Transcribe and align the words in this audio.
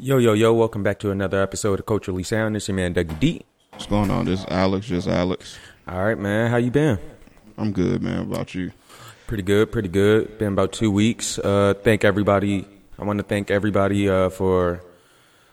Yo, 0.00 0.18
yo, 0.18 0.32
yo, 0.32 0.52
welcome 0.54 0.82
back 0.84 0.98
to 1.00 1.10
another 1.10 1.42
episode 1.42 1.80
of 1.80 1.86
Culturally 1.86 2.22
Sound. 2.22 2.54
It's 2.56 2.68
your 2.68 2.76
man, 2.76 2.94
Dougie 2.94 3.18
D. 3.18 3.42
What's 3.72 3.86
going 3.86 4.10
on? 4.10 4.26
This 4.26 4.40
is 4.40 4.46
Alex, 4.48 4.86
just 4.86 5.08
Alex. 5.08 5.58
All 5.88 6.04
right, 6.04 6.16
man. 6.18 6.50
How 6.50 6.56
you 6.58 6.70
been? 6.70 6.98
I'm 7.56 7.72
good, 7.72 8.00
man. 8.02 8.16
How 8.16 8.22
about 8.22 8.54
you? 8.54 8.70
Pretty 9.26 9.42
good, 9.42 9.72
pretty 9.72 9.88
good. 9.88 10.38
Been 10.38 10.52
about 10.52 10.72
two 10.72 10.90
weeks. 10.92 11.38
Uh, 11.40 11.74
thank 11.82 12.04
everybody. 12.04 12.64
I 12.98 13.04
want 13.04 13.18
to 13.18 13.24
thank 13.24 13.50
everybody 13.50 14.08
uh, 14.08 14.28
for 14.28 14.82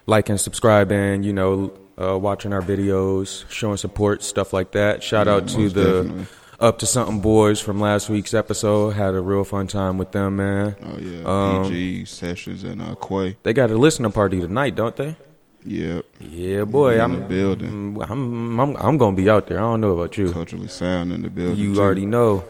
liking, 0.05 0.38
subscribing, 0.38 1.23
you 1.23 1.34
know, 1.34 1.73
uh, 2.00 2.18
watching 2.18 2.54
our 2.54 2.62
videos, 2.62 3.50
showing 3.50 3.77
support, 3.77 4.21
stuff 4.23 4.54
like 4.54 4.73
that. 4.73 5.02
Shout 5.02 5.25
Yeah, 5.25 5.34
out 5.34 5.48
to 5.50 5.70
the 5.70 6.04
definitely. 6.04 6.25
Up 6.60 6.80
to 6.80 6.86
Something 6.86 7.20
Boys 7.20 7.60
from 7.60 7.80
last 7.82 8.10
week's 8.10 8.34
episode. 8.34 8.92
Had 8.92 9.14
a 9.14 9.20
real 9.20 9.44
fun 9.44 9.68
time 9.68 9.98
with 9.98 10.12
them, 10.14 10.38
man. 10.38 10.76
Oh 10.84 10.98
yeah, 10.98 11.24
Um, 11.66 11.74
EG 11.74 12.08
Sessions 12.08 12.64
and 12.64 12.82
uh, 12.82 12.96
Quay. 12.96 13.36
They 13.44 13.52
got 13.54 13.72
a 13.72 13.78
listener 13.78 14.10
party 14.10 14.40
tonight, 14.40 14.76
don't 14.76 14.96
they? 14.96 15.18
Yep, 15.66 16.05
Yeah, 16.22 16.64
boy. 16.64 16.95
In 16.95 17.02
I'm 17.02 17.20
the 17.20 17.26
building. 17.26 17.98
I'm, 18.02 18.02
I'm 18.02 18.59
I'm 18.59 18.76
I'm 18.78 18.98
gonna 18.98 19.16
be 19.18 19.30
out 19.30 19.48
there. 19.48 19.58
I 19.58 19.62
don't 19.62 19.81
know 19.81 19.91
about 20.00 20.18
you. 20.18 20.31
culturally 20.31 20.68
sound 20.70 21.12
in 21.12 21.23
the 21.23 21.30
building. 21.30 21.58
You 21.58 21.76
too. 21.76 21.81
already 21.81 22.05
know. 22.05 22.45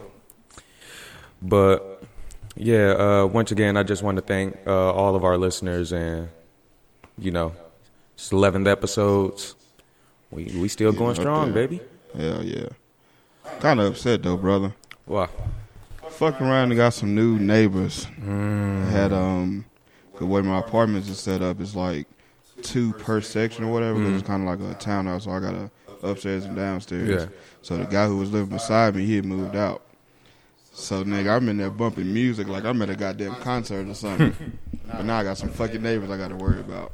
But 1.42 2.04
yeah, 2.54 2.90
uh, 2.92 3.26
once 3.26 3.50
again, 3.50 3.76
I 3.76 3.82
just 3.82 4.02
want 4.02 4.16
to 4.16 4.22
thank 4.22 4.56
uh, 4.66 4.92
all 4.92 5.16
of 5.16 5.24
our 5.24 5.36
listeners, 5.38 5.92
and 5.92 6.28
you 7.18 7.30
know, 7.32 7.54
it's 8.14 8.30
eleventh 8.30 8.68
episodes. 8.68 9.54
We 10.30 10.44
we 10.60 10.68
still 10.68 10.92
Yeah, 10.92 10.98
going 10.98 11.14
strong, 11.16 11.52
baby. 11.52 11.80
Hell 12.16 12.44
yeah. 12.44 12.68
Kind 13.60 13.80
of 13.80 13.86
upset 13.86 14.22
though, 14.22 14.36
brother. 14.36 14.74
Wow. 15.06 15.28
Fucked 16.10 16.40
around 16.40 16.70
and 16.70 16.76
got 16.76 16.94
some 16.94 17.14
new 17.14 17.38
neighbors. 17.38 18.06
Mm. 18.20 18.90
Had 18.90 19.12
um, 19.12 19.64
the 20.18 20.26
way 20.26 20.40
my 20.42 20.58
apartments 20.58 21.08
is 21.08 21.18
set 21.18 21.42
up 21.42 21.60
is 21.60 21.76
like 21.76 22.06
two 22.62 22.92
per 22.94 23.20
section 23.20 23.64
or 23.64 23.72
whatever. 23.72 23.98
Mm. 23.98 24.18
It's 24.18 24.26
kind 24.26 24.48
of 24.48 24.60
like 24.60 24.70
a 24.70 24.78
townhouse, 24.78 25.24
so 25.24 25.30
I 25.30 25.40
got 25.40 25.54
a 25.54 25.70
upstairs 26.02 26.44
and 26.44 26.56
downstairs. 26.56 27.22
Yeah. 27.22 27.28
So 27.62 27.76
the 27.76 27.84
guy 27.84 28.06
who 28.06 28.18
was 28.18 28.32
living 28.32 28.50
beside 28.50 28.94
me, 28.94 29.04
he 29.04 29.16
had 29.16 29.24
moved 29.24 29.56
out. 29.56 29.82
So 30.72 31.04
nigga, 31.04 31.36
I'm 31.36 31.48
in 31.48 31.56
there 31.56 31.70
bumping 31.70 32.12
music 32.12 32.48
like 32.48 32.64
I'm 32.64 32.80
at 32.82 32.90
a 32.90 32.96
goddamn 32.96 33.34
concert 33.36 33.88
or 33.88 33.94
something. 33.94 34.58
but 34.86 35.04
now 35.04 35.18
I 35.18 35.24
got 35.24 35.38
some 35.38 35.50
fucking 35.50 35.82
neighbors 35.82 36.10
I 36.10 36.16
got 36.16 36.28
to 36.28 36.36
worry 36.36 36.60
about. 36.60 36.92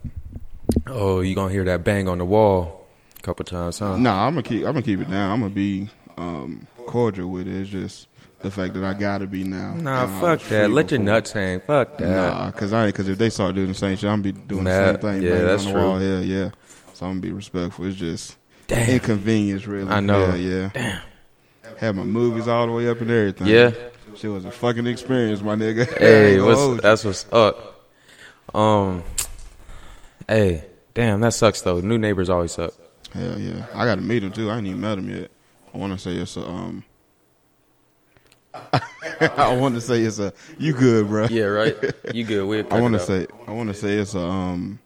Oh, 0.87 1.21
you 1.21 1.35
gonna 1.35 1.53
hear 1.53 1.65
that 1.65 1.85
bang 1.85 2.09
on 2.09 2.19
the 2.19 2.25
wall 2.25 2.87
a 3.19 3.23
couple 3.23 3.45
times, 3.45 3.79
huh? 3.81 3.97
Nah, 3.97 4.27
I'm 4.27 4.35
gonna 4.35 4.43
keep. 4.43 4.65
I'm 4.65 4.73
gonna 4.73 4.83
keep 4.83 5.01
it 5.01 5.11
down. 5.11 5.33
I'm 5.33 5.41
gonna 5.41 5.55
be 5.55 5.89
um, 6.17 6.67
cordial 6.87 7.29
with 7.31 7.47
it. 7.49 7.55
It's 7.55 7.71
just 7.71 8.09
the 8.41 8.51
fact 8.51 8.75
that 8.75 8.85
I 8.85 8.95
gotta 8.95 9.27
be 9.27 9.45
now. 9.45 9.75
Nah, 9.75 10.21
fuck 10.21 10.41
that. 10.49 10.71
Let 10.71 10.91
your 10.91 11.01
nuts 11.01 11.33
hang. 11.33 11.61
Fuck 11.61 11.99
that. 11.99 12.09
Nah, 12.09 12.51
cause 12.53 12.73
I. 12.73 12.91
Cause 12.93 13.09
if 13.09 13.19
they 13.19 13.31
start 13.31 13.55
doing 13.55 13.69
the 13.69 13.75
same 13.75 13.97
shit, 13.97 14.11
I'm 14.11 14.23
gonna 14.23 14.33
be 14.35 14.41
doing 14.47 14.65
Nah, 14.65 14.71
the 14.71 14.93
same 14.93 15.01
thing. 15.01 15.23
yeah, 15.23 15.39
that's 15.43 15.65
true. 15.65 15.75
Wall. 15.75 16.01
Yeah, 16.03 16.21
yeah. 16.21 16.51
So 16.95 17.07
I'm 17.07 17.13
gonna 17.13 17.21
be 17.21 17.33
respectful. 17.33 17.87
It's 17.87 17.97
just 17.97 18.37
Damn. 18.67 18.91
inconvenience, 18.91 19.67
really. 19.67 19.91
I 19.91 20.01
know. 20.01 20.35
Yeah, 20.35 20.71
yeah. 20.75 21.01
Had 21.79 21.97
my 21.97 22.05
movies 22.05 22.47
all 22.49 22.67
the 22.67 22.73
way 22.73 22.89
up 22.89 23.01
and 23.01 23.11
everything. 23.11 23.47
Yeah. 23.49 23.73
Shit 24.17 24.31
was 24.31 24.45
a 24.45 24.51
fucking 24.51 24.87
experience, 24.87 25.41
my 25.41 25.55
nigga. 25.55 25.87
Hey, 25.99 26.39
what's 26.43 26.83
that's 26.83 27.05
what's 27.05 27.27
up. 27.33 27.89
Um, 28.55 29.03
hey, 30.29 30.67
damn, 30.95 31.21
that 31.21 31.33
sucks 31.33 31.63
though. 31.63 31.81
New 31.81 31.97
neighbors 31.99 32.29
always 32.29 32.53
suck. 32.53 32.75
Hell 33.13 33.39
yeah. 33.39 33.67
I 33.75 33.85
got 33.87 33.95
to 33.97 34.01
meet 34.03 34.23
him 34.23 34.33
too. 34.33 34.51
I 34.51 34.59
ain't 34.59 34.67
even 34.67 34.81
met 34.81 34.99
him 34.99 35.09
yet. 35.11 35.31
I 35.75 35.79
want 35.79 35.93
to 35.93 35.99
say 35.99 36.13
it's 36.17 36.37
a 36.37 36.47
um. 36.47 36.85
I 39.21 39.57
want 39.57 39.75
to 39.77 39.81
say 39.81 40.03
it's 40.03 40.19
a 40.19 40.33
you 40.59 40.73
good, 40.75 41.09
bro. 41.09 41.27
Yeah, 41.27 41.45
right. 41.45 41.77
You 42.13 42.25
good? 42.25 42.45
We. 42.47 42.61
I 42.71 42.81
want 42.81 42.95
to 42.95 43.01
say 43.01 43.27
I 43.47 43.53
want 43.53 43.69
to 43.69 43.75
say 43.75 43.95
it's 43.95 44.15
a 44.15 44.21
um 44.21 44.79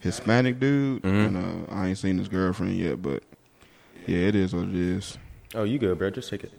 Hispanic 0.00 0.58
dude, 0.58 1.02
Mm-hmm. 1.02 1.36
and 1.36 1.68
uh, 1.68 1.72
I 1.72 1.88
ain't 1.88 1.98
seen 1.98 2.18
his 2.18 2.28
girlfriend 2.28 2.76
yet, 2.76 3.00
but 3.00 3.22
yeah, 4.06 4.18
it 4.18 4.34
is 4.34 4.54
what 4.54 4.64
it 4.64 4.74
is. 4.74 5.16
Oh, 5.54 5.64
you 5.64 5.78
good, 5.78 5.98
bro? 5.98 6.10
Just 6.10 6.30
take 6.30 6.44
it. 6.44 6.52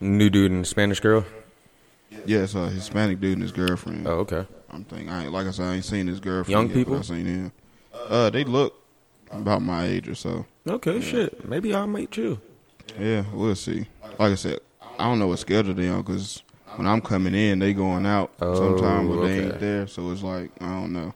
New 0.00 0.30
dude 0.30 0.50
and 0.52 0.66
Spanish 0.66 1.00
girl. 1.00 1.24
Yeah, 2.26 2.40
it's 2.40 2.54
a 2.54 2.68
Hispanic 2.68 3.20
dude 3.20 3.34
and 3.34 3.42
his 3.42 3.52
girlfriend. 3.52 4.06
Oh, 4.06 4.18
okay. 4.20 4.46
I'm 4.70 4.84
thinking, 4.84 5.08
I 5.08 5.24
ain't, 5.24 5.32
like 5.32 5.46
I 5.46 5.50
said, 5.50 5.66
I 5.66 5.74
ain't 5.76 5.84
seen 5.84 6.06
his 6.06 6.20
girlfriend. 6.20 6.50
Young 6.50 6.66
yet, 6.68 6.74
people? 6.74 6.98
I 6.98 7.02
seen 7.02 7.26
him. 7.26 7.52
Uh, 7.94 8.30
they 8.30 8.44
look 8.44 8.74
about 9.30 9.62
my 9.62 9.86
age 9.86 10.08
or 10.08 10.14
so. 10.14 10.46
Okay, 10.68 11.00
shit. 11.00 11.48
Maybe 11.48 11.74
I'll 11.74 11.86
meet 11.86 12.16
you. 12.16 12.40
Yeah, 12.98 13.24
we'll 13.32 13.54
see. 13.54 13.86
Like 14.18 14.32
I 14.32 14.34
said, 14.34 14.58
I 14.98 15.04
don't 15.04 15.18
know 15.18 15.28
what 15.28 15.38
schedule 15.38 15.74
they 15.74 15.88
on 15.88 16.02
because 16.02 16.42
when 16.76 16.86
I'm 16.86 17.00
coming 17.00 17.34
in, 17.34 17.58
they 17.58 17.72
going 17.72 18.06
out 18.06 18.32
Oh, 18.40 18.54
sometime, 18.54 19.08
but 19.08 19.22
they 19.26 19.38
okay. 19.40 19.44
ain't 19.46 19.60
there. 19.60 19.86
So 19.86 20.10
it's 20.10 20.22
like 20.22 20.50
I 20.60 20.66
don't 20.66 20.92
know. 20.92 21.14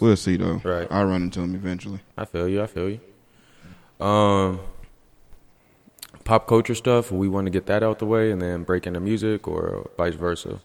We'll 0.00 0.16
see 0.16 0.36
though. 0.36 0.60
Right. 0.64 0.88
I'll 0.90 1.04
run 1.06 1.22
into 1.22 1.40
them 1.40 1.54
eventually. 1.54 2.00
I 2.16 2.24
feel 2.24 2.48
you. 2.48 2.62
I 2.62 2.66
feel 2.66 2.90
you. 2.90 3.00
Um, 4.04 4.60
pop 6.24 6.46
culture 6.46 6.74
stuff. 6.74 7.12
We 7.12 7.28
want 7.28 7.46
to 7.46 7.50
get 7.50 7.66
that 7.66 7.82
out 7.82 7.98
the 7.98 8.06
way, 8.06 8.30
and 8.30 8.40
then 8.42 8.64
break 8.64 8.86
into 8.86 9.00
music, 9.00 9.46
or 9.46 9.90
vice 9.96 10.14
versa. 10.14 10.60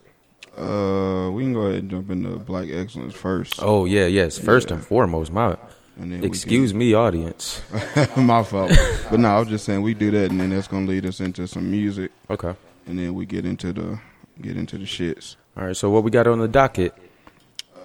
Uh, 0.57 1.29
we 1.31 1.43
can 1.43 1.53
go 1.53 1.61
ahead 1.67 1.81
and 1.81 1.91
jump 1.91 2.09
into 2.09 2.29
Black 2.37 2.67
Excellence 2.71 3.13
first. 3.13 3.59
Oh 3.61 3.85
yeah, 3.85 4.07
yes. 4.07 4.39
First 4.39 4.69
Yeah. 4.69 4.77
and 4.77 4.85
foremost, 4.85 5.31
my 5.31 5.55
and 5.99 6.11
then 6.11 6.21
we 6.21 6.27
excuse 6.27 6.73
me, 6.73 6.93
audience. 6.93 7.61
my 8.17 8.43
fault. 8.43 8.71
but 9.09 9.19
no, 9.19 9.29
I 9.29 9.39
was 9.39 9.47
just 9.47 9.65
saying 9.65 9.81
we 9.81 9.93
do 9.93 10.11
that, 10.11 10.31
and 10.31 10.39
then 10.39 10.49
that's 10.51 10.67
gonna 10.67 10.85
lead 10.87 11.05
us 11.05 11.19
into 11.19 11.47
some 11.47 11.69
music, 11.69 12.11
Okay. 12.29 12.53
and 12.85 12.99
then 12.99 13.13
we 13.13 13.25
get 13.25 13.45
into 13.45 13.73
the 13.73 13.99
get 14.41 14.57
into 14.57 14.77
the 14.77 14.85
shits. 14.85 15.35
All 15.57 15.65
right. 15.65 15.75
So 15.75 15.89
what 15.89 16.03
we 16.03 16.11
got 16.11 16.27
on 16.27 16.39
the 16.39 16.47
docket? 16.47 16.93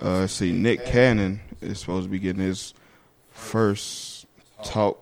Uh, 0.00 0.26
see, 0.26 0.52
Nick 0.52 0.84
Cannon 0.84 1.40
is 1.60 1.78
supposed 1.80 2.04
to 2.06 2.10
be 2.10 2.18
getting 2.18 2.42
his 2.42 2.74
first 3.30 4.26
talk. 4.64 4.98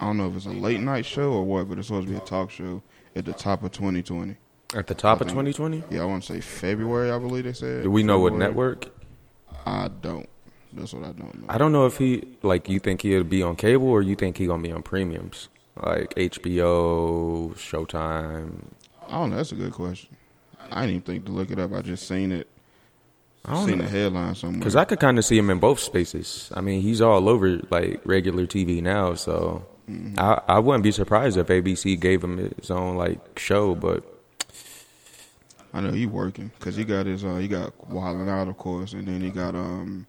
I 0.00 0.06
don't 0.06 0.16
know 0.16 0.28
if 0.28 0.36
it's 0.36 0.46
a 0.46 0.50
late 0.50 0.80
night 0.80 1.04
show 1.04 1.32
or 1.32 1.44
what, 1.44 1.68
but 1.68 1.78
it's 1.78 1.88
supposed 1.88 2.06
to 2.06 2.12
be 2.12 2.18
a 2.18 2.20
talk 2.20 2.50
show 2.50 2.82
at 3.16 3.24
the 3.24 3.32
top 3.32 3.62
of 3.64 3.72
2020. 3.72 4.36
At 4.74 4.86
the 4.86 4.94
top 4.94 5.20
of 5.20 5.28
2020? 5.28 5.82
Yeah, 5.90 6.02
I 6.02 6.04
want 6.04 6.22
to 6.24 6.34
say 6.34 6.40
February. 6.40 7.10
I 7.10 7.18
believe 7.18 7.44
they 7.44 7.52
said. 7.52 7.82
Do 7.82 7.90
we 7.90 8.02
know 8.02 8.20
what 8.20 8.34
network? 8.34 8.86
I 9.66 9.88
don't. 9.88 10.28
That's 10.72 10.92
what 10.92 11.04
I 11.04 11.12
don't 11.12 11.40
know. 11.40 11.46
I 11.48 11.58
don't 11.58 11.72
know 11.72 11.86
if 11.86 11.98
he 11.98 12.24
like 12.42 12.68
you 12.68 12.78
think 12.78 13.02
he'll 13.02 13.24
be 13.24 13.42
on 13.42 13.56
cable 13.56 13.88
or 13.88 14.02
you 14.02 14.14
think 14.14 14.36
he 14.36 14.46
gonna 14.46 14.62
be 14.62 14.72
on 14.72 14.82
premiums 14.82 15.48
like 15.82 16.14
HBO, 16.14 17.54
Showtime. 17.54 18.64
I 19.06 19.12
don't 19.12 19.30
know. 19.30 19.36
That's 19.36 19.52
a 19.52 19.56
good 19.56 19.72
question. 19.72 20.16
I 20.70 20.82
didn't 20.82 20.90
even 20.90 21.00
think 21.02 21.24
to 21.26 21.32
look 21.32 21.50
it 21.50 21.58
up. 21.58 21.72
I 21.72 21.82
just 21.82 22.06
seen 22.06 22.32
it. 22.32 22.48
I 23.44 23.52
don't 23.52 23.66
seen 23.66 23.78
know. 23.78 23.84
the 23.84 23.90
headline 23.90 24.34
somewhere. 24.34 24.58
Because 24.58 24.76
I 24.76 24.84
could 24.84 25.00
kind 25.00 25.18
of 25.18 25.24
see 25.24 25.38
him 25.38 25.48
in 25.48 25.58
both 25.58 25.80
spaces. 25.80 26.50
I 26.54 26.60
mean, 26.60 26.82
he's 26.82 27.00
all 27.00 27.28
over 27.28 27.60
like 27.70 28.00
regular 28.04 28.46
TV 28.46 28.82
now, 28.82 29.14
so 29.14 29.64
Mm-hmm. 29.88 30.18
I 30.18 30.42
I 30.46 30.58
wouldn't 30.58 30.84
be 30.84 30.92
surprised 30.92 31.36
if 31.38 31.46
ABC 31.46 31.98
gave 31.98 32.22
him 32.22 32.36
his 32.58 32.70
own 32.70 32.96
like 32.96 33.38
show. 33.38 33.74
But 33.74 34.04
I 35.72 35.80
know 35.80 35.92
he 35.92 36.06
working 36.06 36.50
because 36.58 36.76
he 36.76 36.84
got 36.84 37.06
his. 37.06 37.24
Uh, 37.24 37.36
he 37.36 37.48
got 37.48 37.72
Wildin' 37.90 38.28
Out, 38.28 38.48
of 38.48 38.58
course, 38.58 38.92
and 38.92 39.06
then 39.06 39.20
he 39.20 39.30
got 39.30 39.54
um 39.54 40.06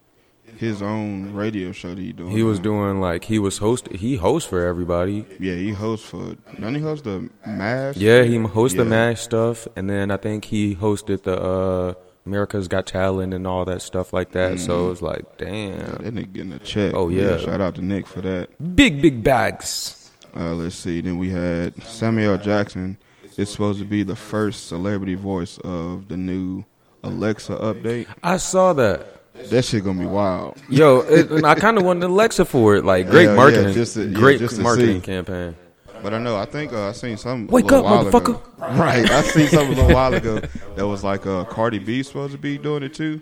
his 0.60 0.82
own 0.82 1.32
radio 1.32 1.72
show 1.72 1.88
that 1.94 1.98
he 1.98 2.12
doing. 2.12 2.30
he 2.30 2.42
was 2.42 2.58
now. 2.58 2.64
doing 2.64 3.00
like 3.00 3.24
he 3.24 3.38
was 3.38 3.58
host. 3.58 3.88
He 3.92 4.16
hosts 4.16 4.48
for 4.48 4.64
everybody. 4.66 5.24
Yeah, 5.40 5.54
he 5.54 5.70
hosts 5.72 6.06
for. 6.08 6.36
Doesn't 6.54 6.74
he 6.74 6.80
host 6.82 7.04
the 7.04 7.28
Mass? 7.46 7.96
Yeah, 7.96 8.22
he 8.22 8.36
hosts 8.38 8.76
the 8.76 8.84
Yeah. 8.84 8.90
MASH 8.90 9.20
stuff, 9.22 9.66
and 9.74 9.88
then 9.90 10.10
I 10.10 10.16
think 10.18 10.44
he 10.44 10.76
hosted 10.76 11.22
the 11.22 11.40
uh, 11.40 11.94
America's 12.26 12.68
Got 12.68 12.86
Talent 12.86 13.32
and 13.34 13.46
all 13.46 13.64
that 13.64 13.80
stuff 13.82 14.12
like 14.12 14.32
that. 14.32 14.60
So 14.60 14.86
it 14.86 14.90
was 14.90 15.02
like, 15.02 15.24
Yeah, 15.40 15.46
damn, 15.46 15.78
that 15.78 16.14
nigga 16.14 16.32
getting 16.32 16.52
a 16.52 16.58
check. 16.58 16.92
Oh, 16.94 17.08
yeah. 17.08 17.38
Shout 17.38 17.60
out 17.60 17.74
to 17.76 17.82
Nick 17.82 18.06
for 18.06 18.20
that. 18.20 18.50
big 18.76 19.00
big 19.02 19.24
bags. 19.24 20.10
Uh, 20.36 20.54
let's 20.54 20.76
see. 20.76 21.00
Then 21.00 21.18
we 21.18 21.30
had 21.30 21.82
Samuel 21.82 22.36
Jackson. 22.38 22.98
It's 23.38 23.50
supposed 23.50 23.78
to 23.78 23.84
be 23.86 24.02
the 24.02 24.14
first 24.16 24.68
celebrity 24.68 25.14
voice 25.14 25.58
of 25.64 26.08
the 26.08 26.16
new 26.16 26.64
Alexa 27.02 27.54
update. 27.56 28.06
I 28.22 28.36
saw 28.36 28.74
that. 28.74 29.19
That 29.48 29.64
shit 29.64 29.82
gonna 29.84 29.98
be 30.00 30.06
wild. 30.06 30.56
Yo, 30.68 31.00
it, 31.00 31.30
and 31.30 31.46
I 31.46 31.54
kind 31.54 31.78
of 31.78 31.84
wanted 31.84 32.04
Alexa 32.04 32.44
for 32.44 32.76
it. 32.76 32.84
Like, 32.84 33.08
great 33.10 33.24
Yeah, 33.24 33.30
yeah, 33.30 33.36
marketing, 33.36 33.72
just 33.74 33.94
to- 33.94 34.06
yeah, 34.06 34.14
great 34.18 34.38
just 34.38 34.56
to 34.56 34.62
marketing 34.62 35.00
see. 35.00 35.06
campaign. 35.06 35.56
But 36.02 36.14
I 36.14 36.18
know. 36.18 36.36
I 36.36 36.46
think 36.46 36.72
uh, 36.72 36.88
I 36.88 36.92
seen 36.92 37.16
some. 37.18 37.48
a 37.48 37.52
Wake 37.52 37.64
little 37.66 37.80
up, 37.80 37.84
while 37.84 38.06
ago. 38.08 38.20
motherfucker. 38.20 38.40
Right. 38.78 39.10
I 39.10 39.22
seen 39.22 39.48
something 39.48 39.76
a 39.76 39.80
little 39.82 39.94
while 39.94 40.14
ago 40.14 40.40
that 40.76 40.86
was 40.86 41.02
like 41.04 41.26
uh, 41.26 41.44
Cardi 41.44 41.78
B 41.78 42.02
supposed 42.02 42.32
to 42.32 42.38
be 42.38 42.56
doing 42.58 42.82
it 42.82 42.94
too. 42.94 43.20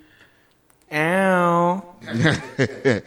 Ow. 0.92 1.84
Yeah, 2.06 3.00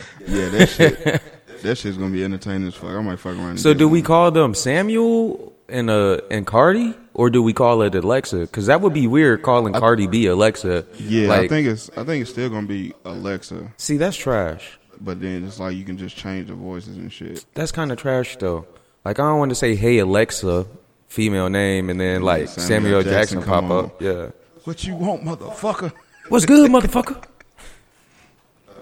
that 0.49 0.69
shit. 0.69 1.21
that 1.63 1.77
shit's 1.77 1.97
gonna 1.97 2.11
be 2.11 2.23
entertaining 2.23 2.67
as 2.67 2.75
fuck. 2.75 2.89
I 2.91 3.01
might 3.01 3.19
fuck 3.19 3.35
around. 3.35 3.49
and 3.51 3.59
So 3.59 3.71
get 3.73 3.79
do 3.79 3.87
we 3.87 4.01
call 4.01 4.31
them 4.31 4.53
Samuel 4.53 5.53
and 5.69 5.89
uh 5.89 6.19
and 6.29 6.45
Cardi, 6.45 6.93
or 7.21 7.29
do 7.29 7.43
we 7.43 7.53
call 7.53 7.83
it 7.83 7.93
Alexa? 7.93 8.39
Because 8.39 8.65
that 8.65 8.81
would 8.81 8.93
be 8.95 9.05
weird 9.05 9.43
calling 9.43 9.73
Cardi 9.73 10.07
B 10.07 10.25
Alexa. 10.25 10.87
Yeah, 10.97 11.27
like, 11.27 11.41
I 11.41 11.47
think 11.47 11.67
it's. 11.67 11.87
I 11.95 12.03
think 12.03 12.23
it's 12.23 12.31
still 12.31 12.49
gonna 12.49 12.65
be 12.65 12.95
Alexa. 13.05 13.71
See, 13.77 13.97
that's 13.97 14.17
trash. 14.17 14.79
But 14.99 15.21
then 15.21 15.45
it's 15.45 15.59
like 15.59 15.75
you 15.75 15.83
can 15.85 15.99
just 15.99 16.17
change 16.17 16.47
the 16.47 16.55
voices 16.55 16.97
and 16.97 17.13
shit. 17.13 17.45
That's 17.53 17.71
kind 17.71 17.91
of 17.91 17.99
trash 17.99 18.37
though. 18.37 18.65
Like 19.05 19.19
I 19.19 19.23
don't 19.29 19.37
want 19.37 19.49
to 19.49 19.55
say 19.55 19.75
"Hey 19.75 19.99
Alexa," 19.99 20.65
female 21.09 21.47
name, 21.49 21.91
and 21.91 21.99
then 21.99 22.23
like 22.23 22.47
Samuel 22.47 22.67
Samuel, 22.67 23.03
Jackson 23.03 23.37
Jackson, 23.37 23.43
pop 23.43 23.59
come 23.61 23.71
up. 23.71 24.01
Yeah. 24.01 24.31
What 24.63 24.83
you 24.83 24.95
want, 24.95 25.23
motherfucker? 25.23 25.93
What's 26.29 26.47
good, 26.47 26.71
motherfucker? 26.71 27.23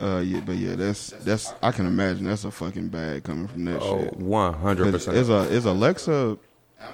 Uh, 0.01 0.21
yeah, 0.25 0.39
but 0.45 0.55
yeah, 0.55 0.75
that's 0.75 1.09
that's 1.25 1.53
I 1.61 1.73
can 1.73 1.85
imagine 1.85 2.23
that's 2.23 2.45
a 2.45 2.51
fucking 2.51 2.87
bag 2.87 3.25
coming 3.25 3.49
from 3.49 3.65
that 3.65 3.81
Oh, 3.81 3.99
shit. 3.99 4.15
one 4.15 4.53
hundred 4.53 4.93
percent. 4.93 5.17
Is 5.17 5.27
a 5.27 5.39
is 5.49 5.65
Alexa 5.65 6.37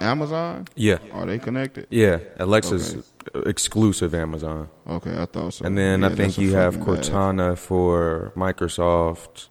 Amazon? 0.02 0.66
Yeah, 0.76 0.98
Are 1.14 1.26
they 1.26 1.40
connected? 1.40 1.88
yeah. 1.90 2.20
Alexa's 2.40 3.12
exclusive 3.46 4.14
Amazon, 4.14 4.70
Okay, 4.88 5.16
I 5.18 5.26
thought 5.26 5.54
so. 5.54 5.66
and 5.66 5.78
then 5.78 6.02
Yeah, 6.02 6.08
I 6.08 6.16
think 6.16 6.38
you 6.38 6.54
have. 6.56 6.78
Cortana 6.78 7.58
for 7.58 8.32
Microsoft. 8.36 9.50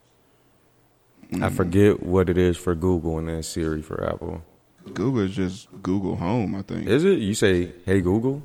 I 1.32 1.36
Mm. 1.48 1.52
forget 1.52 2.02
what 2.02 2.28
it 2.28 2.38
is 2.38 2.56
for 2.56 2.74
Google, 2.74 3.18
and 3.18 3.28
then 3.28 3.42
Siri 3.42 3.82
for 3.82 4.04
Apple. 4.04 4.42
Google 4.92 5.22
is 5.22 5.34
just 5.34 5.68
Google 5.82 6.16
Home, 6.16 6.54
I 6.54 6.62
think. 6.62 6.86
Is 6.86 7.04
it? 7.04 7.18
You 7.18 7.34
say, 7.34 7.72
"Hey 7.86 8.00
Google." 8.00 8.42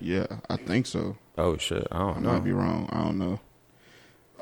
yeah, 0.00 0.26
I 0.48 0.56
think 0.56 0.86
so. 0.86 1.16
Oh 1.38 1.56
shit, 1.56 1.86
I 1.92 1.96
I 1.96 1.98
don't 2.12 2.22
know. 2.22 2.30
I 2.30 2.32
might 2.34 2.44
be 2.44 2.52
wrong. 2.52 2.88
I 2.92 3.02
don't 3.04 3.18
know. 3.18 3.40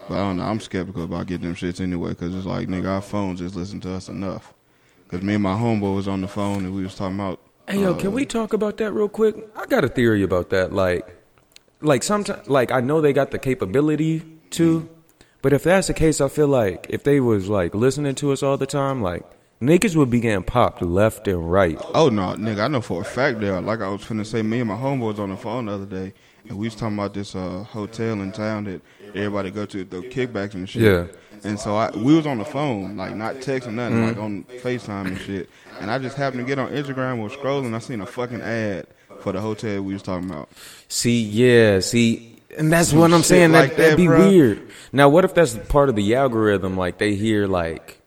But 0.09 0.15
I 0.15 0.19
don't 0.21 0.37
know. 0.39 0.45
I'm 0.45 0.59
skeptical 0.61 1.05
about 1.05 1.27
getting 1.27 1.47
them 1.47 1.55
shits 1.55 1.81
anyway 1.81 2.11
because 2.11 2.35
it's 2.35 2.47
like, 2.47 2.67
nigga, 2.69 2.89
our 2.89 3.03
phones 3.03 3.41
just 3.41 3.55
listen 3.57 3.79
to 3.81 3.91
us 3.93 4.09
enough. 4.09 4.55
Because 5.09 5.25
me 5.25 5.35
and 5.35 5.43
my 5.43 5.55
homeboy 5.55 5.95
was 5.95 6.07
on 6.07 6.21
the 6.21 6.29
phone 6.29 6.67
and 6.67 6.75
we 6.75 6.83
was 6.83 6.95
talking 6.95 7.15
about. 7.15 7.41
Hey 7.67 7.81
yo, 7.81 7.95
uh, 7.95 7.99
can 7.99 8.13
we 8.13 8.27
talk 8.27 8.53
about 8.53 8.77
that 8.77 8.93
real 8.93 9.09
quick? 9.09 9.37
I 9.57 9.65
got 9.65 9.83
a 9.83 9.89
theory 9.89 10.23
about 10.23 10.51
that. 10.51 10.73
Like, 10.73 11.09
like 11.81 12.03
sometimes, 12.03 12.47
like 12.47 12.71
I 12.71 12.81
know 12.81 13.01
they 13.01 13.15
got 13.15 13.31
the 13.31 13.39
capability 13.39 14.23
to, 14.51 14.87
but 15.41 15.55
if 15.55 15.63
that's 15.63 15.87
the 15.87 15.95
case, 15.95 16.21
I 16.21 16.29
feel 16.29 16.49
like 16.49 16.87
if 16.91 17.05
they 17.05 17.21
was 17.21 17.49
like 17.49 17.75
listening 17.75 18.17
to 18.17 18.33
us 18.33 18.43
all 18.43 18.59
the 18.59 18.67
time, 18.67 19.01
like 19.01 19.23
niggas 19.63 19.97
would 19.97 20.11
be 20.11 20.21
getting 20.21 20.45
popped 20.45 20.83
left 20.83 21.27
and 21.27 21.51
right. 21.51 21.81
Oh 21.95 22.11
no, 22.11 22.35
nigga, 22.35 22.65
I 22.65 22.69
know 22.69 22.83
for 22.83 23.01
a 23.01 23.05
fact 23.05 23.41
there. 23.41 23.59
Like 23.63 23.81
I 23.81 23.89
was 23.89 24.03
finna 24.03 24.27
say, 24.27 24.43
me 24.43 24.61
and 24.61 24.69
my 24.69 24.77
homeboy 24.77 25.01
was 25.01 25.21
on 25.21 25.31
the 25.31 25.37
phone 25.39 25.67
the 25.67 25.73
other 25.73 25.87
day, 25.87 26.13
and 26.47 26.59
we 26.59 26.67
was 26.67 26.75
talking 26.75 26.99
about 26.99 27.15
this 27.15 27.35
uh, 27.35 27.65
hotel 27.65 28.21
in 28.21 28.31
town 28.33 28.65
that 28.65 28.83
everybody 29.15 29.51
go 29.51 29.65
to, 29.65 29.85
the 29.85 30.03
kickbacks 30.03 30.53
and 30.53 30.69
shit. 30.69 30.83
Yeah. 30.83 31.07
And 31.45 31.59
so 31.59 31.77
I, 31.77 31.91
we 31.97 32.15
was 32.17 32.27
on 32.27 32.39
the 32.39 32.45
phone, 32.45 32.97
like 32.97 33.15
not 33.15 33.37
texting 33.37 33.75
nothing, 33.75 33.97
Mm-hmm. 33.99 34.07
like 34.09 34.17
on 34.19 34.45
Facetime 34.63 35.07
and 35.09 35.19
shit. 35.19 35.49
And 35.81 35.91
I 35.91 35.99
just 35.99 36.17
happened 36.17 36.41
to 36.43 36.47
get 36.47 36.59
on 36.59 36.71
Instagram, 36.71 37.23
was 37.23 37.33
scrolling, 37.33 37.75
I 37.75 37.79
seen 37.79 38.01
a 38.01 38.07
fucking 38.07 38.41
ad 38.41 38.87
for 39.21 39.33
the 39.33 39.41
hotel 39.41 39.83
we 39.83 39.93
was 39.93 40.03
talking 40.03 40.29
about. 40.31 40.49
See, 40.89 41.21
yeah, 41.23 41.81
see, 41.81 42.37
and 42.57 42.73
that's 42.73 42.89
Some 42.91 42.99
what 43.01 43.13
I'm 43.13 43.23
saying. 43.23 43.53
like 43.53 43.71
that 43.71 43.77
that'd 43.77 43.97
be 43.97 44.07
bruh. 44.07 44.31
weird. 44.31 44.71
Now, 44.93 45.09
what 45.09 45.25
if 45.25 45.35
that's 45.35 45.57
part 45.69 45.89
of 45.89 45.97
the 45.97 46.15
algorithm? 46.15 46.77
Like 46.77 46.99
they 46.99 47.15
hear 47.15 47.47
like 47.47 48.01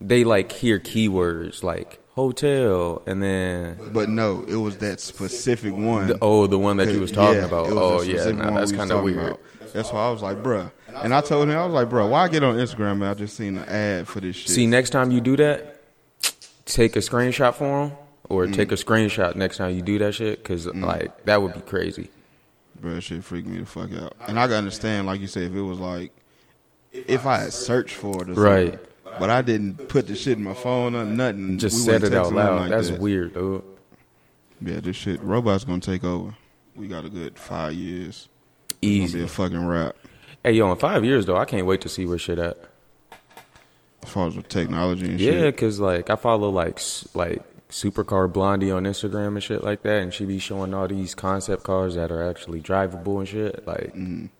they 0.00 0.24
like 0.24 0.52
hear 0.52 0.78
keywords 0.78 1.62
like 1.62 1.98
hotel, 2.14 3.02
and 3.06 3.22
then 3.22 3.78
But 3.92 4.08
no, 4.08 4.44
it 4.48 4.56
was 4.56 4.78
that 4.78 5.00
specific 5.00 5.72
one. 5.74 6.06
the, 6.08 6.18
oh, 6.22 6.46
the 6.46 6.58
one 6.58 6.76
that 6.78 6.92
you 6.92 7.00
was 7.00 7.12
talking 7.12 7.40
Yeah, 7.40 7.46
about. 7.46 7.68
was 7.68 7.76
Oh 7.76 8.00
yeah, 8.02 8.30
nah, 8.32 8.58
that's 8.58 8.72
kind 8.72 8.90
of 8.90 9.02
weird. 9.02 9.18
about. 9.18 9.40
That's 9.72 9.92
why 9.92 10.06
I 10.06 10.10
was 10.10 10.22
like, 10.22 10.38
bruh. 10.42 10.70
And 11.02 11.14
I 11.14 11.20
told 11.20 11.48
him, 11.48 11.56
I 11.56 11.64
was 11.64 11.74
like, 11.74 11.88
bro, 11.88 12.06
why 12.06 12.24
I 12.24 12.28
get 12.28 12.42
on 12.42 12.56
Instagram 12.56 12.92
and 12.92 13.06
I 13.06 13.14
just 13.14 13.36
seen 13.36 13.58
an 13.58 13.68
ad 13.68 14.08
for 14.08 14.20
this 14.20 14.36
shit? 14.36 14.50
See, 14.50 14.66
next 14.66 14.90
time 14.90 15.10
you 15.10 15.20
do 15.20 15.36
that, 15.36 15.80
take 16.64 16.96
a 16.96 17.00
screenshot 17.00 17.54
for 17.54 17.84
him 17.84 17.92
or 18.28 18.46
mm. 18.46 18.54
take 18.54 18.72
a 18.72 18.76
screenshot 18.76 19.34
next 19.34 19.56
time 19.56 19.74
you 19.74 19.82
do 19.82 19.98
that 19.98 20.14
shit, 20.14 20.42
because 20.42 20.66
mm. 20.66 20.84
like 20.84 21.24
that 21.24 21.40
would 21.40 21.54
be 21.54 21.60
crazy. 21.60 22.10
Bro, 22.80 22.94
that 22.94 23.00
shit 23.00 23.24
freaked 23.24 23.48
me 23.48 23.58
the 23.58 23.66
fuck 23.66 23.92
out. 23.92 24.14
And 24.28 24.38
I 24.38 24.46
can 24.46 24.56
understand, 24.56 25.06
like 25.06 25.20
you 25.20 25.26
said, 25.26 25.44
if 25.44 25.54
it 25.54 25.62
was 25.62 25.78
like, 25.78 26.12
if 26.92 27.26
I 27.26 27.38
had 27.38 27.52
searched 27.52 27.94
for 27.94 28.22
it 28.22 28.30
or. 28.30 28.34
Right. 28.34 28.78
But 29.18 29.30
I 29.30 29.42
didn't 29.42 29.88
put 29.88 30.06
the 30.06 30.14
shit 30.14 30.36
in 30.36 30.44
my 30.44 30.54
phone 30.54 30.94
or 30.94 31.04
nothing. 31.04 31.58
Just 31.58 31.76
We 31.76 31.92
said 31.92 32.04
it 32.04 32.14
out 32.14 32.32
loud. 32.32 32.60
like 32.60 32.70
That's 32.70 32.90
that. 32.90 33.00
weird, 33.00 33.34
dude. 33.34 33.64
Yeah, 34.60 34.80
this 34.80 34.96
shit, 34.96 35.20
robots 35.22 35.64
gonna 35.64 35.80
take 35.80 36.04
over. 36.04 36.34
We 36.76 36.88
got 36.88 37.04
a 37.04 37.08
good 37.08 37.38
five 37.38 37.72
years. 37.72 38.28
It's 38.68 38.72
gonna 38.74 38.80
be 38.80 38.86
Easy. 38.88 39.22
a 39.22 39.28
fucking 39.28 39.66
wrap. 39.66 39.96
Hey, 40.48 40.54
yo, 40.54 40.72
in 40.72 40.78
five 40.78 41.04
years 41.04 41.26
though, 41.26 41.36
I 41.36 41.44
can't 41.44 41.66
wait 41.66 41.82
to 41.82 41.90
see 41.90 42.06
where 42.06 42.16
shit 42.16 42.38
at. 42.38 42.56
As 44.02 44.08
far 44.08 44.28
as 44.28 44.34
with 44.34 44.48
technology 44.48 45.04
and 45.04 45.20
shit. 45.20 45.34
Yeah, 45.44 45.50
cause 45.50 45.78
like 45.78 46.08
I 46.08 46.16
follow 46.16 46.48
like 46.48 46.80
like 47.12 47.42
Supercar 47.68 48.32
Blondie 48.32 48.70
on 48.70 48.84
Instagram 48.84 49.26
and 49.34 49.42
shit 49.42 49.62
like 49.62 49.82
that, 49.82 50.00
and 50.00 50.14
she 50.14 50.24
be 50.24 50.38
showing 50.38 50.72
all 50.72 50.88
these 50.88 51.14
concept 51.14 51.64
cars 51.64 51.96
that 51.96 52.10
are 52.10 52.22
actually 52.26 52.62
drivable 52.62 53.18
and 53.18 53.28
shit. 53.28 53.66
Like, 53.66 53.94
Mm. 53.94 54.30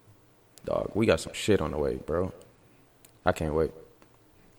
dog, 0.65 0.93
we 0.95 1.05
got 1.05 1.21
some 1.21 1.35
shit 1.35 1.61
on 1.61 1.73
the 1.73 1.77
way, 1.77 1.97
bro. 1.97 2.33
I 3.27 3.33
can't 3.33 3.53
wait. 3.53 3.73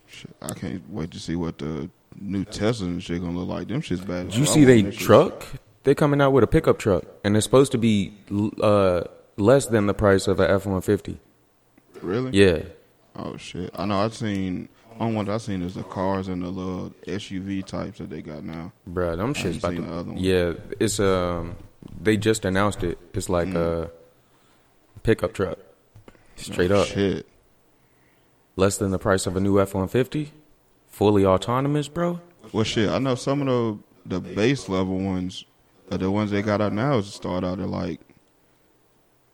Shit, 0.05 0.35
I 0.43 0.53
can't 0.53 0.87
wait 0.87 1.09
to 1.09 1.19
see 1.19 1.35
what 1.35 1.57
the 1.57 1.89
new 2.21 2.45
Tesla 2.45 2.89
and 2.89 3.01
shit 3.01 3.21
gonna 3.21 3.35
look 3.35 3.49
like. 3.49 3.69
Them 3.69 3.81
shit's 3.81 4.01
bad. 4.01 4.35
you 4.35 4.45
see 4.45 4.65
they 4.65 4.83
want 4.83 4.93
them 4.93 5.01
shits. 5.01 5.03
truck? 5.03 5.45
They 5.83 5.95
coming 5.95 6.21
out 6.21 6.29
with 6.31 6.43
a 6.43 6.47
pickup 6.47 6.77
truck, 6.77 7.05
and 7.23 7.35
it's 7.35 7.43
supposed 7.43 7.71
to 7.71 7.79
be 7.79 8.13
uh, 8.61 9.01
less 9.37 9.65
than 9.65 9.87
the 9.87 9.95
price 9.95 10.27
of 10.27 10.39
a 10.39 10.47
F 10.47 10.67
one 10.67 10.81
fifty. 10.81 11.19
Really? 12.01 12.31
Yeah, 12.31 12.63
Oh 13.15 13.35
shit! 13.37 13.71
I 13.75 13.85
know. 13.85 13.99
I've 13.99 14.13
seen. 14.15 14.69
Only 14.99 15.15
ones 15.15 15.29
I've 15.29 15.41
seen 15.41 15.61
is 15.61 15.75
the 15.75 15.83
cars 15.83 16.27
and 16.27 16.43
the 16.43 16.49
little 16.49 16.91
SUV 17.07 17.65
types 17.65 17.99
that 17.99 18.09
they 18.09 18.21
got 18.21 18.43
now. 18.43 18.73
them 18.85 19.33
shit's 19.33 19.63
ain't 19.63 19.63
about 19.63 19.75
to. 19.75 19.81
the 19.81 19.93
other 19.93 20.11
one. 20.11 20.17
Yeah, 20.17 20.53
it's 20.79 20.99
um, 20.99 21.55
they 22.01 22.17
just 22.17 22.43
announced 22.45 22.83
it. 22.83 22.97
It's 23.13 23.29
like 23.29 23.47
Mm. 23.49 23.55
a 23.55 23.91
pickup 25.03 25.33
truck, 25.33 25.57
straight 26.35 26.71
up, 26.71 26.87
Shit. 26.87 27.25
less 28.55 28.77
than 28.77 28.91
the 28.91 28.99
price 28.99 29.25
of 29.25 29.35
a 29.37 29.39
new 29.39 29.59
F 29.59 29.73
one 29.73 29.87
fifty, 29.87 30.31
fully 30.89 31.25
autonomous, 31.25 31.87
bro. 31.87 32.19
Well, 32.51 32.63
shit. 32.65 32.89
I 32.89 32.99
know 32.99 33.15
some 33.15 33.41
of 33.41 33.79
the 34.05 34.17
the 34.17 34.19
base 34.35 34.67
level 34.69 34.97
ones, 34.97 35.45
uh, 35.91 35.97
the 35.97 36.11
ones 36.11 36.31
they 36.31 36.41
got 36.41 36.59
out 36.61 36.73
now, 36.73 36.99
start 37.01 37.43
out 37.43 37.59
at 37.59 37.67
like 37.69 38.01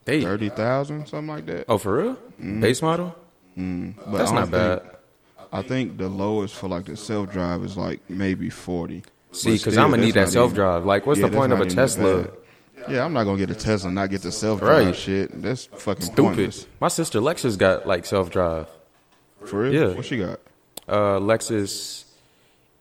They 0.06 0.22
thirty 0.22 0.48
thousand, 0.48 1.06
something 1.08 1.26
like 1.28 1.44
that. 1.46 1.66
oh 1.68 1.76
for 1.78 1.96
real 2.02 2.16
base 2.60 2.80
model. 2.80 3.14
Mm. 3.58 3.94
But 4.06 4.18
That's 4.18 4.32
not 4.32 4.50
don't 4.50 4.78
think- 4.78 4.82
bad. 4.82 4.92
I 5.52 5.62
think 5.62 5.96
the 5.98 6.08
lowest 6.08 6.54
for 6.54 6.68
like 6.68 6.86
the 6.86 6.96
self 6.96 7.30
drive 7.30 7.62
is 7.64 7.76
like 7.76 8.00
maybe 8.08 8.48
forty. 8.50 9.02
See, 9.32 9.52
because 9.52 9.76
I'm 9.76 9.90
gonna 9.90 10.02
need 10.02 10.14
that 10.14 10.28
self 10.30 10.54
drive. 10.54 10.84
Like, 10.84 11.06
what's 11.06 11.20
Yeah, 11.20 11.28
the 11.28 11.36
point 11.36 11.52
of 11.52 11.60
a 11.60 11.66
Tesla? 11.66 12.22
bad. 12.24 12.32
Yeah, 12.88 13.04
I'm 13.04 13.12
not 13.12 13.24
gonna 13.24 13.38
get 13.38 13.50
a 13.50 13.54
Tesla 13.54 13.88
and 13.88 13.94
not 13.94 14.10
get 14.10 14.22
the 14.22 14.32
self 14.32 14.60
drive 14.60 14.86
Right. 14.86 14.94
shit. 14.96 15.42
That's 15.42 15.66
fucking 15.66 16.02
Stupid. 16.06 16.22
pointless. 16.22 16.66
My 16.80 16.88
sister 16.88 17.20
Lexus 17.20 17.56
got 17.58 17.86
like 17.86 18.06
self 18.06 18.30
drive. 18.30 18.66
For 19.44 19.62
real? 19.62 19.72
Yeah. 19.74 19.94
What 19.94 20.04
she 20.04 20.18
got? 20.18 20.40
Uh, 20.88 21.18
Lexus 21.20 22.04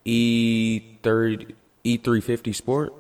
E 0.04 0.82
thirty 1.02 1.56
E 1.84 1.98
three 1.98 2.22
fifty 2.22 2.54
Sport. 2.54 2.94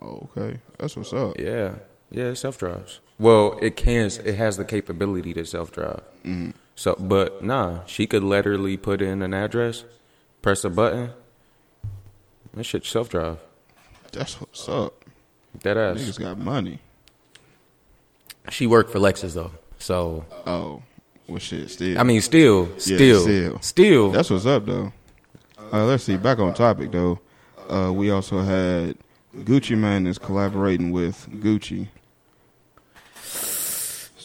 Oh, 0.00 0.28
okay. 0.36 0.58
That's 0.78 0.96
what's 0.96 1.12
up. 1.12 1.38
Yeah, 1.38 1.74
yeah, 2.12 2.34
self 2.34 2.58
drives. 2.58 3.00
Well, 3.18 3.58
it 3.62 3.76
can. 3.76 4.10
It 4.24 4.34
has 4.34 4.56
the 4.56 4.64
capability 4.64 5.32
to 5.34 5.44
self 5.44 5.72
drive. 5.72 6.02
Mm-hmm. 6.24 6.50
So, 6.74 6.94
but 6.98 7.42
nah, 7.42 7.84
she 7.86 8.06
could 8.06 8.22
literally 8.22 8.76
put 8.76 9.02
in 9.02 9.22
an 9.22 9.34
address, 9.34 9.84
press 10.42 10.64
a 10.64 10.70
button. 10.70 11.10
That 12.54 12.64
shit 12.64 12.84
self 12.84 13.08
drive. 13.08 13.38
That's 14.12 14.40
what's 14.40 14.68
up. 14.68 15.04
That 15.62 15.76
ass. 15.76 15.96
Niggas 15.98 16.08
ass. 16.08 16.18
got 16.18 16.38
money. 16.38 16.80
She 18.50 18.66
worked 18.66 18.90
for 18.90 18.98
Lexus 18.98 19.34
though, 19.34 19.52
so 19.78 20.24
Oh, 20.46 20.82
well, 21.28 21.38
shit. 21.38 21.70
Still, 21.70 21.98
I 21.98 22.02
mean, 22.02 22.20
still, 22.20 22.68
still, 22.78 23.20
still. 23.20 23.60
still. 23.60 24.10
that's 24.10 24.30
what's 24.30 24.46
up 24.46 24.66
though. 24.66 24.92
Uh, 25.72 25.84
let's 25.84 26.04
see. 26.04 26.16
Back 26.16 26.38
on 26.40 26.52
topic 26.52 26.90
though. 26.90 27.20
Uh, 27.70 27.92
we 27.92 28.10
also 28.10 28.40
had 28.40 28.96
Gucci 29.34 29.78
Mane 29.78 30.06
is 30.06 30.18
collaborating 30.18 30.90
with 30.90 31.28
Gucci. 31.30 31.88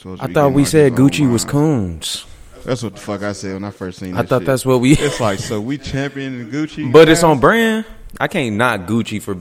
To 0.01 0.17
I 0.19 0.27
thought 0.31 0.53
we 0.53 0.65
said 0.65 0.93
own 0.93 0.97
Gucci 0.97 1.31
was 1.31 1.45
coons. 1.45 2.25
That's 2.65 2.83
what 2.83 2.95
the 2.95 2.99
fuck 3.01 3.23
I 3.23 3.31
said 3.31 3.53
when 3.53 3.63
I 3.63 3.71
first 3.71 3.99
seen. 3.99 4.15
I 4.15 4.23
thought 4.23 4.41
shit. 4.41 4.47
that's 4.47 4.65
what 4.65 4.79
we. 4.81 4.93
It's 4.93 5.19
like 5.19 5.39
so 5.39 5.61
we 5.61 5.77
championing 5.91 6.49
Gucci, 6.49 6.91
But 6.91 7.07
it's 7.09 7.23
on 7.23 7.39
brand. 7.39 7.85
I 8.19 8.27
can't 8.27 8.55
knock 8.55 8.81
Gucci 8.81 9.21
for 9.21 9.37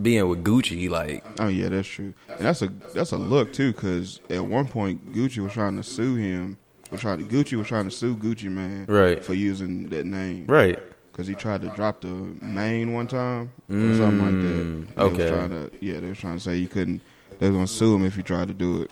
being 0.00 0.28
with 0.28 0.44
Gucci. 0.44 0.90
Like, 0.90 1.24
Oh 1.40 1.48
yeah, 1.48 1.68
that's 1.68 1.88
true. 1.88 2.12
And 2.28 2.40
that's 2.40 2.62
a 2.62 2.68
that's 2.94 3.12
a 3.12 3.16
look 3.16 3.52
too, 3.52 3.72
because 3.72 4.20
at 4.30 4.44
one 4.44 4.66
point 4.68 5.12
Gucci 5.14 5.38
was 5.38 5.52
trying 5.52 5.76
to 5.76 5.82
sue 5.82 6.16
him. 6.16 6.58
Was 6.90 7.00
trying 7.00 7.18
to, 7.18 7.24
Gucci 7.24 7.56
was 7.58 7.66
trying 7.66 7.84
to 7.86 7.90
sue 7.90 8.14
Gucci 8.16 8.44
Mane 8.50 8.84
Right. 8.86 9.24
for 9.24 9.34
using 9.34 9.88
that 9.88 10.06
name, 10.06 10.46
right? 10.46 10.78
Because 11.10 11.26
he 11.26 11.34
tried 11.34 11.62
to 11.62 11.68
drop 11.70 12.02
the 12.02 12.08
main 12.08 12.92
one 12.92 13.06
time 13.06 13.50
or 13.70 13.94
something 13.94 14.18
like 14.18 14.30
that. 14.42 14.64
Mm, 14.64 14.94
They 14.94 15.02
was 15.04 15.12
okay. 15.14 15.28
trying 15.30 15.48
to, 15.50 15.70
yeah, 15.80 15.98
they 16.00 16.08
were 16.08 16.14
trying 16.14 16.36
to 16.36 16.40
say 16.40 16.56
you 16.58 16.68
couldn't. 16.68 17.00
They 17.38 17.48
was 17.48 17.54
gonna 17.56 17.66
sue 17.66 17.94
him 17.96 18.04
if 18.04 18.14
he 18.16 18.22
tried 18.22 18.48
to 18.48 18.54
do 18.54 18.82
it. 18.82 18.90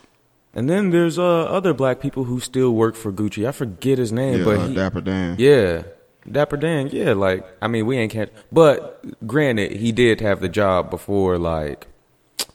And 0.54 0.70
then 0.70 0.90
there's 0.90 1.18
uh, 1.18 1.25
other 1.44 1.75
black 1.75 2.00
people 2.00 2.25
who 2.25 2.38
still 2.40 2.73
work 2.75 2.94
for 2.94 3.12
Gucci. 3.12 3.46
I 3.46 3.52
forget 3.52 3.99
his 3.99 4.12
name, 4.12 4.38
Yeah, 4.38 4.44
but 4.44 4.58
uh, 4.61 4.66
he, 4.68 4.75
Dapper 4.75 5.00
Dan. 5.00 5.37
yeah, 5.38 5.82
Dapper 6.30 6.56
Dan. 6.56 6.88
Yeah, 6.92 7.12
like 7.14 7.44
I 7.61 7.66
mean, 7.68 7.87
we 7.87 7.99
ain't 7.99 8.12
catch. 8.12 8.30
But 8.52 9.04
granted, 9.26 9.73
he 9.73 9.90
did 9.92 10.20
have 10.20 10.40
the 10.40 10.49
job 10.49 10.90
before 10.90 11.38
like 11.38 11.88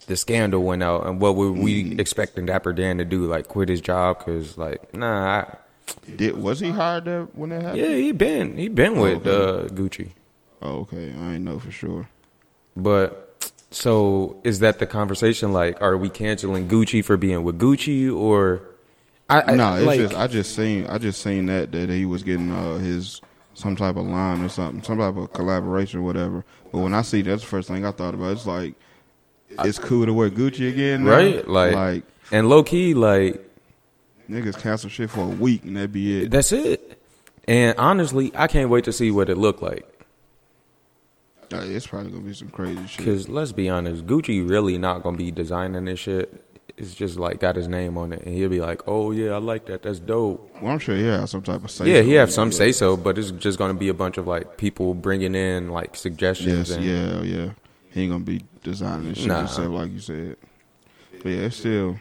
the 0.08 0.16
scandal 0.16 0.64
went 0.64 0.82
out. 0.82 1.06
And 1.06 1.20
what 1.22 1.36
were 1.36 1.52
we 1.52 1.84
Mm. 1.84 2.00
expecting 2.00 2.46
Dapper 2.46 2.72
Dan 2.74 2.98
to 3.00 3.06
do? 3.06 3.26
Like 3.26 3.48
quit 3.48 3.68
his 3.70 3.82
job? 3.82 4.20
Cause 4.26 4.58
like 4.58 4.94
nah, 4.94 5.42
I, 5.42 5.56
Did 6.16 6.38
was 6.38 6.62
he 6.62 6.70
hired 6.72 7.06
there 7.06 7.24
when 7.34 7.50
that 7.50 7.62
happened? 7.62 7.82
yeah, 7.82 7.96
he 7.96 8.12
been 8.14 8.58
he 8.58 8.70
been 8.70 8.98
with 9.00 9.28
okay. 9.28 9.66
uh, 9.66 9.68
Gucci. 9.70 10.12
Oh, 10.62 10.80
okay. 10.80 11.14
I 11.20 11.34
ain't 11.36 11.44
know 11.44 11.60
for 11.60 11.72
sure. 11.72 12.08
But 12.76 13.29
so 13.72 14.40
is 14.44 14.60
that 14.60 14.80
the 14.80 14.88
conversation? 14.88 15.54
Like, 15.54 15.82
are 15.82 15.98
we 15.98 16.10
canceling 16.10 16.68
Gucci 16.68 17.04
for 17.04 17.18
being 17.18 17.44
with 17.44 17.60
Gucci, 17.60 18.14
or 18.14 18.62
I, 19.30 19.54
I 19.54 19.56
no, 19.56 19.76
it's 19.76 19.86
like, 19.86 20.00
just 20.00 20.16
I 20.16 20.28
just 20.28 20.56
seen 20.56 20.88
I 20.88 20.98
just 20.98 21.22
seen 21.22 21.46
that 21.48 21.72
that 21.72 21.90
he 21.90 22.06
was 22.06 22.24
getting 22.24 22.52
uh, 22.52 22.78
his 22.78 23.22
some 23.54 23.76
type 23.76 23.96
of 23.96 24.06
line 24.06 24.42
or 24.44 24.50
something, 24.50 24.82
some 24.84 24.98
type 24.98 25.16
of 25.16 25.34
collaboration 25.34 26.00
or 26.00 26.04
whatever. 26.04 26.46
But 26.72 26.80
when 26.80 26.94
I 26.94 27.02
see 27.04 27.22
that's 27.22 27.42
the 27.42 27.48
first 27.48 27.68
thing 27.68 27.86
I 27.86 27.92
thought 27.92 28.14
about. 28.14 28.32
It's 28.34 28.46
like 28.48 28.76
it's 29.50 29.80
cool 29.80 30.06
to 30.06 30.14
wear 30.14 30.30
Gucci 30.30 30.70
again, 30.70 31.04
now. 31.06 31.12
Right, 31.12 31.48
like- 31.48 31.76
like 31.76 32.04
and 32.32 32.48
low 32.50 32.64
key 32.64 32.94
like 32.94 33.44
niggas 34.30 34.60
cancel 34.62 34.90
shit 34.90 35.10
for 35.10 35.22
a 35.22 35.28
week 35.28 35.64
and 35.64 35.76
that 35.78 35.92
be 35.92 36.24
it. 36.24 36.32
that's 36.32 36.52
it. 36.52 37.02
And 37.48 37.76
honestly, 37.80 38.32
I 38.36 38.46
can't 38.46 38.70
wait 38.70 38.84
to 38.86 38.94
see 38.94 39.10
what 39.10 39.28
it 39.30 39.38
look 39.38 39.62
like. 39.62 39.89
It's 41.52 41.88
probably 41.88 42.12
gonna 42.12 42.24
be 42.24 42.34
some 42.34 42.50
crazy 42.50 42.86
shit. 42.88 43.06
Cause 43.06 43.30
let's 43.30 43.52
be 43.52 43.70
honest, 43.70 44.06
Gucci 44.06 44.48
really 44.48 44.78
not 44.78 45.04
gonna 45.04 45.18
be 45.18 45.32
designing 45.32 45.86
this 45.86 46.00
shit. 46.00 46.46
It's 46.78 46.94
just 46.96 47.18
like 47.18 47.40
got 47.42 47.56
his 47.58 47.68
name 47.68 47.98
on 47.98 48.14
it, 48.14 48.22
and 48.24 48.34
he'll 48.34 48.48
be 48.50 48.62
like, 48.62 48.82
"Oh 48.88 49.12
yeah, 49.12 49.32
I 49.32 49.38
like 49.38 49.66
that. 49.66 49.82
That's 49.82 50.00
dope." 50.00 50.50
Well, 50.62 50.72
I'm 50.72 50.80
sure 50.80 50.96
he 50.96 51.04
has 51.08 51.30
some 51.30 51.42
type 51.42 51.64
of 51.64 51.72
say. 51.72 51.94
yeah, 51.94 52.02
he 52.02 52.14
have 52.14 52.32
some 52.32 52.54
say 52.54 52.72
so, 52.72 52.96
but 52.96 53.18
it's 53.18 53.32
just 53.32 53.58
gonna 53.58 53.74
be 53.74 53.90
a 53.90 53.94
bunch 53.94 54.18
of 54.18 54.28
like 54.28 54.56
people 54.58 54.94
bringing 54.94 55.36
in 55.36 55.70
like 55.72 55.96
suggestions. 55.98 56.70
Yes, 56.70 56.78
and, 56.78 56.86
yeah, 56.86 57.22
yeah. 57.22 57.50
He 57.92 58.04
ain't 58.04 58.12
gonna 58.14 58.24
be 58.24 58.44
designing 58.64 59.10
this 59.10 59.18
shit 59.18 59.28
Nah. 59.28 59.40
himself 59.40 59.68
like 59.74 59.92
you 59.92 60.00
said. 60.00 60.38
But 61.22 61.30
yeah, 61.30 61.38
it's 61.42 61.58
still. 61.58 62.00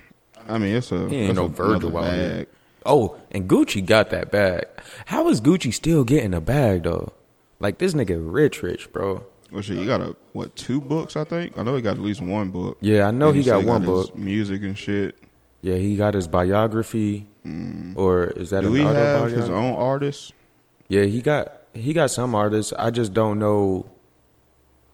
I 0.49 0.59
mean, 0.59 0.77
it's 0.77 0.93
a. 0.93 1.09
He 1.09 1.17
ain't 1.17 1.35
no 1.35 1.49
Virgil 1.49 1.91
bag. 1.91 2.47
Oh, 2.87 3.17
and 3.33 3.49
Gucci 3.51 3.85
got 3.85 4.11
that 4.11 4.31
bag. 4.31 4.67
How 5.07 5.29
is 5.29 5.41
Gucci 5.41 5.75
still 5.75 6.05
getting 6.05 6.35
a 6.35 6.41
bag 6.41 6.85
though? 6.85 7.13
Like 7.59 7.79
this 7.79 7.95
nigga 7.95 8.17
rich, 8.21 8.63
rich, 8.63 8.93
bro. 8.93 9.25
Well, 9.51 9.63
shit, 9.63 9.79
he 9.79 9.87
got 9.87 10.01
a 10.01 10.15
what 10.33 10.55
two 10.57 10.81
books? 10.81 11.17
I 11.17 11.25
think 11.25 11.57
I 11.57 11.63
know 11.63 11.75
he 11.77 11.83
got 11.83 11.97
at 11.97 12.03
least 12.03 12.21
one 12.21 12.51
book. 12.51 12.77
Yeah, 12.81 13.07
I 13.09 13.11
know 13.11 13.29
And 13.29 13.37
he 13.39 13.43
got 13.45 13.61
still 13.61 13.69
one 13.73 13.85
book. 13.85 14.17
music 14.17 14.63
and 14.63 14.77
shit. 14.77 15.17
Yeah, 15.63 15.77
he 15.77 15.97
got 15.97 16.15
his 16.15 16.29
biography, 16.29 17.27
or 17.97 18.25
is 18.25 18.51
that 18.51 18.63
Mm. 18.63 18.67
Do 18.69 18.73
he 18.75 18.83
have 18.83 19.31
his 19.31 19.49
own 19.49 19.75
artists? 19.75 20.33
Yeah, 20.89 21.05
he 21.05 21.21
got 21.23 21.53
he 21.75 21.93
got 21.93 22.11
some 22.11 22.35
artists. 22.35 22.73
I 22.79 22.91
just 22.91 23.13
don't 23.15 23.39
know 23.39 23.87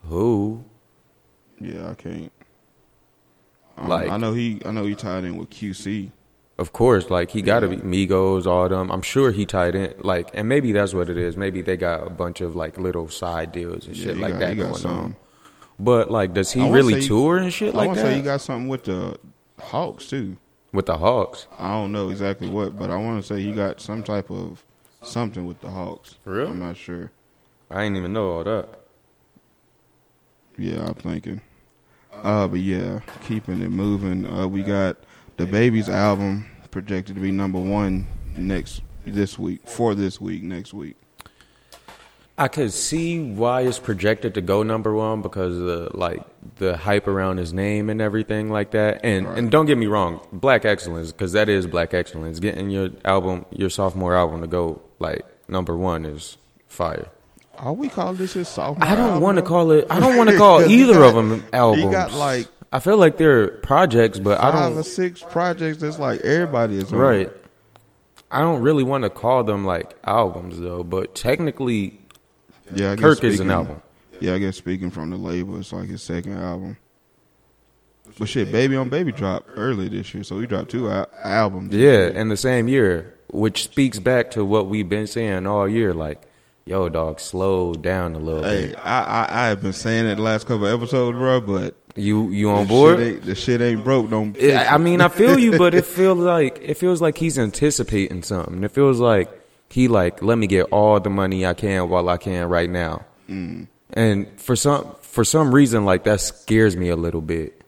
who. 0.09 0.65
Yeah, 1.61 1.91
I 1.91 1.95
can't. 1.95 2.33
Um, 3.77 3.89
Like- 3.89 4.11
I 4.11 4.17
know 4.17 4.33
he, 4.33 4.61
I 4.65 4.71
know 4.71 4.85
he 4.85 4.95
tied 4.95 5.25
in 5.25 5.37
with 5.37 5.51
QC. 5.51 6.11
Of 6.57 6.73
course, 6.73 7.11
like 7.11 7.31
he 7.33 7.43
got 7.43 7.61
to 7.61 7.69
be 7.69 7.77
Migos, 7.79 8.47
all 8.47 8.69
them. 8.69 8.91
I'm 8.93 9.03
sure 9.03 9.33
he 9.33 9.45
tied 9.45 9.75
in, 9.75 9.93
like, 9.99 10.31
and 10.35 10.49
maybe 10.49 10.71
that's 10.71 10.95
what 10.95 11.11
it 11.11 11.17
is. 11.17 11.37
Maybe 11.37 11.63
they 11.63 11.77
got 11.77 12.07
a 12.07 12.11
bunch 12.11 12.41
of 12.41 12.55
like 12.55 12.79
little 12.79 13.09
side 13.09 13.51
deals 13.51 13.87
and 13.89 13.97
Yeah, 13.97 14.05
shit 14.05 14.19
like 14.19 14.35
got- 14.35 14.39
that 14.41 14.57
going 14.57 14.75
some. 14.75 14.99
on. 14.99 15.17
But 15.81 16.13
like, 16.13 16.33
does 16.33 16.53
he 16.53 16.69
really 16.71 17.01
tour 17.03 17.39
and 17.39 17.53
shit 17.53 17.75
I 17.75 17.79
like 17.79 17.79
that? 17.79 17.83
I 17.85 17.87
want 17.87 17.99
to 17.99 18.05
say 18.05 18.17
he 18.17 18.23
got 18.23 18.41
something 18.41 18.69
with 18.69 18.85
the 18.85 19.19
Hawks 19.61 20.07
too. 20.07 20.37
with 20.73 20.87
the 20.87 20.97
Hawks? 20.99 21.49
I 21.59 21.71
don't 21.73 21.91
know 21.91 22.11
exactly 22.11 22.49
what, 22.49 22.79
but 22.79 22.89
I 22.91 22.97
want 22.97 23.21
to 23.21 23.27
say 23.27 23.43
he 23.43 23.51
got 23.53 23.81
some 23.81 24.05
type 24.05 24.31
of 24.31 24.65
something 25.03 25.45
with 25.47 25.61
the 25.61 25.71
Hawks. 25.71 26.19
For 26.23 26.35
real? 26.35 26.49
I'm 26.51 26.61
not 26.61 26.77
sure. 26.77 27.11
I 27.69 27.83
ain't 27.83 27.97
even 27.97 28.13
know 28.13 28.31
all 28.31 28.45
that. 28.45 28.69
Yeah, 30.57 30.87
I'm 30.87 30.95
thinking. 30.95 31.41
Uh, 32.13 32.47
but 32.47 32.61
yeah, 32.61 33.01
keeping 33.27 33.61
it 33.61 33.71
moving. 33.71 34.25
Uh, 34.27 34.47
we 34.47 34.63
got 34.63 34.99
DaBaby's 35.37 35.89
album 35.89 36.47
projected 36.71 37.15
to 37.17 37.21
be 37.21 37.31
number 37.31 37.59
one 37.61 38.07
next 38.37 38.83
this 39.05 39.39
week 39.39 39.67
for 39.69 39.95
this 39.95 40.21
week 40.21 40.43
next 40.43 40.73
week. 40.75 40.97
I 42.37 42.49
could 42.49 42.73
see 42.73 43.21
why 43.23 43.61
it's 43.61 43.79
projected 43.79 44.35
to 44.35 44.41
go 44.41 44.65
number 44.65 44.93
one 44.93 45.23
because 45.23 45.57
of 45.57 45.65
the 45.67 45.97
like 45.97 46.21
the 46.57 46.77
hype 46.77 47.07
around 47.07 47.37
his 47.37 47.53
name 47.53 47.89
and 47.91 48.01
everything 48.01 48.51
like 48.51 48.73
that. 48.73 49.05
And 49.05 49.27
and 49.27 49.51
don't 49.53 49.67
get 49.67 49.79
me 49.79 49.87
wrong, 49.87 50.21
Black 50.33 50.65
Excellence 50.65 51.13
because 51.13 51.33
that 51.33 51.49
is 51.49 51.67
Black 51.69 51.95
Excellence. 51.95 52.41
Getting 52.41 52.71
your 52.71 52.91
album, 53.05 53.47
your 53.51 53.71
sophomore 53.71 54.17
album, 54.17 54.41
to 54.41 54.49
go 54.49 54.83
like 54.99 55.25
number 55.49 55.77
one 55.77 56.05
is 56.05 56.37
fire. 56.67 57.07
Are 57.57 57.73
we 57.73 57.89
calling 57.89 58.17
this 58.17 58.33
his 58.33 58.49
sophomore? 58.49 58.85
I 58.89 58.97
don't 58.97 59.21
want 59.21 59.37
to 59.37 59.43
call 59.43 59.71
it. 59.71 59.87
I 59.89 60.01
don't 60.01 60.17
want 60.17 60.29
to 60.31 60.37
call 60.37 60.61
either 60.69 60.95
got- 60.95 61.09
of 61.11 61.15
them 61.15 61.45
albums. 61.53 61.85
He 61.85 61.91
got 61.91 62.13
like 62.15 62.49
I 62.75 62.81
feel 62.81 62.97
like 62.97 63.19
they're 63.19 63.49
projects, 63.49 64.19
but 64.19 64.39
I 64.41 64.51
five 64.51 64.71
don't. 64.71 64.79
or 64.79 64.83
six 64.83 65.23
projects. 65.23 65.79
That's 65.79 65.99
like 66.01 66.21
everybody 66.23 66.77
is 66.77 66.93
on. 66.93 66.99
Right. 66.99 67.33
I 68.31 68.41
don't 68.41 68.63
really 68.63 68.83
want 68.83 69.05
to 69.05 69.11
call 69.11 69.45
them 69.45 69.65
like 69.65 69.95
albums 70.03 70.59
though, 70.59 70.83
but 70.83 71.15
technically, 71.15 72.01
Yeah, 72.75 72.93
I 72.93 72.95
guess 72.97 73.03
Kirk 73.05 73.25
is 73.25 73.35
an 73.35 73.47
speaking- 73.47 73.51
album. 73.53 73.83
Yeah, 74.21 74.35
I 74.35 74.39
guess 74.39 74.57
speaking 74.57 74.91
from 74.91 75.11
the 75.11 75.17
label, 75.17 75.59
it's 75.59 75.73
like 75.73 75.89
his 75.89 76.03
second 76.03 76.37
album. 76.39 76.77
But 78.19 78.29
shit, 78.29 78.51
Baby 78.53 78.77
on 78.77 78.89
Baby 78.89 79.13
dropped 79.13 79.51
early 79.57 79.89
this 79.89 80.15
year, 80.15 80.23
so 80.25 80.37
we 80.37 80.47
dropped 80.47 80.71
two 80.71 80.89
al- 80.91 81.09
albums. 81.23 81.75
Yeah, 81.75 82.09
in 82.09 82.29
the 82.29 82.37
same 82.37 82.69
year, 82.69 83.15
which 83.33 83.65
speaks 83.65 83.99
back 83.99 84.31
to 84.33 84.45
what 84.45 84.67
we've 84.69 84.89
been 84.89 85.07
saying 85.09 85.47
all 85.47 85.69
year. 85.69 85.93
Like, 85.95 86.23
yo, 86.65 86.89
dog, 86.89 87.19
slow 87.21 87.75
down 87.75 88.15
a 88.15 88.19
little 88.19 88.45
Hey, 88.45 88.69
bit. 88.69 88.79
I, 88.85 89.01
I 89.29 89.45
I 89.45 89.47
have 89.49 89.63
been 89.63 89.73
saying 89.73 90.07
it 90.07 90.17
the 90.17 90.23
last 90.23 90.47
couple 90.47 90.67
of 90.67 90.73
episodes, 90.81 91.17
bro. 91.19 91.41
But 91.41 91.75
You 91.97 92.31
you 92.31 92.51
on 92.51 92.65
the 92.65 92.69
board? 92.69 92.99
Shit 92.99 93.25
the 93.25 93.35
shit 93.35 93.61
ain't 93.61 93.85
broke. 93.85 94.11
Don't. 94.11 94.37
It- 94.37 94.55
I 94.57 94.79
mean, 94.79 95.01
I 95.01 95.09
feel 95.09 95.39
you, 95.39 95.57
but 95.59 95.75
it 95.75 95.87
feels 95.99 96.19
like 96.19 96.59
it 96.61 96.75
feels 96.75 97.01
like 97.01 97.17
he's 97.19 97.39
anticipating 97.39 98.23
something. 98.23 98.65
It 98.65 98.73
feels 98.73 98.99
like 98.99 99.31
he 99.71 99.89
like 99.89 100.23
let 100.23 100.37
me 100.39 100.47
get 100.47 100.65
all 100.73 100.99
the 101.01 101.11
money 101.11 101.47
I 101.47 101.55
can 101.55 101.89
while 101.89 102.09
I 102.09 102.17
can 102.17 102.49
right 102.49 102.69
now. 102.71 103.05
Mm. 103.29 103.69
And 103.93 104.41
for 104.41 104.57
some 104.57 104.95
for 105.03 105.25
some 105.25 105.55
reason, 105.55 105.85
like 105.85 106.05
that 106.05 106.21
scares 106.21 106.77
me 106.77 106.89
a 106.89 106.97
little 106.97 107.21
bit. 107.21 107.61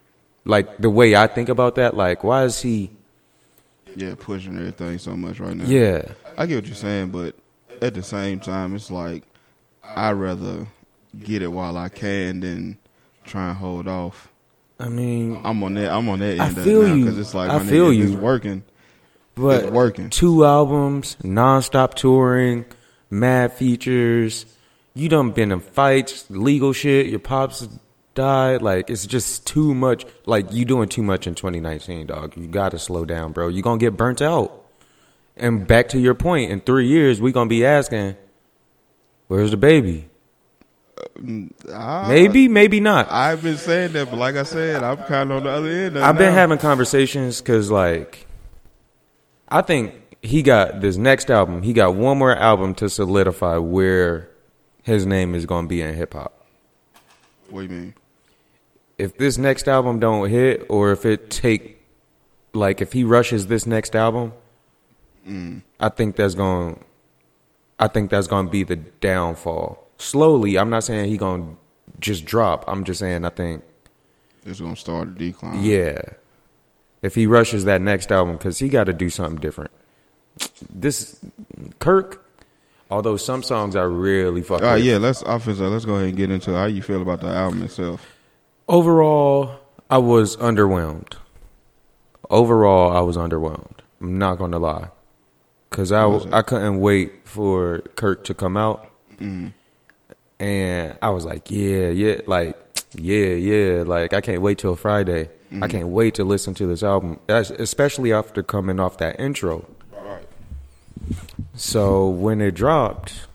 Like 0.43 0.77
the 0.77 0.89
way 0.89 1.15
I 1.15 1.27
think 1.27 1.49
about 1.49 1.75
that, 1.75 1.95
like 1.95 2.23
why 2.23 2.43
is 2.43 2.61
he? 2.61 2.91
yeah, 3.95 4.13
pushing 4.19 4.55
everything 4.57 4.97
so 4.99 5.15
much 5.17 5.39
right 5.39 5.55
now. 5.55 5.65
Yeah, 5.65 6.03
I 6.37 6.45
get 6.45 6.55
what 6.55 6.65
you're 6.67 6.75
saying, 6.75 7.09
but 7.09 7.35
at 7.81 7.95
the 7.95 8.03
same 8.03 8.39
time, 8.39 8.75
it's 8.75 8.91
like 8.91 9.23
I'd 9.83 10.11
rather 10.11 10.67
get 11.23 11.41
it 11.41 11.47
while 11.51 11.77
I 11.77 11.89
can 11.89 12.41
than 12.41 12.77
try 13.27 13.49
and 13.49 13.57
hold 13.57 13.87
off. 13.87 14.29
I 14.79 14.89
mean, 14.89 15.41
I'm 15.43 15.63
on 15.63 15.73
that. 15.75 15.91
I'm 15.91 16.07
on 16.09 16.19
that 16.19 16.39
I 16.39 16.49
feel 16.49 16.81
of 16.81 16.87
it 16.87 16.89
now 16.89 16.95
you. 16.95 17.03
because 17.05 17.19
it's 17.19 17.33
like 17.33 17.49
I 17.49 17.59
nigga, 17.59 17.69
feel 17.69 17.89
if 17.89 17.95
you. 17.97 18.03
It's 18.05 18.13
working. 18.13 18.63
but 19.35 19.63
It's 19.65 19.71
working. 19.71 20.09
two 20.09 20.45
albums, 20.45 21.15
nonstop 21.23 21.95
touring, 21.95 22.65
mad 23.09 23.53
features. 23.53 24.45
You 24.93 25.09
done 25.09 25.31
been 25.31 25.51
in 25.51 25.59
fights, 25.59 26.25
legal 26.29 26.73
shit. 26.73 27.07
Your 27.07 27.19
pops 27.19 27.67
died. 28.15 28.61
Like 28.61 28.89
it's 28.89 29.05
just 29.05 29.45
too 29.47 29.73
much. 29.75 30.05
Like 30.25 30.51
you 30.53 30.63
doing 30.65 30.89
too 30.89 31.03
much 31.03 31.25
in 31.27 31.33
2019, 31.35 32.07
dog. 32.07 32.35
You 32.37 32.47
gotta 32.47 32.77
slow 32.79 33.03
down, 33.05 33.31
bro. 33.31 33.47
You 33.47 33.61
gonna 33.63 33.79
get 33.79 33.97
burnt 33.97 34.21
out. 34.21 34.63
And 35.35 35.67
back 35.67 35.89
to 35.89 35.99
your 35.99 36.15
point, 36.15 36.51
in 36.51 36.61
three 36.61 36.87
years 36.87 37.19
we 37.21 37.31
gonna 37.31 37.47
be 37.49 37.63
asking, 37.65 38.15
"Where's 39.27 39.53
DaBaby?" 39.53 40.05
I, 41.73 42.07
Maybe, 42.07 42.47
maybe 42.47 42.79
not. 42.79 43.11
I've 43.11 43.41
been 43.41 43.57
saying 43.57 43.93
that, 43.93 44.09
but 44.09 44.17
like 44.17 44.35
I 44.35 44.43
said, 44.43 44.83
I'm 44.83 44.97
kind 44.97 45.31
of 45.31 45.37
on 45.37 45.43
the 45.43 45.49
other 45.49 45.69
end. 45.69 45.97
Of 45.97 46.03
I've 46.03 46.17
been 46.17 46.29
now. 46.29 46.39
having 46.39 46.57
conversations 46.57 47.41
because, 47.41 47.71
like, 47.71 48.27
I 49.49 49.61
think 49.61 49.93
he 50.21 50.43
got 50.43 50.81
this 50.81 50.97
next 50.97 51.31
album. 51.31 51.63
He 51.63 51.73
got 51.73 51.95
one 51.95 52.17
more 52.17 52.35
album 52.35 52.75
to 52.75 52.89
solidify 52.89 53.57
where 53.57 54.29
his 54.83 55.05
name 55.05 55.35
is 55.35 55.45
going 55.45 55.65
to 55.65 55.69
be 55.69 55.81
in 55.81 55.95
hip 55.95 56.13
hop. 56.13 56.45
What 57.49 57.67
do 57.67 57.73
you 57.73 57.81
mean? 57.81 57.93
If 58.97 59.17
this 59.17 59.37
next 59.37 59.67
album 59.67 59.99
don't 59.99 60.29
hit, 60.29 60.65
or 60.69 60.91
if 60.91 61.05
it 61.05 61.29
take, 61.29 61.81
like, 62.53 62.81
if 62.81 62.93
he 62.93 63.03
rushes 63.03 63.47
this 63.47 63.65
next 63.65 63.95
album, 63.95 64.33
mm. 65.27 65.61
I 65.79 65.89
think 65.89 66.15
that's 66.15 66.35
going. 66.35 66.83
I 67.79 67.87
think 67.87 68.09
that's 68.09 68.27
going 68.27 68.47
to 68.47 68.51
be 68.51 68.63
the 68.63 68.75
downfall. 68.75 69.86
Slowly, 69.97 70.57
I'm 70.57 70.69
not 70.69 70.83
saying 70.83 71.09
he 71.09 71.17
to 71.17 71.57
just 71.99 72.25
drop. 72.25 72.65
I'm 72.67 72.83
just 72.83 72.99
saying 72.99 73.25
I 73.25 73.29
think 73.29 73.63
It's 74.45 74.59
gonna 74.59 74.75
start 74.75 75.09
a 75.09 75.11
decline. 75.11 75.63
Yeah. 75.63 76.01
If 77.01 77.15
he 77.15 77.27
rushes 77.27 77.65
that 77.65 77.81
next 77.81 78.11
album, 78.11 78.37
because 78.37 78.59
he 78.59 78.69
got 78.69 78.85
to 78.85 78.93
do 78.93 79.09
something 79.09 79.39
different. 79.39 79.71
This 80.69 81.19
Kirk, 81.79 82.25
although 82.89 83.17
some 83.17 83.43
songs 83.43 83.75
I 83.75 83.83
really 83.83 84.41
fuck 84.41 84.61
All 84.61 84.67
right, 84.67 84.75
with. 84.75 84.85
yeah. 84.85 84.97
Let's 84.97 85.23
officer. 85.23 85.67
Let's 85.67 85.85
go 85.85 85.95
ahead 85.95 86.09
and 86.09 86.17
get 86.17 86.31
into 86.31 86.53
how 86.53 86.65
you 86.65 86.81
feel 86.81 87.01
about 87.01 87.21
the 87.21 87.27
album 87.27 87.63
itself. 87.63 88.05
Overall, 88.67 89.59
I 89.89 89.97
was 89.99 90.37
underwhelmed. 90.37 91.13
Overall, 92.29 92.95
I 92.95 92.99
was 93.01 93.15
underwhelmed. 93.15 93.79
I'm 94.01 94.17
not 94.17 94.37
gonna 94.37 94.59
lie, 94.59 94.89
because 95.69 95.91
I? 95.91 96.05
I 96.31 96.41
couldn't 96.41 96.79
wait 96.79 97.27
for 97.27 97.79
Kirk 97.95 98.23
to 98.25 98.33
come 98.33 98.57
out, 98.57 98.91
mm-hmm. 99.13 99.47
And 100.39 100.97
I 101.01 101.09
was 101.09 101.25
like, 101.25 101.49
yeah, 101.49 101.89
yeah, 101.89 102.21
like 102.27 102.55
yeah, 102.93 103.27
yeah, 103.27 103.83
like 103.83 104.13
I 104.13 104.21
can't 104.21 104.41
wait 104.41 104.59
till 104.59 104.75
Friday. 104.75 105.29
I 105.49 105.53
mm-hmm. 105.53 105.65
can't 105.65 105.87
wait 105.87 106.15
to 106.15 106.23
listen 106.23 106.53
to 106.55 106.67
this 106.67 106.83
album, 106.83 107.19
especially 107.29 108.11
after 108.11 108.43
coming 108.43 108.79
off 108.79 108.97
that 108.97 109.19
intro. 109.19 109.65
So 111.55 112.09
when 112.09 112.41
it 112.41 112.51
dropped, 112.51 113.27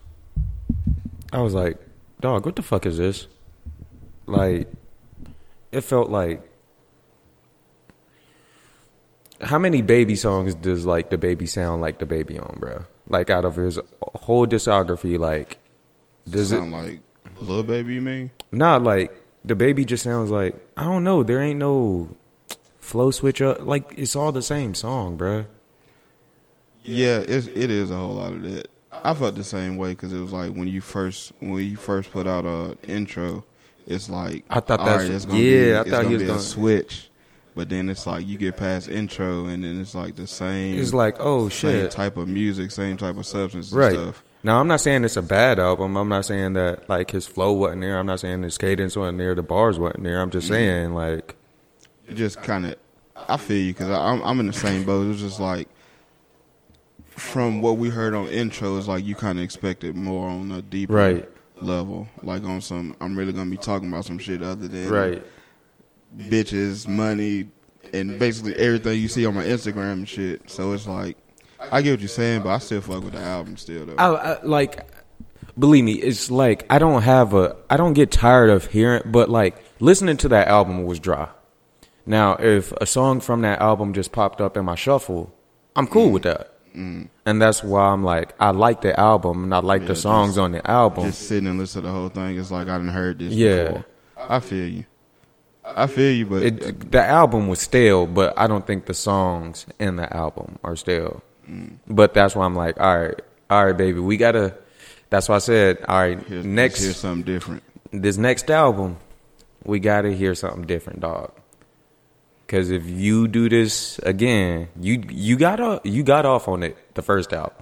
I 1.32 1.40
was 1.40 1.54
like, 1.54 1.78
dog, 2.20 2.44
what 2.44 2.56
the 2.56 2.62
fuck 2.62 2.84
is 2.86 2.98
this? 2.98 3.26
Like, 4.26 4.70
it 5.72 5.80
felt 5.80 6.10
like 6.10 6.48
how 9.40 9.58
many 9.58 9.82
baby 9.82 10.14
songs 10.14 10.54
does 10.54 10.86
like 10.86 11.10
DaBaby 11.10 11.48
sound 11.48 11.80
like 11.80 11.98
DaBaby 11.98 12.40
on, 12.40 12.58
bro? 12.60 12.84
Like 13.08 13.30
out 13.30 13.44
of 13.44 13.56
his 13.56 13.78
whole 14.02 14.46
discography, 14.46 15.18
like 15.18 15.58
does 16.28 16.52
it 16.52 16.56
Sound 16.56 16.72
like 16.72 17.00
little 17.40 17.62
baby? 17.62 17.94
You 17.94 18.00
mean? 18.00 18.30
not 18.50 18.82
like 18.82 19.14
DaBaby 19.46 19.86
just 19.86 20.04
sounds 20.04 20.30
like 20.30 20.54
I 20.76 20.84
don't 20.84 21.04
know. 21.04 21.22
There 21.22 21.40
ain't 21.42 21.58
no 21.58 22.08
flow 22.78 23.10
switch 23.10 23.40
up. 23.42 23.62
Like 23.62 23.94
it's 23.96 24.14
all 24.14 24.32
the 24.32 24.42
same 24.42 24.74
song, 24.74 25.16
bro. 25.16 25.46
Yeah, 26.84 27.18
it's, 27.18 27.46
it 27.46 27.70
is 27.70 27.90
a 27.90 27.96
whole 27.96 28.14
lot 28.14 28.32
of 28.32 28.42
that. 28.42 28.68
I 29.04 29.14
felt 29.14 29.34
the 29.34 29.44
same 29.44 29.76
way 29.76 29.90
because 29.90 30.12
it 30.12 30.20
was 30.20 30.32
like 30.32 30.52
when 30.52 30.68
you 30.68 30.80
first 30.80 31.32
when 31.40 31.58
you 31.58 31.76
first 31.76 32.10
put 32.12 32.26
out 32.26 32.44
a 32.44 32.76
intro, 32.86 33.44
it's 33.86 34.10
like 34.10 34.44
I 34.50 34.60
thought 34.60 34.80
that's- 34.80 35.02
right, 35.02 35.10
it's 35.10 35.24
gonna 35.24 35.38
yeah, 35.38 35.82
be, 35.82 35.90
I 35.90 35.92
thought 35.92 36.06
he 36.06 36.14
was 36.14 36.22
gonna- 36.24 36.38
a 36.38 36.42
switch, 36.42 37.10
but 37.54 37.68
then 37.68 37.88
it's 37.88 38.06
like 38.06 38.26
you 38.26 38.36
get 38.36 38.56
past 38.56 38.88
intro 38.88 39.46
and 39.46 39.64
then 39.64 39.80
it's 39.80 39.94
like 39.94 40.16
the 40.16 40.26
same. 40.26 40.78
It's 40.78 40.92
like 40.92 41.16
oh 41.18 41.48
same 41.48 41.82
shit, 41.82 41.90
type 41.90 42.16
of 42.16 42.28
music, 42.28 42.70
same 42.70 42.96
type 42.96 43.16
of 43.16 43.26
substance, 43.26 43.72
and 43.72 43.80
right. 43.80 43.92
Stuff. 43.94 44.24
Now 44.44 44.58
I'm 44.60 44.66
not 44.66 44.80
saying 44.80 45.04
it's 45.04 45.16
a 45.16 45.22
bad 45.22 45.58
album. 45.60 45.96
I'm 45.96 46.08
not 46.08 46.24
saying 46.24 46.54
that 46.54 46.88
like 46.88 47.10
his 47.12 47.26
flow 47.26 47.52
wasn't 47.52 47.82
there. 47.82 47.98
I'm 47.98 48.06
not 48.06 48.20
saying 48.20 48.42
his 48.42 48.58
cadence 48.58 48.96
wasn't 48.96 49.18
there. 49.18 49.34
The 49.34 49.42
bars 49.42 49.78
wasn't 49.78 50.04
there. 50.04 50.20
I'm 50.20 50.30
just 50.30 50.48
saying 50.48 50.94
like 50.94 51.36
It 52.08 52.14
just 52.14 52.42
kind 52.42 52.66
of, 52.66 52.76
I 53.28 53.36
feel 53.36 53.58
you 53.58 53.72
because 53.72 53.90
I'm 53.90 54.20
I'm 54.22 54.40
in 54.40 54.46
the 54.48 54.52
same 54.52 54.84
boat. 54.84 55.04
It 55.04 55.08
was 55.08 55.20
just 55.20 55.38
like 55.40 55.68
from 57.10 57.60
what 57.60 57.76
we 57.78 57.88
heard 57.90 58.14
on 58.14 58.26
intro, 58.28 58.76
it's 58.78 58.88
like 58.88 59.04
you 59.04 59.14
kind 59.14 59.38
of 59.38 59.44
expected 59.44 59.94
more 59.94 60.28
on 60.28 60.50
a 60.50 60.62
deeper 60.62 60.94
Right. 60.94 61.28
level, 61.60 62.08
like 62.22 62.42
on 62.44 62.60
some. 62.60 62.96
I'm 63.00 63.16
really 63.16 63.32
gonna 63.32 63.50
be 63.50 63.56
talking 63.58 63.88
about 63.88 64.04
some 64.06 64.18
shit 64.18 64.42
other 64.42 64.66
than 64.66 64.88
right. 64.88 65.22
bitches, 66.16 66.88
money, 66.88 67.48
and 67.92 68.18
basically 68.18 68.54
everything 68.56 68.98
you 69.00 69.08
see 69.08 69.26
on 69.26 69.34
my 69.34 69.44
Instagram 69.44 69.92
and 69.92 70.08
shit. 70.08 70.50
So 70.50 70.72
it's 70.72 70.86
like, 70.86 71.16
I 71.70 71.82
get 71.82 71.92
what 71.92 72.00
you're 72.00 72.08
saying, 72.08 72.42
but 72.42 72.50
I 72.50 72.58
still 72.58 72.80
fuck 72.80 73.04
with 73.04 73.12
the 73.12 73.20
album 73.20 73.56
still 73.56 73.86
though. 73.86 73.96
I, 73.96 74.32
I 74.32 74.42
like 74.42 74.86
believe 75.58 75.84
me 75.84 75.92
it's 75.92 76.30
like 76.30 76.64
i 76.70 76.78
don't 76.78 77.02
have 77.02 77.34
a 77.34 77.56
i 77.68 77.76
don't 77.76 77.92
get 77.92 78.10
tired 78.10 78.50
of 78.50 78.66
hearing 78.66 79.02
but 79.06 79.28
like 79.28 79.62
listening 79.80 80.16
to 80.16 80.28
that 80.28 80.48
album 80.48 80.84
was 80.84 80.98
dry 80.98 81.28
now 82.06 82.34
if 82.36 82.72
a 82.72 82.86
song 82.86 83.20
from 83.20 83.42
that 83.42 83.60
album 83.60 83.92
just 83.92 84.12
popped 84.12 84.40
up 84.40 84.56
in 84.56 84.64
my 84.64 84.74
shuffle 84.74 85.34
i'm 85.76 85.86
cool 85.86 86.08
mm. 86.08 86.12
with 86.12 86.22
that 86.22 86.52
mm. 86.74 87.06
and 87.26 87.42
that's 87.42 87.62
why 87.62 87.88
i'm 87.88 88.02
like 88.02 88.34
i 88.40 88.50
like 88.50 88.80
the 88.80 88.98
album 88.98 89.44
and 89.44 89.54
i 89.54 89.58
like 89.58 89.86
the 89.86 89.94
songs 89.94 90.32
just- 90.32 90.38
on 90.38 90.52
the 90.52 90.70
album 90.70 91.04
Just 91.04 91.28
sitting 91.28 91.46
and 91.46 91.58
listen 91.58 91.82
to 91.82 91.88
the 91.88 91.92
whole 91.92 92.08
thing, 92.08 92.38
it's 92.38 92.50
like 92.50 92.68
I 92.68 92.78
didn't 92.78 92.92
heard 92.92 93.18
this. 93.18 93.32
Yeah. 93.32 93.64
before. 93.64 93.86
I 94.16 94.40
feel 94.40 94.68
you. 94.68 94.84
I 95.64 95.86
feel 95.86 96.12
you, 96.12 96.26
but 96.26 96.42
it, 96.42 96.90
the 96.90 97.04
album 97.04 97.46
was 97.46 97.60
stale 97.60 98.06
but 98.06 98.36
i 98.38 98.46
don't 98.46 98.66
think 98.66 98.86
the 98.86 98.94
songs 98.94 99.66
in 99.78 99.96
the 99.96 100.12
album 100.16 100.58
are 100.64 100.76
stale 100.76 101.22
but 101.88 102.14
that's 102.14 102.34
why 102.34 102.44
i'm 102.44 102.54
like 102.54 102.78
all 102.80 102.98
right 102.98 103.20
all 103.50 103.66
right 103.66 103.76
baby 103.76 103.98
we 103.98 104.16
gotta 104.16 104.54
that's 105.10 105.28
why 105.28 105.36
i 105.36 105.38
said 105.38 105.78
all 105.88 105.98
right 105.98 106.20
here's, 106.26 106.44
next 106.44 106.80
here's 106.82 106.96
something 106.96 107.24
different. 107.24 107.62
this 107.92 108.16
next 108.16 108.50
album, 108.50 108.96
we 109.64 109.78
got 109.78 110.02
to 110.02 110.14
hear 110.14 110.34
something 110.34 110.62
different, 110.62 111.00
dog. 111.00 111.32
Because 112.46 112.70
if 112.70 112.86
you 112.86 113.28
do 113.28 113.48
this 113.48 113.98
again, 114.00 114.68
you 114.78 115.02
you 115.08 115.36
got 115.36 115.60
off, 115.60 115.80
you 115.84 116.02
got 116.02 116.26
off 116.26 116.48
on 116.48 116.62
it 116.62 116.76
the 116.94 117.02
first 117.02 117.32
album. 117.32 117.56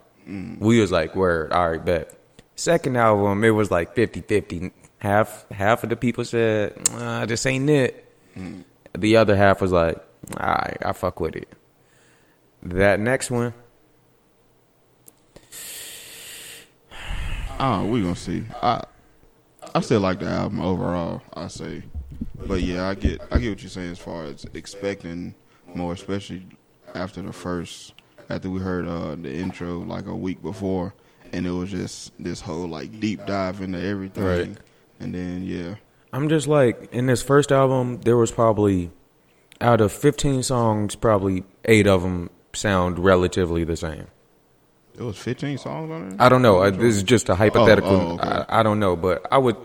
We 0.61 0.81
was 0.81 0.93
like, 0.93 1.15
word, 1.15 1.53
all 1.53 1.71
right, 1.71 1.85
bet. 1.85 2.15
Second 2.57 2.97
album, 2.97 3.43
it 3.43 3.51
was 3.51 3.71
like 3.71 3.97
50-50. 3.97 4.71
Half 4.99 5.51
half 5.51 5.83
of 5.83 5.91
the 5.91 5.97
people 5.97 6.25
said, 6.25 6.75
uh, 6.93 7.27
this 7.27 7.47
ain't 7.47 7.71
it. 7.71 8.05
The 8.97 9.17
other 9.17 9.35
half 9.35 9.61
was 9.61 9.73
like, 9.73 9.97
all 10.39 10.47
right, 10.47 10.77
I 10.85 10.93
fuck 10.93 11.21
with 11.21 11.37
it. 11.37 11.49
That 12.63 13.01
next 13.01 13.31
one, 13.31 13.55
Oh, 17.63 17.85
we 17.87 18.01
gonna 18.03 18.17
see. 18.17 18.45
I 18.63 18.85
I 19.75 19.81
still 19.81 20.01
like 20.01 20.19
the 20.21 20.27
album 20.27 20.61
overall. 20.61 21.23
I 21.35 21.49
say, 21.49 21.83
but 22.47 22.63
yeah, 22.63 22.89
I 22.89 22.95
get 22.95 23.21
I 23.31 23.39
get 23.39 23.51
what 23.51 23.63
you're 23.63 23.69
saying 23.71 23.93
as 23.93 23.99
far 23.99 24.25
as 24.25 24.47
expecting 24.55 25.35
more, 25.75 25.93
especially 25.93 26.47
after 26.95 27.23
the 27.23 27.33
first 27.33 27.95
after 28.29 28.49
we 28.49 28.61
heard 28.61 28.87
uh, 28.89 29.15
the 29.17 29.33
intro 29.33 29.81
like 29.81 30.07
a 30.07 30.15
week 30.17 30.41
before, 30.43 30.95
and 31.33 31.47
it 31.47 31.51
was 31.51 31.71
just 31.71 32.13
this 32.19 32.41
whole 32.41 32.67
like 32.67 32.99
deep 32.99 33.27
dive 33.27 33.61
into 33.61 33.81
everything, 33.81 34.25
Right. 34.25 34.57
and 34.99 35.15
then 35.15 35.43
yeah, 35.45 35.75
I'm 36.13 36.29
just 36.29 36.49
like 36.49 36.89
in 36.93 37.07
this 37.07 37.23
first 37.23 37.53
album, 37.53 38.01
there 38.03 38.17
was 38.17 38.31
probably 38.33 38.91
out 39.61 39.83
of 39.83 39.93
15 39.93 40.43
songs, 40.43 40.95
probably 40.95 41.45
eight 41.67 41.87
of 41.87 42.03
them 42.03 42.31
sound 42.55 42.99
relatively 42.99 43.63
the 43.65 43.77
same. 43.77 44.07
It 45.01 45.05
was 45.05 45.17
15 45.19 45.59
songs 45.59 45.91
on 45.91 46.13
it. 46.13 46.21
I 46.21 46.29
don't 46.29 46.43
know. 46.43 46.61
I, 46.63 46.71
this 46.71 46.95
is 46.97 47.03
just 47.03 47.29
a 47.31 47.35
hypothetical. 47.35 47.91
Oh, 47.91 48.11
oh, 48.11 48.15
okay. 48.15 48.45
I, 48.49 48.61
I 48.61 48.63
don't 48.63 48.79
know, 48.79 48.97
but 48.97 49.27
I 49.33 49.39
would. 49.39 49.57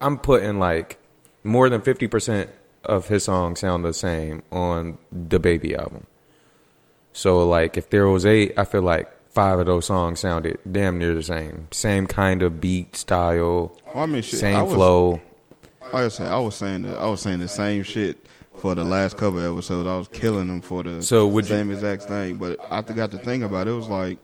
I'm 0.00 0.18
putting 0.18 0.58
like 0.58 0.98
more 1.44 1.68
than 1.68 1.80
50 1.80 2.06
percent 2.08 2.50
of 2.84 3.08
his 3.08 3.24
songs 3.24 3.60
sound 3.60 3.84
the 3.84 3.92
same 3.94 4.42
on 4.50 4.98
the 5.12 5.38
Baby 5.38 5.76
album. 5.76 6.06
So 7.12 7.46
like, 7.48 7.76
if 7.76 7.90
there 7.90 8.08
was 8.08 8.24
eight, 8.26 8.54
I 8.56 8.64
feel 8.64 8.82
like 8.82 9.08
five 9.30 9.58
of 9.58 9.66
those 9.66 9.86
songs 9.86 10.20
sounded 10.20 10.58
damn 10.70 10.98
near 10.98 11.14
the 11.14 11.22
same. 11.22 11.68
Same 11.70 12.06
kind 12.06 12.42
of 12.42 12.60
beat 12.60 12.96
style, 12.96 13.78
Well, 13.94 14.04
I 14.04 14.06
mean, 14.06 14.22
shit, 14.22 14.40
same 14.40 14.56
I 14.56 14.62
was, 14.62 14.74
flow. 14.74 15.20
I 15.92 16.08
said, 16.08 16.32
I 16.32 16.38
was 16.38 16.54
saying 16.56 16.82
that 16.82 16.98
I 16.98 17.06
was 17.06 17.20
saying 17.20 17.40
the 17.40 17.48
same 17.48 17.82
shit 17.82 18.26
for 18.56 18.74
the 18.74 18.84
last 18.84 19.16
couple 19.16 19.40
episodes. 19.40 19.86
I 19.88 19.96
was 19.98 20.08
killing 20.08 20.48
them 20.48 20.60
for 20.60 20.82
the 20.82 21.02
So 21.02 21.26
would 21.26 21.44
you- 21.48 21.54
same 21.56 21.70
exact 21.70 22.04
thing. 22.04 22.36
But 22.36 22.58
I 22.70 22.80
got 22.82 23.10
to 23.12 23.18
think 23.18 23.42
about 23.44 23.66
it. 23.68 23.70
It 23.70 23.74
was 23.74 23.88
like 23.88 24.18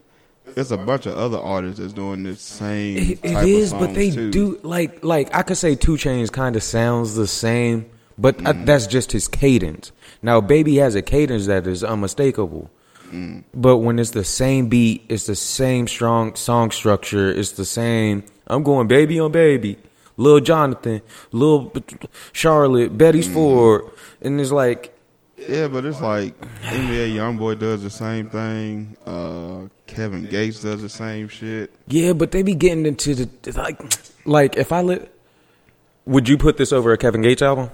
it's 0.57 0.71
a 0.71 0.77
bunch 0.77 1.07
of 1.07 1.17
other 1.17 1.39
artists 1.39 1.79
that's 1.81 1.93
doing 1.93 2.23
this 2.23 2.41
same. 2.41 2.97
It, 2.97 3.21
it 3.23 3.49
is, 3.49 3.73
but 3.73 3.95
they 3.95 4.11
too. 4.11 4.31
do 4.31 4.59
like 4.63 5.05
like 5.05 5.35
I 5.35 5.43
could 5.43 5.57
say 5.59 5.75
2 5.75 5.93
Chainz 5.93 6.33
kind 6.33 6.57
of 6.57 6.63
sounds 6.63 7.15
the 7.15 7.27
same, 7.27 7.87
but 8.19 8.39
Mm. 8.39 8.65
that's 8.67 8.87
just 8.87 9.13
his 9.13 9.29
cadence. 9.29 9.93
Now, 10.23 10.41
Baby 10.41 10.77
has 10.77 10.95
a 10.95 11.03
cadence 11.03 11.47
that 11.47 11.67
is 11.67 11.85
unmistakable, 11.85 12.71
Mm. 13.13 13.45
but 13.55 13.77
when 13.79 13.99
it's 13.99 14.11
the 14.11 14.25
same 14.25 14.69
beat, 14.69 15.05
it's 15.09 15.27
the 15.27 15.37
same 15.37 15.87
strong 15.87 16.35
song 16.35 16.71
structure. 16.71 17.31
It's 17.31 17.53
the 17.53 17.65
same. 17.67 18.25
I'm 18.49 18.63
going 18.63 18.87
baby 18.89 19.21
on 19.21 19.33
baby, 19.33 19.77
little 20.17 20.41
Jonathan, 20.41 21.03
little 21.33 21.73
Charlotte, 22.33 22.93
Mm. 22.95 22.99
Betty's 22.99 23.29
Ford, 23.29 23.83
and 24.23 24.41
it's 24.41 24.51
like 24.53 24.93
Yeah, 25.49 25.69
but 25.69 25.85
it's 25.85 26.01
like 26.01 26.35
NBA 26.65 27.15
YoungBoy 27.15 27.59
does 27.59 27.83
the 27.83 27.91
same 27.91 28.31
thing. 28.31 28.97
Uh, 29.07 29.69
Kevin 29.87 30.27
Gates 30.27 30.63
does 30.63 30.83
the 30.83 30.89
same 30.89 31.29
shit. 31.29 31.73
yeah, 31.87 32.13
but 32.13 32.31
they 32.33 32.43
be 32.43 32.55
getting 32.55 32.87
into 32.87 33.15
the 33.15 33.29
like 33.53 33.81
like 34.27 34.57
if 34.57 34.73
I 34.73 34.81
let. 34.83 35.11
Would 36.07 36.29
you 36.29 36.39
put 36.39 36.57
this 36.57 36.73
over 36.73 36.93
a 36.93 36.99
Kevin 36.99 37.21
Gates 37.23 37.43
album? 37.43 37.71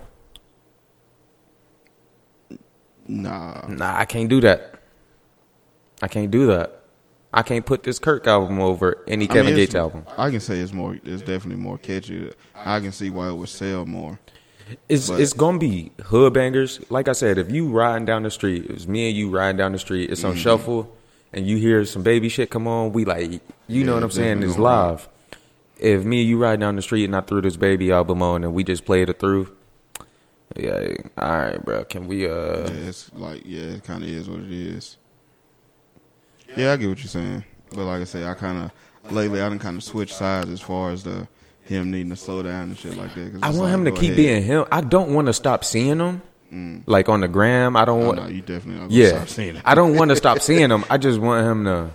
Nah, 3.07 3.67
Nah, 3.69 3.99
I 3.99 4.05
can't 4.05 4.29
do 4.29 4.41
that. 4.43 4.75
I 6.01 6.09
can't 6.09 6.31
do 6.31 6.47
that. 6.47 6.81
I 7.35 7.43
can't 7.43 7.65
put 7.65 7.83
this 7.83 7.99
Kirk 7.99 8.27
album 8.27 8.61
over 8.61 9.03
any 9.07 9.25
I 9.25 9.29
Kevin 9.29 9.47
mean, 9.47 9.57
Gates 9.57 9.75
album. 9.75 10.05
I 10.19 10.31
can 10.31 10.41
say 10.41 10.59
it's 10.61 10.73
more. 10.73 10.99
It's 11.05 11.23
definitely 11.23 11.63
more 11.63 11.79
catchy. 11.79 12.31
I 12.55 12.81
can 12.81 12.93
see 12.93 13.11
why 13.11 13.29
it 13.29 13.35
would 13.35 13.49
sell 13.49 13.87
more. 13.87 14.19
It's 14.89 15.09
but- 15.09 15.21
it's 15.21 15.33
gonna 15.33 15.59
be 15.59 15.93
hood 16.05 16.33
bangers. 16.35 16.81
Like 16.91 17.09
I 17.09 17.13
said, 17.13 17.39
if 17.39 17.51
you 17.51 17.69
riding 17.69 18.05
down 18.07 18.23
the 18.23 18.31
street, 18.31 18.65
it 18.67 18.73
was 18.73 18.87
me 18.87 19.09
and 19.09 19.17
you 19.17 19.31
riding 19.31 19.57
down 19.57 19.73
the 19.73 19.79
street. 19.79 20.11
It's 20.11 20.21
Mm-hmm. 20.23 20.31
on 20.31 20.37
shuffle, 20.37 20.97
and 21.33 21.47
you 21.47 21.57
hear 21.57 21.85
some 21.85 22.03
baby 22.03 22.29
shit 22.29 22.51
come 22.51 22.67
on. 22.67 22.93
We 22.93 23.05
like, 23.05 23.41
you 23.69 23.85
know 23.85 23.95
what 23.95 24.03
I'm 24.03 24.11
saying? 24.11 24.43
It's 24.43 24.59
live. 24.59 25.09
If 25.79 26.05
me 26.05 26.21
and 26.21 26.29
you 26.29 26.39
ride 26.39 26.61
down 26.61 26.77
the 26.77 26.83
street 26.83 27.05
and 27.07 27.17
I 27.17 27.21
threw 27.23 27.41
this 27.41 27.57
baby 27.57 27.91
album 27.91 28.23
on 28.23 28.45
and 28.45 28.55
we 28.55 28.63
just 28.65 28.85
played 28.85 29.09
it 29.09 29.19
through, 29.19 29.55
yeah, 30.57 30.95
all 31.19 31.29
right, 31.31 31.65
bro. 31.65 31.85
Can 31.85 32.07
we? 32.07 32.29
uh 32.29 32.31
Yeah, 32.31 32.67
it's 32.71 33.11
like 33.15 33.43
yeah, 33.45 33.63
it 33.63 33.85
kind 33.85 34.03
of 34.03 34.09
is 34.09 34.29
what 34.29 34.41
it 34.41 34.53
is. 34.53 34.97
Yeah, 36.57 36.73
I 36.73 36.77
get 36.77 36.89
what 36.89 36.99
you're 36.99 37.09
saying, 37.09 37.45
but 37.71 37.85
like 37.85 38.03
I 38.03 38.05
say, 38.05 38.25
I 38.27 38.35
kind 38.35 38.71
of 39.05 39.13
lately 39.13 39.41
I 39.41 39.49
done 39.49 39.59
kind 39.59 39.77
of 39.77 39.83
switched 39.83 40.15
sides 40.15 40.51
as 40.51 40.61
far 40.61 40.91
as 40.91 41.03
the 41.05 41.27
him 41.65 41.91
needing 41.91 42.11
to 42.11 42.17
slow 42.17 42.43
down 42.43 42.65
and 42.65 42.79
shit 42.79 42.97
like 42.97 43.15
that. 43.15 43.33
'cause 43.33 43.41
I 43.43 43.49
want 43.49 43.59
like, 43.61 43.73
him 43.75 43.85
to 43.87 43.91
keep 43.93 44.03
ahead. 44.13 44.17
being 44.17 44.43
him. 44.43 44.65
I 44.71 44.83
don't 44.83 45.15
want 45.15 45.29
to 45.29 45.33
stop 45.33 45.65
seeing 45.65 45.99
him, 45.99 46.21
like 46.87 47.09
on 47.09 47.21
the 47.21 47.29
gram. 47.29 47.77
I 47.77 47.85
don't 47.85 48.03
Oh, 48.03 48.07
want. 48.09 48.19
no, 48.23 48.27
you 48.29 48.41
definitely 48.43 48.75
not 48.81 48.89
gonna 48.91 48.95
Yeah, 48.95 49.09
stop 49.09 49.29
seeing 49.29 49.57
it. 49.57 49.63
I 49.65 49.75
don't 49.75 49.97
want 49.97 50.11
to 50.11 50.17
stop 50.17 50.41
seeing 50.49 50.71
him. 50.71 50.85
I 50.91 50.99
just 50.99 51.19
want 51.19 51.47
him 51.47 51.65
to 51.65 51.91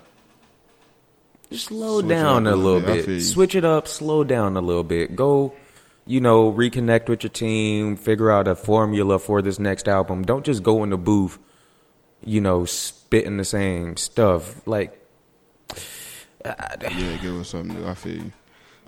just 1.52 1.66
slow 1.68 2.00
Switch 2.02 2.10
down 2.10 2.48
a 2.48 2.52
a 2.52 2.56
little 2.56 2.80
little 2.82 2.96
bit. 2.96 3.06
Bit. 3.06 3.22
Switch 3.22 3.56
it 3.56 3.64
up, 3.66 3.88
slow 3.88 4.24
down 4.24 4.58
a 4.58 4.62
little 4.62 4.84
bit. 4.84 5.16
Go, 5.16 5.54
you 6.06 6.20
know, 6.22 6.52
reconnect 6.52 7.08
with 7.10 7.24
your 7.24 7.30
team. 7.30 7.96
Figure 7.96 8.32
out 8.32 8.48
a 8.48 8.56
formula 8.56 9.20
for 9.20 9.42
this 9.42 9.60
next 9.60 9.88
album. 9.88 10.24
Don't 10.24 10.46
just 10.46 10.64
go 10.64 10.84
in 10.84 10.90
the 10.90 10.98
booth, 10.98 11.38
you 12.26 12.42
know, 12.42 12.66
spitting 12.66 13.38
the 13.38 13.46
same 13.46 13.96
stuff. 13.98 14.66
Like, 14.68 15.00
Yeah, 16.44 17.18
give 17.22 17.40
us 17.40 17.50
something 17.50 17.80
new. 17.80 17.88
I 17.88 17.94
feel 17.94 18.16
you. 18.16 18.32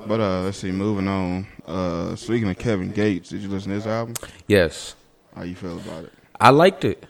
But 0.07 0.19
uh, 0.21 0.41
let's 0.43 0.57
see. 0.57 0.71
Moving 0.71 1.07
on. 1.09 1.45
Uh, 1.65 2.15
speaking 2.15 2.49
of 2.49 2.57
Kevin 2.57 2.91
Gates, 2.91 3.29
did 3.29 3.41
you 3.41 3.49
listen 3.49 3.69
to 3.69 3.75
his 3.75 3.87
album? 3.87 4.15
yes, 4.47 4.95
How 5.35 5.43
you 5.43 5.55
feel 5.55 5.77
about 5.77 6.05
it? 6.05 6.13
I 6.39 6.49
liked 6.51 6.83
it. 6.85 7.05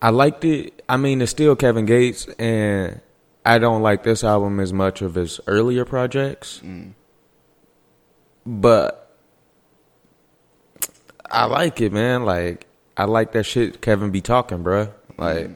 I 0.00 0.10
liked 0.10 0.44
it. 0.44 0.82
I 0.88 0.96
mean, 0.96 1.22
it's 1.22 1.30
still 1.30 1.54
Kevin 1.56 1.86
Gates, 1.86 2.26
and 2.38 3.00
I 3.46 3.58
don't 3.58 3.82
like 3.82 4.02
this 4.02 4.24
album 4.24 4.58
as 4.60 4.72
much 4.72 5.00
of 5.02 5.14
his 5.14 5.40
earlier 5.46 5.84
projects. 5.84 6.60
Mm. 6.64 6.92
But 8.44 9.16
I 11.30 11.44
like 11.46 11.80
it, 11.80 11.92
man. 11.92 12.24
Like 12.24 12.66
I 12.96 13.04
like 13.04 13.32
that 13.32 13.44
shit 13.44 13.80
Kevin 13.80 14.10
be 14.10 14.20
talking, 14.20 14.64
bruh. 14.64 14.90
Like 15.16 15.50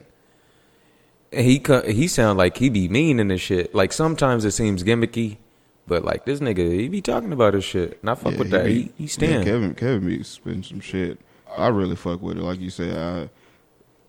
and 1.33 1.45
he 1.45 1.61
he 1.91 2.07
sound 2.07 2.37
like 2.37 2.57
he 2.57 2.69
be 2.69 2.87
mean 2.87 3.19
in 3.19 3.27
this 3.27 3.41
shit. 3.41 3.75
Like 3.75 3.91
sometimes 3.91 4.45
it 4.45 4.51
seems 4.51 4.83
gimmicky, 4.83 5.37
but 5.85 6.05
like 6.05 6.25
this 6.25 6.39
nigga, 6.39 6.71
he 6.79 6.87
be 6.87 7.01
talking 7.01 7.33
about 7.33 7.53
his 7.53 7.65
shit, 7.65 7.99
and 8.01 8.09
I 8.09 8.15
fuck 8.15 8.33
Yeah, 8.33 8.39
with 8.39 8.49
that. 8.51 8.65
be- 8.65 8.73
He 8.83 8.91
he 8.99 9.07
stand. 9.07 9.43
Yeah, 9.45 9.51
Kevin 9.51 9.75
Kevin 9.75 10.05
be 10.07 10.23
spitting 10.23 10.63
some 10.63 10.79
shit. 10.79 11.19
I 11.57 11.67
really 11.69 11.95
fuck 11.95 12.21
with 12.21 12.37
it. 12.37 12.43
Like 12.43 12.59
you 12.61 12.69
said, 12.69 13.29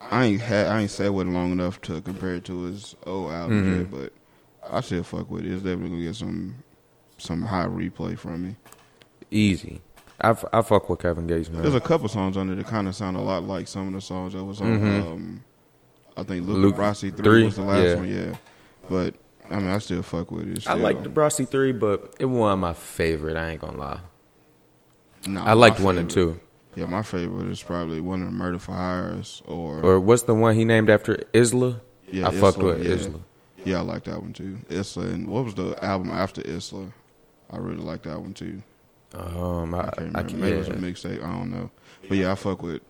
I 0.00 0.14
I 0.16 0.24
ain't 0.26 0.40
had 0.40 0.66
I 0.68 0.82
ain't 0.82 0.90
said 0.90 1.10
with 1.10 1.26
it 1.26 1.30
long 1.30 1.52
enough 1.52 1.80
to 1.82 2.00
compare 2.00 2.34
it 2.36 2.44
to 2.46 2.62
his 2.64 2.94
old 3.06 3.32
album 3.32 3.64
Mhm. 3.64 3.78
yet, 3.78 3.90
but 3.90 4.12
I 4.70 4.80
still 4.80 5.02
fuck 5.02 5.30
with 5.30 5.44
it. 5.44 5.52
It's 5.52 5.62
definitely 5.62 5.90
gonna 5.90 6.02
get 6.02 6.16
some 6.16 6.56
some 7.16 7.42
high 7.42 7.66
replay 7.66 8.16
from 8.18 8.44
me. 8.48 8.56
Easy. 9.30 9.80
I, 10.20 10.30
f- 10.30 10.44
I 10.52 10.62
fuck 10.62 10.88
with 10.88 11.00
Kevin 11.00 11.26
Gates, 11.28 11.48
man. 11.48 11.62
There's 11.62 11.74
a 11.76 11.80
couple 11.80 12.08
songs 12.08 12.36
on 12.36 12.48
there 12.48 12.56
that 12.56 12.66
kind 12.66 12.88
of 12.88 12.94
sound 12.96 13.16
a 13.16 13.20
lot 13.20 13.44
like 13.44 13.68
some 13.68 13.86
of 13.88 13.92
the 13.94 14.00
songs 14.00 14.32
that 14.34 14.42
was 14.44 14.60
on. 14.60 14.80
Mhm. 14.80 15.06
Um, 15.12 15.44
I 16.16 16.24
think 16.24 16.46
Luke, 16.46 16.58
Luca 16.58 16.78
Brasi 16.80 17.14
three, 17.16 17.24
three, 17.24 17.44
was 17.44 17.56
the 17.56 17.62
last 17.62 17.84
yeah. 17.84 17.94
one, 17.94 18.08
yeah. 18.08 18.34
But 18.90 19.14
I 19.50 19.56
mean, 19.60 19.68
I 19.70 19.78
still 19.78 20.02
fuck 20.02 20.30
with 20.32 20.48
it. 20.48 20.58
It's 20.58 20.66
I 20.66 20.74
like 20.74 21.02
the 21.04 21.08
Brasi 21.08 21.48
three, 21.48 21.72
but 21.72 22.14
it 22.18 22.24
wasn't 22.26 22.60
my 22.60 22.72
favorite. 22.72 23.36
I 23.36 23.50
ain't 23.50 23.60
gonna 23.60 23.78
lie. 23.78 24.00
Nah, 25.26 25.44
I 25.44 25.52
liked 25.54 25.78
my 25.78 25.84
one 25.86 25.98
and 25.98 26.10
two. 26.10 26.38
Yeah, 26.74 26.86
my 26.86 27.02
favorite 27.02 27.48
is 27.48 27.62
probably 27.62 28.00
one 28.00 28.20
of 28.20 28.26
the 28.26 28.32
Murder 28.32 28.58
for 28.58 28.72
Hires 28.72 29.42
or, 29.46 29.80
Or 29.80 30.00
what's 30.00 30.22
the 30.22 30.34
one 30.34 30.54
he 30.54 30.64
named 30.64 30.90
after 30.90 31.18
Isla? 31.34 31.80
yeah, 32.10 32.28
I 32.28 32.30
fucked 32.30 32.58
with 32.58 32.84
yeah. 32.84 32.94
Isla. 32.94 33.20
Yeah, 33.64 33.78
I 33.78 33.80
like 33.80 34.04
that 34.04 34.20
one 34.22 34.32
too. 34.32 34.58
Isla 34.70 35.06
and 35.06 35.26
what 35.28 35.44
was 35.44 35.54
the 35.54 35.82
album 35.84 36.10
after 36.10 36.40
Isla? 36.46 36.92
I 37.50 37.56
really 37.56 37.82
like 37.82 38.02
that 38.02 38.20
one 38.20 38.34
too. 38.34 38.62
Um, 39.14 39.74
I, 39.74 39.78
I 39.78 39.82
can't 39.82 39.98
I, 39.98 40.02
remember. 40.02 40.22
can't. 40.22 40.38
Maybe 40.38 40.54
it 40.56 40.58
was 40.58 40.68
a 40.68 40.72
yeah. 40.72 40.76
mixtape. 40.76 41.24
I 41.24 41.32
don't 41.32 41.50
know. 41.50 41.70
But 42.08 42.18
yeah, 42.18 42.32
I 42.32 42.34
fuck 42.34 42.62
with. 42.62 42.82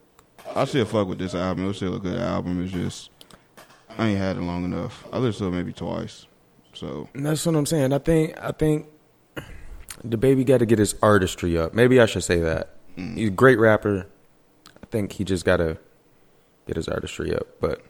I 0.55 0.65
still 0.65 0.85
fuck 0.85 1.09
with 1.09 1.19
this 1.19 1.35
album. 1.35 1.65
It 1.65 1.69
was 1.69 1.77
still 1.77 1.95
a 1.97 2.01
good 2.01 2.19
album. 2.19 2.63
It's 2.63 2.73
just 2.73 3.11
I 3.97 4.09
ain't 4.09 4.19
had 4.19 4.37
it 4.37 4.41
long 4.41 4.65
enough. 4.65 5.05
I 5.13 5.19
listened 5.19 5.51
to 5.51 5.57
it 5.57 5.59
maybe 5.59 5.73
twice. 5.73 6.27
So 6.75 7.09
And 7.15 7.25
That's 7.27 7.45
what 7.47 7.55
I'm 7.57 7.67
saying. 7.67 7.93
I 7.93 7.99
think 7.99 8.39
I 8.41 8.53
think 8.53 8.87
DaBaby 10.07 10.47
got 10.47 10.59
to 10.59 10.67
get 10.67 10.79
his 10.79 10.95
artistry 11.03 11.59
up. 11.59 11.75
Maybe 11.75 12.01
I 12.01 12.07
should 12.07 12.25
say 12.25 12.39
that. 12.41 12.75
Mm. 12.99 13.17
He's 13.17 13.29
a 13.29 13.31
great 13.33 13.59
rapper. 13.59 14.07
I 14.83 14.87
think 14.91 15.13
he 15.13 15.25
just 15.25 15.45
got 15.45 15.59
to 15.59 15.79
get 16.67 16.77
his 16.77 16.89
artistry 16.89 17.35
up. 17.35 17.47
But 17.61 17.83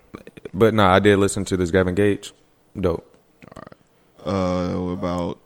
but 0.53 0.75
no, 0.75 0.85
I 0.87 0.99
did 0.99 1.19
listen 1.19 1.45
to 1.47 1.57
this 1.57 1.71
Kevin 1.71 1.95
Gates. 1.95 2.33
Dope. 2.79 3.05
uh, 4.25 4.73
what 4.75 4.93
about 4.93 5.39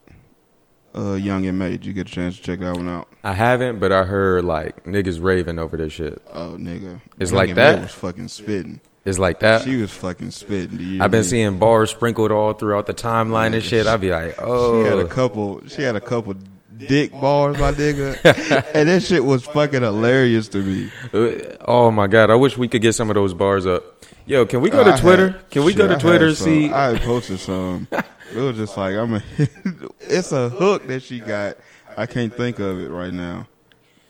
uh, 0.95 1.13
Young 1.13 1.45
M.A? 1.45 1.69
Did 1.71 1.85
you 1.85 1.93
get 1.93 2.07
a 2.07 2.11
chance 2.11 2.37
to 2.37 2.43
check 2.43 2.59
that 2.59 2.75
one 2.75 2.89
out? 2.89 3.07
I 3.23 3.33
haven't, 3.33 3.79
but 3.79 3.91
I 3.91 4.03
heard 4.03 4.45
like 4.45 4.83
niggas 4.83 5.21
raving 5.21 5.59
over 5.59 5.77
this 5.77 5.93
shit. 5.93 6.21
Oh, 6.31 6.55
nigga, 6.59 7.01
It's 7.19 7.31
Young 7.31 7.37
like 7.39 7.55
that? 7.55 7.75
May 7.77 7.81
was 7.83 7.91
fucking 7.93 8.27
spitting. 8.27 8.81
It's 9.05 9.19
like 9.19 9.41
that. 9.41 9.63
she 9.63 9.75
was 9.77 9.91
fucking 9.91 10.31
spitting. 10.31 11.01
I've 11.01 11.11
been 11.11 11.21
mean? 11.21 11.29
seeing 11.29 11.59
bars 11.59 11.91
sprinkled 11.91 12.31
all 12.31 12.53
throughout 12.53 12.85
the 12.85 12.93
timeline 12.93 13.53
and 13.53 13.61
shit. 13.61 13.85
I'd 13.85 13.99
be 13.99 14.11
like, 14.11 14.35
oh, 14.39 14.81
She 14.83 14.89
had 14.89 14.99
a 14.99 15.07
couple. 15.07 15.67
She 15.67 15.81
had 15.81 15.95
a 15.97 16.01
couple 16.01 16.35
dick 16.77 17.11
bars, 17.11 17.57
my 17.57 17.71
nigga, 17.71 18.17
and 18.73 18.89
that 18.89 19.03
shit 19.03 19.23
was 19.23 19.43
fucking 19.45 19.81
hilarious 19.81 20.47
to 20.49 20.57
me. 20.63 20.91
Uh, 21.13 21.55
Oh 21.65 21.91
my 21.91 22.07
god! 22.07 22.29
I 22.29 22.35
wish 22.35 22.57
we 22.57 22.67
could 22.67 22.81
get 22.81 22.93
some 22.93 23.09
of 23.09 23.15
those 23.15 23.33
bars 23.33 23.65
up. 23.65 23.83
Yo, 24.25 24.45
can 24.45 24.61
we 24.61 24.69
go 24.69 24.81
I 24.81 24.83
to 24.85 24.91
had- 24.91 24.99
Twitter? 25.01 25.41
Can 25.49 25.63
we 25.63 25.71
shit, 25.73 25.77
go 25.79 25.83
I 25.85 25.87
to 25.87 25.93
had 25.93 26.01
Twitter 26.01 26.35
some- 26.35 26.45
see? 26.45 26.71
I 26.71 26.93
had 26.93 27.01
posted 27.01 27.39
some. 27.39 27.87
It 27.91 28.39
was 28.39 28.55
just 28.57 28.75
like 28.77 28.95
I'm 28.95 29.15
a. 29.15 29.23
it's 30.01 30.31
a 30.31 30.49
hook 30.49 30.87
that 30.87 31.01
she 31.03 31.19
got. 31.19 31.57
I 31.95 32.05
can't 32.05 32.33
think 32.35 32.59
of 32.59 32.79
it 32.79 32.89
right 32.89 33.13
now. 33.13 33.47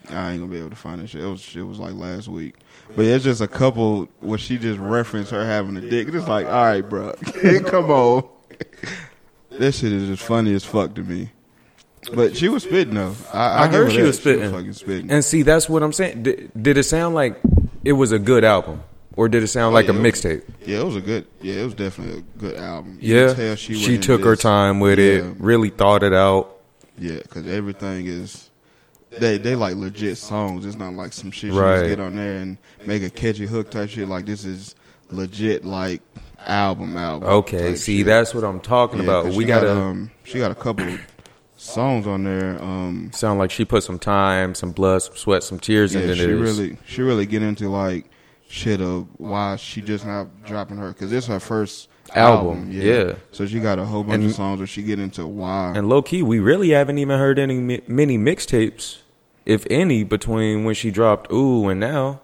I 0.10 0.32
ain't 0.32 0.42
gonna 0.42 0.52
be 0.52 0.60
able 0.60 0.70
to 0.70 0.76
find 0.76 1.02
it. 1.02 1.08
Shit. 1.10 1.22
It 1.22 1.28
was 1.28 1.56
it 1.56 1.62
was 1.64 1.80
like 1.80 1.94
last 1.94 2.28
week, 2.28 2.56
but 2.96 3.06
it's 3.06 3.24
just 3.24 3.42
a 3.42 3.48
couple 3.48 4.08
where 4.20 4.38
she 4.38 4.58
just 4.58 4.80
referenced 4.80 5.32
her 5.32 5.46
having 5.46 5.76
a 5.78 5.82
dick. 5.82 6.08
It's 6.10 6.28
like, 6.28 6.46
all 6.46 6.52
right, 6.66 6.82
bro, 6.82 7.14
come 7.66 7.90
on. 7.90 8.28
This 9.50 9.80
shit 9.80 9.92
is 9.92 10.08
just 10.10 10.24
funny 10.24 10.54
as 10.54 10.66
fuck 10.66 10.94
to 10.96 11.02
me. 11.04 11.32
But 12.14 12.36
she 12.38 12.50
was 12.50 12.64
spitting 12.64 12.96
though. 12.96 13.16
I, 13.34 13.38
I, 13.38 13.64
I 13.64 13.68
heard 13.68 13.92
she 13.92 13.98
that. 13.98 14.04
was 14.08 14.18
spitting. 14.20 14.52
fucking 14.52 14.74
spitting. 14.74 15.12
And 15.12 15.24
see, 15.24 15.42
that's 15.44 15.70
what 15.70 15.84
I'm 15.84 15.94
saying. 15.94 16.24
Did, 16.24 16.52
did 16.62 16.78
it 16.78 16.84
sound 16.84 17.16
like 17.16 17.40
it 17.84 17.94
was 17.94 18.12
a 18.12 18.20
good 18.20 18.44
album, 18.44 18.84
or 19.16 19.30
did 19.30 19.44
it 19.44 19.48
sound 19.48 19.72
Oh, 19.72 19.74
like 19.74 19.88
yeah, 19.88 19.94
a 19.94 19.98
mixtape? 19.98 20.44
Yeah, 20.66 20.80
it 20.82 20.86
was 20.86 20.96
a 20.96 21.02
good. 21.02 21.26
Yeah, 21.42 21.56
it 21.56 21.66
was 21.66 21.74
definitely 21.76 22.20
a 22.20 22.40
good 22.40 22.56
album. 22.58 22.98
You 23.02 23.16
Yeah, 23.16 23.34
tell 23.34 23.56
she, 23.56 23.76
she, 23.76 23.98
took 23.98 24.20
into 24.22 24.30
her 24.30 24.36
time 24.36 24.80
with 24.80 25.00
Yeah. 25.00 25.06
it, 25.06 25.36
really 25.40 25.70
thought 25.70 26.04
it 26.04 26.14
out. 26.14 26.58
Yeah, 26.98 27.18
because 27.18 27.48
everything 27.48 28.06
is 28.08 28.50
they 29.20 29.38
they 29.38 29.56
like 29.56 29.76
legit 29.76 30.18
songs. 30.18 30.66
It's 30.66 30.76
not 30.78 30.94
like 30.94 31.14
some 31.14 31.32
shit 31.32 31.52
she 31.52 31.58
Right. 31.58 31.80
just 31.80 31.90
get 31.90 32.00
on 32.00 32.16
there 32.16 32.38
and 32.38 32.58
make 32.86 33.04
a 33.04 33.10
catchy 33.10 33.46
hook 33.46 33.72
type 33.72 33.90
shit. 33.90 34.08
Like 34.08 34.26
this 34.26 34.46
is 34.46 34.76
legit 35.10 35.66
like 35.66 36.02
album 36.46 36.98
album. 36.98 37.30
Okay, 37.30 37.76
see, 37.76 37.98
shit. 38.00 38.06
that's 38.08 38.34
what 38.36 38.44
I'm 38.44 38.60
talking 38.60 38.98
Yeah, 39.00 39.04
about. 39.06 39.26
We 39.28 39.32
she 39.44 39.46
got, 39.46 39.62
gotta 39.64 39.80
um 39.80 40.12
she 40.24 40.38
got 40.40 40.52
a 40.52 40.56
couple 40.56 40.86
songs 41.64 42.06
on 42.08 42.24
there. 42.24 42.62
Um, 42.62 43.12
sound 43.14 43.40
like 43.40 43.52
she 43.52 43.66
put 43.66 43.84
some 43.84 44.00
time, 44.00 44.54
some 44.56 44.72
blood, 44.72 45.02
some 45.04 45.16
sweat, 45.16 45.44
some 45.44 45.60
tears 45.60 45.94
yeah, 45.94 46.02
into 46.02 46.16
she 46.16 46.26
this. 46.26 46.40
really 46.40 46.78
she 46.86 47.02
really 47.02 47.26
get 47.26 47.42
into 47.42 47.70
like 47.70 48.10
shit 48.48 48.82
of 48.82 49.08
why 49.18 49.56
she 49.56 49.82
just 49.82 50.06
not 50.06 50.28
dropping 50.46 50.78
her 50.78 50.90
because 50.90 51.12
it's 51.12 51.28
her 51.28 51.40
first 51.40 51.90
Album, 52.16 52.48
album. 52.48 52.72
yeah. 52.72 53.14
so 53.32 53.46
she 53.48 53.60
got 53.60 53.80
a 53.80 53.86
whole 53.86 54.04
bunch 54.04 54.22
And- 54.22 54.30
of 54.30 54.36
songs 54.36 54.60
where 54.60 54.68
she 54.68 54.84
get 54.84 55.00
into 55.00 55.26
why. 55.26 55.74
and 55.76 55.88
low 55.90 56.02
key, 56.02 56.22
we 56.22 56.40
really 56.40 56.70
haven't 56.72 56.98
even 57.00 57.18
heard 57.18 57.40
any 57.40 57.82
many 57.88 58.18
mixtapes, 58.18 58.98
if 59.46 59.66
any, 59.72 60.04
between 60.04 60.66
when 60.66 60.76
she 60.76 60.92
dropped 60.92 61.32
"Ooh" 61.32 61.70
and 61.70 61.80
now. 61.80 62.22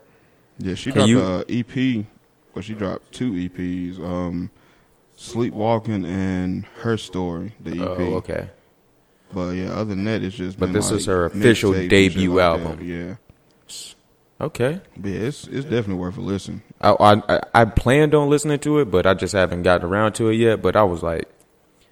Yeah, 0.59 0.75
she 0.75 0.91
dropped 0.91 1.09
you- 1.09 1.21
a 1.21 1.45
EP. 1.49 2.05
Well, 2.53 2.61
she 2.61 2.73
dropped 2.73 3.11
two 3.13 3.31
EPs. 3.31 3.99
Um, 3.99 4.49
Sleepwalking 5.15 6.05
and 6.05 6.65
Herstory, 6.81 7.51
the 7.59 7.71
EP. 7.71 7.79
Oh, 7.99 8.15
okay. 8.15 8.49
But 9.33 9.51
yeah, 9.51 9.71
other 9.71 9.85
than 9.85 10.03
that, 10.05 10.23
it's 10.23 10.35
just. 10.35 10.59
But 10.59 10.73
this 10.73 10.91
like, 10.91 10.99
is 11.01 11.05
her 11.05 11.25
official 11.25 11.71
mixtapes 11.71 11.75
and 11.75 11.81
shit 11.83 11.89
debut 11.89 12.33
like 12.33 12.43
album. 12.43 12.77
that. 12.77 12.85
Yeah, 12.85 13.15
Okay. 14.41 14.79
but 14.95 15.09
yeah, 15.09 15.19
it's 15.19 15.47
it's 15.47 15.65
definitely 15.65 15.95
worth 15.95 16.17
a 16.17 16.21
listen. 16.21 16.63
I, 16.79 16.95
I 16.99 17.41
I 17.53 17.65
planned 17.65 18.15
on 18.15 18.29
listening 18.29 18.59
to 18.59 18.79
it, 18.79 18.85
but 18.85 19.05
I 19.05 19.13
just 19.13 19.33
haven't 19.33 19.63
gotten 19.63 19.87
around 19.87 20.13
to 20.13 20.29
it 20.29 20.35
yet. 20.35 20.61
But 20.61 20.75
I 20.75 20.83
was 20.83 21.03
like, 21.03 21.27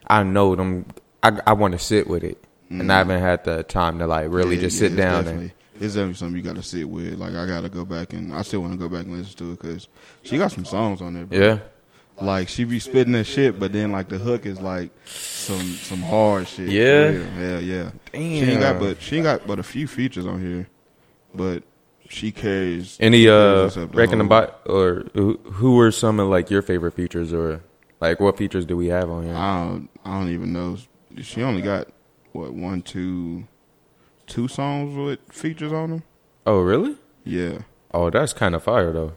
I 0.07 0.23
know 0.23 0.55
them. 0.55 0.85
I 1.21 1.39
I 1.45 1.53
want 1.53 1.73
to 1.73 1.79
sit 1.79 2.07
with 2.07 2.23
it, 2.23 2.41
and 2.69 2.81
I 2.81 2.83
mm-hmm. 2.83 2.89
haven't 2.91 3.21
had 3.21 3.43
the 3.43 3.63
time 3.63 3.99
to 3.99 4.07
like 4.07 4.27
really 4.29 4.55
Yeah, 4.55 4.61
just 4.61 4.81
yeah, 4.81 4.87
sit 4.87 4.95
down 4.95 5.27
and. 5.27 5.51
It's 5.79 5.93
definitely 5.93 6.15
something 6.15 6.37
you 6.37 6.41
got 6.41 6.55
to 6.55 6.63
sit 6.63 6.89
with. 6.89 7.19
Like 7.19 7.35
I 7.35 7.45
got 7.45 7.61
to 7.61 7.69
go 7.69 7.85
back 7.85 8.13
and 8.13 8.33
I 8.33 8.41
still 8.41 8.61
want 8.61 8.73
to 8.73 8.79
go 8.79 8.89
back 8.89 9.05
and 9.05 9.15
listen 9.15 9.37
to 9.37 9.51
it 9.51 9.61
because 9.61 9.87
she 10.23 10.35
got 10.35 10.51
some 10.51 10.65
songs 10.65 11.01
on 11.01 11.13
there. 11.13 11.25
Bro. 11.25 11.37
Yeah. 11.37 11.59
Like 12.19 12.49
she 12.49 12.63
be 12.63 12.79
spitting 12.79 13.13
that 13.13 13.25
shit, 13.25 13.59
but 13.59 13.71
then 13.73 13.91
like 13.91 14.09
the 14.09 14.17
hook 14.17 14.45
is 14.45 14.59
like 14.59 14.89
some 15.05 15.59
some 15.61 16.01
hard 16.01 16.47
shit. 16.47 16.67
for 16.67 16.71
Yeah? 16.73 17.05
real. 17.09 17.27
yeah, 17.37 17.59
yeah. 17.59 17.91
She 18.13 18.19
ain't 18.51 18.59
got 18.59 18.79
but 18.79 19.01
she 19.01 19.17
ain't 19.17 19.23
got 19.23 19.45
but 19.45 19.59
a 19.59 19.63
few 19.63 19.87
features 19.87 20.25
on 20.25 20.41
here, 20.41 20.67
but 21.35 21.61
she 22.09 22.31
carries 22.31 22.97
Any 22.99 23.23
she 23.23 23.29
uh 23.29 23.53
carries 23.53 23.65
us 23.67 23.75
the 23.75 23.87
reckon 23.87 24.21
about 24.21 24.61
or 24.65 25.05
who, 25.13 25.37
who 25.43 25.75
were 25.75 25.91
some 25.91 26.19
of 26.19 26.27
like 26.27 26.49
your 26.49 26.61
favorite 26.63 26.93
features 26.95 27.33
or 27.33 27.61
like 27.99 28.19
what 28.19 28.37
features 28.37 28.65
do 28.65 28.75
we 28.75 28.87
have 28.87 29.09
on 29.11 29.23
here? 29.25 29.35
I 29.35 29.65
don't 29.65 29.89
I 30.03 30.19
don't 30.19 30.29
even 30.29 30.53
know. 30.53 30.77
She 31.21 31.43
only 31.43 31.61
got 31.61 31.87
what 32.31 32.51
one 32.53 32.81
two 32.81 33.45
two 34.25 34.47
songs 34.47 34.95
with 34.95 35.19
features 35.31 35.71
on 35.71 35.89
them. 35.91 36.03
Oh 36.47 36.61
really? 36.61 36.95
Yeah. 37.23 37.59
Oh, 37.93 38.09
that's 38.09 38.33
kind 38.33 38.55
of 38.55 38.63
fire 38.63 38.91
though. 38.91 39.13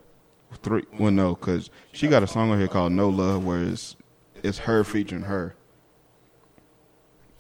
Three. 0.62 0.84
Well, 0.98 1.10
no, 1.12 1.34
because 1.34 1.70
she 1.92 2.08
got 2.08 2.22
a 2.22 2.26
song 2.26 2.50
on 2.50 2.58
here 2.58 2.68
called 2.68 2.92
"No 2.92 3.08
Love," 3.08 3.44
where 3.44 3.62
it's 3.62 3.96
it's 4.42 4.58
her 4.58 4.84
featuring 4.84 5.22
her. 5.22 5.54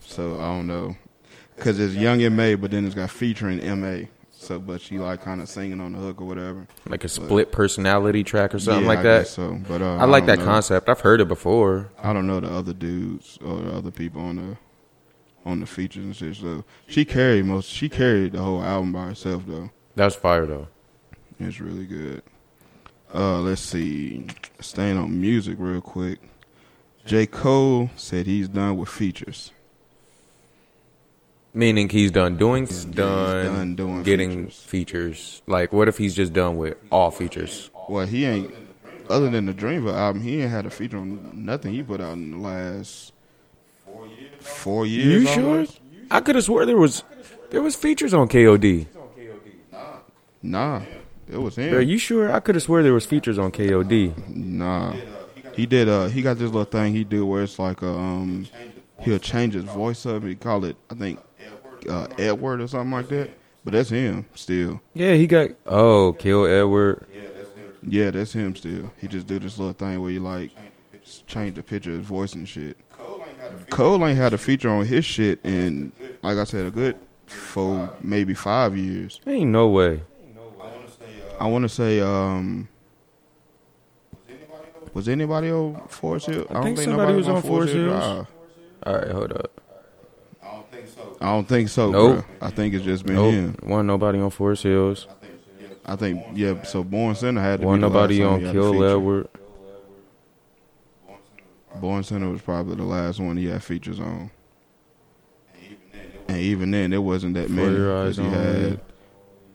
So 0.00 0.36
I 0.40 0.46
don't 0.46 0.66
know, 0.66 0.96
because 1.56 1.78
it's 1.78 1.94
Young 1.94 2.22
M.A, 2.22 2.54
but 2.54 2.70
then 2.70 2.86
it's 2.86 2.94
got 2.94 3.10
featuring 3.10 3.58
Ma. 3.80 4.06
So, 4.32 4.58
but 4.58 4.80
she 4.80 4.98
like 4.98 5.20
kind 5.22 5.42
of 5.42 5.48
singing 5.50 5.80
on 5.80 5.92
the 5.92 5.98
hook 5.98 6.22
or 6.22 6.24
whatever. 6.24 6.66
Like 6.88 7.04
a 7.04 7.08
split 7.08 7.52
personality 7.52 8.24
track 8.24 8.54
or 8.54 8.58
something 8.58 8.84
Yeah, 8.84 8.88
like 8.88 8.98
I 9.00 9.02
that. 9.02 9.26
so, 9.28 9.60
but 9.68 9.82
uh, 9.82 9.96
I 9.96 10.06
like 10.06 10.22
don't 10.24 10.38
that 10.38 10.38
know. 10.38 10.44
concept. 10.46 10.88
I've 10.88 11.00
heard 11.00 11.20
it 11.20 11.28
before. 11.28 11.92
I 12.02 12.14
don't 12.14 12.26
know 12.26 12.40
the 12.40 12.50
other 12.50 12.72
dudes 12.72 13.38
or 13.44 13.56
the 13.60 13.72
other 13.72 13.90
people 13.90 14.22
on 14.22 14.36
the 14.36 14.56
on 15.44 15.60
the 15.60 15.66
features 15.66 16.04
and 16.04 16.16
shit. 16.16 16.36
So 16.36 16.64
she 16.86 17.04
carried 17.04 17.44
most. 17.44 17.68
She 17.68 17.90
carried 17.90 18.32
the 18.32 18.38
whole 18.42 18.62
album 18.62 18.92
by 18.92 19.08
herself 19.08 19.42
though. 19.46 19.70
That's 19.94 20.14
fire 20.16 20.46
though. 20.46 20.68
It's 21.38 21.60
really 21.60 21.84
good. 21.84 22.22
Uh, 23.14 23.40
let's 23.40 23.60
see. 23.60 24.26
Staying 24.60 24.96
on 24.96 25.20
music 25.20 25.56
real 25.58 25.80
quick. 25.80 26.20
J. 27.04 27.26
Cole 27.26 27.90
said 27.96 28.26
he's 28.26 28.48
done 28.48 28.76
with 28.76 28.88
features. 28.88 29.52
Meaning 31.52 31.88
he's 31.88 32.12
done 32.12 32.36
doing, 32.36 32.66
he's 32.66 32.84
he's 32.84 32.94
done, 32.94 33.46
done 33.46 33.74
doing 33.74 34.02
getting 34.04 34.44
features. 34.46 34.62
features. 34.62 35.42
Like, 35.48 35.72
what 35.72 35.88
if 35.88 35.98
he's 35.98 36.14
just 36.14 36.32
done 36.32 36.56
with 36.56 36.76
all 36.92 37.10
features? 37.10 37.70
Well, 37.88 38.06
he 38.06 38.24
ain't. 38.24 38.54
other 39.08 39.28
than 39.28 39.46
the 39.46 39.52
Dreamville 39.52 39.92
album, 39.92 40.22
he 40.22 40.42
ain't 40.42 40.50
had 40.52 40.64
a 40.66 40.70
feature 40.70 40.98
on 40.98 41.32
nothing 41.34 41.72
he 41.72 41.82
put 41.82 42.00
out 42.00 42.12
in 42.12 42.30
the 42.30 42.36
last 42.36 43.12
four 44.38 44.86
years. 44.86 45.24
You 45.24 45.26
sure? 45.26 45.66
I 46.12 46.20
could 46.20 46.36
have 46.36 46.44
swore 46.44 46.64
there 46.66 46.76
was 46.76 47.02
there 47.50 47.62
was 47.62 47.74
features 47.74 48.14
on 48.14 48.28
KOD. 48.28 48.86
Nah, 50.42 50.82
it 51.32 51.38
was 51.38 51.56
him. 51.56 51.74
Are 51.74 51.80
you 51.80 51.98
sure? 51.98 52.32
I 52.32 52.40
could 52.40 52.54
have 52.54 52.62
swore 52.62 52.82
there 52.82 52.92
was 52.92 53.06
features 53.06 53.38
on 53.38 53.52
KOD. 53.52 54.28
Nah, 54.28 54.94
he 55.54 55.66
did. 55.66 55.88
Uh, 55.88 56.06
he 56.06 56.22
got 56.22 56.38
this 56.38 56.46
little 56.50 56.64
thing 56.64 56.94
he 56.94 57.04
do 57.04 57.26
where 57.26 57.42
it's 57.42 57.58
like 57.58 57.82
a, 57.82 57.88
um, 57.88 58.46
he'll 59.00 59.18
change 59.18 59.54
his 59.54 59.64
voice 59.64 60.04
up. 60.06 60.22
He 60.24 60.34
call 60.34 60.64
it, 60.64 60.76
I 60.90 60.94
think, 60.94 61.20
uh, 61.88 62.06
Edward 62.18 62.60
or 62.60 62.68
something 62.68 62.90
like 62.92 63.08
that. 63.08 63.30
But 63.64 63.74
that's 63.74 63.90
him 63.90 64.26
still. 64.34 64.80
Yeah, 64.94 65.14
he 65.14 65.26
got 65.26 65.50
oh 65.66 66.14
kill 66.14 66.46
Edward. 66.46 67.06
Yeah, 67.82 68.10
that's 68.10 68.32
him 68.32 68.56
still. 68.56 68.90
He 68.98 69.08
just 69.08 69.26
do 69.26 69.38
this 69.38 69.58
little 69.58 69.74
thing 69.74 70.00
where 70.00 70.10
you 70.10 70.20
like 70.20 70.50
change 71.26 71.56
the 71.56 71.62
picture 71.62 71.92
of 71.92 71.98
his 71.98 72.06
voice 72.06 72.34
and 72.34 72.48
shit. 72.48 72.76
Cole 73.70 74.06
ain't 74.06 74.18
had 74.18 74.32
a 74.32 74.38
feature 74.38 74.68
on 74.68 74.84
his 74.84 75.04
shit 75.04 75.40
in, 75.44 75.92
like 76.22 76.38
I 76.38 76.44
said, 76.44 76.66
a 76.66 76.70
good 76.70 76.96
four, 77.26 77.90
maybe 78.02 78.34
five 78.34 78.76
years. 78.76 79.20
Ain't 79.26 79.50
no 79.50 79.68
way. 79.68 80.02
I 81.40 81.46
want 81.48 81.62
to 81.62 81.68
say, 81.68 82.00
um, 82.00 82.68
was 84.94 85.08
anybody 85.08 85.50
on 85.50 85.80
Forest 85.88 86.26
Hill? 86.26 86.46
I 86.50 86.54
don't 86.54 86.62
think 86.64 86.78
somebody 86.78 87.14
was 87.14 87.28
on 87.28 87.42
Forest 87.42 87.72
Hills. 87.74 88.26
All 88.84 88.94
right, 88.94 89.08
hold 89.08 89.32
up. 89.32 89.60
I 90.42 90.50
don't 90.52 90.70
think 90.70 90.88
so. 90.88 91.16
I 91.20 91.26
don't 91.26 91.48
think 91.48 91.68
so. 91.68 91.90
Nope. 91.90 92.24
Bro. 92.26 92.46
I 92.46 92.50
think 92.50 92.74
it's 92.74 92.84
just 92.84 93.04
been 93.06 93.16
Nope, 93.16 93.32
him. 93.34 93.56
wasn't 93.62 93.86
nobody 93.86 94.18
on 94.20 94.30
Forest 94.30 94.62
Hills. 94.64 95.06
I 95.86 95.96
think 95.96 96.24
yeah. 96.34 96.62
So 96.62 96.84
Born 96.84 97.14
Sinner 97.14 97.40
had 97.40 97.60
to 97.60 97.66
Wasn't 97.66 97.82
be 97.82 97.88
nobody 97.88 98.22
on 98.22 98.40
he 98.40 98.46
had 98.46 98.54
a 98.54 98.58
Kill 98.58 98.72
feature. 98.72 98.86
Edward. 98.86 99.28
Born 101.80 102.02
Sinner 102.02 102.28
was 102.30 102.42
probably 102.42 102.76
the 102.76 102.84
last 102.84 103.18
one 103.20 103.36
he 103.36 103.46
had 103.46 103.62
features 103.62 103.98
on. 104.00 104.30
And 106.28 106.38
even 106.38 106.70
then, 106.70 106.92
it 106.92 107.02
wasn't 107.02 107.34
that 107.34 107.50
many. 107.50 107.72
Your 107.76 107.92
'cause 108.04 108.18
Eyes 108.18 108.24
he 108.24 108.30
Only. 108.36 108.70
had, 108.70 108.80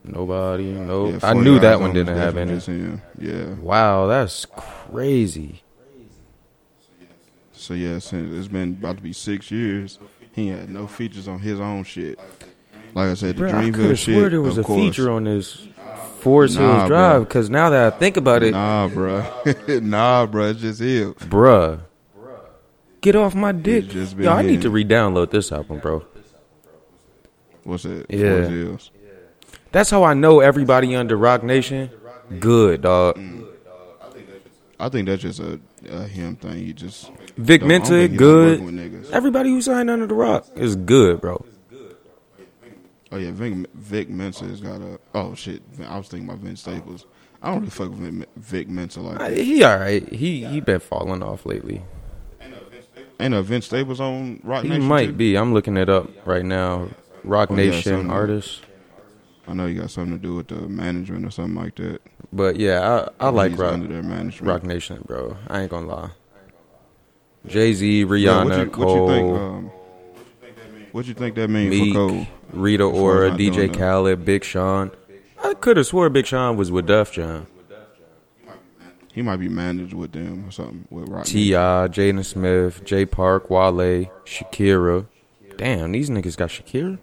Nobody. 0.06 0.72
Nope. 0.72 1.14
yeah, 1.22 1.28
I 1.30 1.34
knew 1.34 1.58
that 1.58 1.80
one 1.80 1.92
didn't 1.92 2.16
have 2.16 2.36
any. 2.36 2.58
him. 2.58 3.02
Yeah. 3.18 3.54
Wow, 3.54 4.06
that's 4.06 4.46
crazy. 4.46 5.62
So 7.52 7.74
yeah, 7.74 7.98
since 7.98 8.32
it's 8.34 8.48
been 8.48 8.76
about 8.80 8.98
to 8.98 9.02
be 9.02 9.12
six 9.12 9.50
years, 9.50 9.98
he 10.32 10.48
had 10.48 10.70
no 10.70 10.86
features 10.86 11.26
on 11.26 11.40
his 11.40 11.58
own 11.60 11.84
shit. 11.84 12.18
Like 12.94 13.08
I 13.10 13.14
said, 13.14 13.36
the 13.36 13.40
Bro, 13.40 13.48
I 13.50 13.52
Dreamville 13.64 13.88
have 13.88 13.98
shit. 13.98 14.30
there 14.30 14.40
was 14.40 14.58
a 14.58 14.62
course. 14.62 14.80
feature 14.80 15.10
on 15.10 15.24
this 15.24 15.66
Forest 16.20 16.58
Nah, 16.58 16.76
Hills 16.76 16.88
Drive. 16.88 17.20
Because 17.28 17.50
now 17.50 17.70
that 17.70 17.92
I 17.94 17.98
think 17.98 18.16
about 18.16 18.42
it, 18.42 18.52
Nah, 18.52 18.88
bruh. 18.88 19.82
nah, 19.82 20.26
bruh. 20.26 20.50
It's 20.52 20.60
just 20.60 20.80
him. 20.80 21.14
bruh, 21.14 21.80
Bruh. 22.18 22.38
get 23.00 23.16
off 23.16 23.34
my 23.34 23.52
dick. 23.52 23.92
Yo, 23.92 24.30
I 24.32 24.42
need 24.42 24.62
to 24.62 24.70
re-download 24.70 25.30
this 25.30 25.50
album, 25.52 25.78
bro. 25.80 26.04
What's 27.64 27.82
that? 27.82 28.06
Yeah. 28.08 28.76
That's 29.76 29.90
how 29.90 30.04
I 30.04 30.14
know 30.14 30.40
everybody 30.40 30.96
under 30.96 31.18
Roc 31.18 31.42
Nation. 31.42 31.90
Good 32.40 32.80
dog. 32.80 33.16
Mm. 33.16 33.46
I 34.80 34.88
think 34.88 35.06
that's 35.06 35.20
just 35.20 35.38
a, 35.38 35.60
a 35.90 36.04
him 36.04 36.34
thing. 36.36 36.54
He 36.64 36.72
just 36.72 37.10
Vic 37.36 37.60
don't- 37.60 37.70
I 37.70 37.74
don't 37.74 37.80
Mensa, 37.80 37.90
think 37.92 38.12
he 38.12 38.16
like 38.16 38.18
good. 38.18 38.60
working 38.62 38.64
with 38.64 38.74
niggas. 39.04 39.10
Everybody 39.12 39.50
who 39.50 39.60
signed 39.60 39.90
under 39.90 40.06
the 40.06 40.14
Roc 40.14 40.46
is 40.54 40.76
good, 40.76 41.20
bro. 41.20 41.44
Oh 43.12 43.18
yeah, 43.18 43.30
Vic, 43.32 43.66
Vic 43.74 44.08
Mensa 44.08 44.46
has 44.46 44.62
got 44.62 44.80
a. 44.80 44.98
Oh 45.14 45.34
shit, 45.34 45.60
I 45.86 45.98
was 45.98 46.08
thinking 46.08 46.26
about 46.26 46.40
Vince 46.40 46.62
Staples. 46.62 47.04
I 47.42 47.48
don't 47.50 47.58
really 47.58 47.70
fuck 47.70 47.90
with 47.90 48.24
Vic, 48.36 48.70
Mensa 48.70 49.00
like 49.02 49.20
uh, 49.20 49.28
that. 49.28 49.36
He 49.36 49.62
all 49.62 49.76
right. 49.78 50.08
He 50.10 50.46
he 50.46 50.60
been 50.62 50.80
falling 50.80 51.22
off 51.22 51.44
lately. 51.44 51.82
Ain't 53.20 53.32
no 53.32 53.42
Vince 53.42 53.66
Staples 53.66 54.00
on 54.00 54.40
Roc 54.42 54.62
He 54.62 54.70
Nation. 54.70 54.80
He 54.82 54.88
might 54.88 55.06
too? 55.08 55.12
be. 55.12 55.36
I'm 55.36 55.52
looking 55.52 55.76
it 55.76 55.90
up 55.90 56.08
right 56.26 56.46
now. 56.46 56.88
Roc 57.24 57.50
Oh, 57.50 57.54
Nation 57.54 57.82
something. 57.82 58.10
artist. 58.10 58.62
I 59.48 59.54
know 59.54 59.66
you 59.66 59.80
got 59.80 59.90
something 59.90 60.12
to 60.18 60.22
do 60.22 60.34
with 60.34 60.48
the 60.48 60.68
management 60.68 61.24
or 61.24 61.30
something 61.30 61.54
like 61.54 61.76
that. 61.76 62.00
But 62.32 62.56
yeah, 62.56 63.06
I 63.20 63.26
I 63.26 63.28
like 63.30 63.52
He's 63.52 63.58
Roc 63.60 63.80
their 63.80 64.02
management. 64.02 64.42
Roc 64.42 64.62
Nation, 64.64 65.02
bro. 65.06 65.36
I 65.48 65.62
ain't 65.62 65.70
gonna 65.70 65.86
lie. 65.86 66.10
Jay 67.46 67.72
Z, 67.72 68.00
Yeah, 68.00 68.06
Rihanna, 68.06 68.44
what 68.44 68.58
you, 68.58 68.70
Cole, 68.70 69.06
what 69.06 69.12
you 69.12 69.14
think? 69.14 69.38
Um, 69.38 69.70
what 70.90 71.06
you 71.06 71.14
think 71.14 71.34
that 71.36 71.48
means 71.48 71.70
Meek, 71.70 71.94
for 71.94 72.08
Cole? 72.08 72.26
Rita 72.52 72.84
Ora, 72.84 73.30
DJ? 73.30 73.72
Khaled, 73.72 74.24
Big 74.24 74.42
Sean. 74.42 74.90
I 75.44 75.54
could 75.54 75.76
have 75.76 75.86
swore 75.86 76.10
Big 76.10 76.26
Sean 76.26 76.56
was 76.56 76.72
with 76.72 76.86
Def 76.86 77.12
Jam. 77.12 77.46
He 79.12 79.22
might 79.22 79.36
be 79.36 79.48
managed 79.48 79.94
with 79.94 80.12
them 80.12 80.46
or 80.46 80.50
something 80.50 80.86
with 80.90 81.08
Roc. 81.08 81.24
Ti, 81.24 81.52
Jaden 81.52 82.22
Smith, 82.24 82.84
Jay 82.84 83.06
Park, 83.06 83.48
Wale, 83.48 84.10
Shakira. 84.26 85.06
Damn, 85.56 85.92
these 85.92 86.10
niggas 86.10 86.36
got 86.36 86.50
Shakira. 86.50 86.98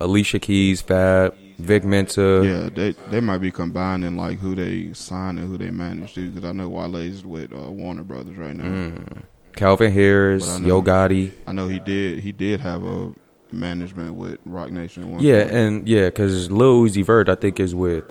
Alicia 0.00 0.40
Keys, 0.40 0.80
Fab, 0.80 1.36
Vic 1.62 1.84
Mensa. 1.84 2.42
Yeah, 2.44 2.68
they 2.74 2.92
they 3.10 3.20
might 3.20 3.38
be 3.38 3.50
combining 3.50 4.16
like 4.16 4.38
who 4.38 4.54
they 4.54 4.92
sign 4.92 5.38
and 5.38 5.48
who 5.48 5.56
they 5.58 5.70
manage 5.70 6.14
to 6.14 6.28
because 6.30 6.48
I 6.48 6.52
know 6.52 6.68
Wale's 6.68 7.24
with 7.24 7.52
uh, 7.52 7.70
Warner 7.70 8.02
Brothers 8.04 8.36
right 8.36 8.54
now. 8.56 8.64
Mm. 8.64 9.22
Calvin 9.56 9.92
Harris, 9.92 10.58
know- 10.58 10.66
Yo 10.68 10.82
Gotti. 10.82 11.32
I 11.46 11.52
know 11.52 11.68
he 11.68 11.78
did 11.78 12.20
he 12.20 12.32
did 12.32 12.60
have 12.60 12.84
a 12.84 13.12
management 13.52 14.14
with 14.14 14.38
Roc 14.46 14.70
Nation. 14.70 15.10
one 15.12 15.22
Yeah, 15.22 15.42
point. 15.42 15.54
and 15.54 15.88
yeah, 15.88 16.06
because 16.06 16.50
Lil 16.50 16.82
Uzi 16.84 17.04
Vert, 17.04 17.28
I 17.28 17.34
think, 17.34 17.60
is 17.60 17.74
with 17.74 18.04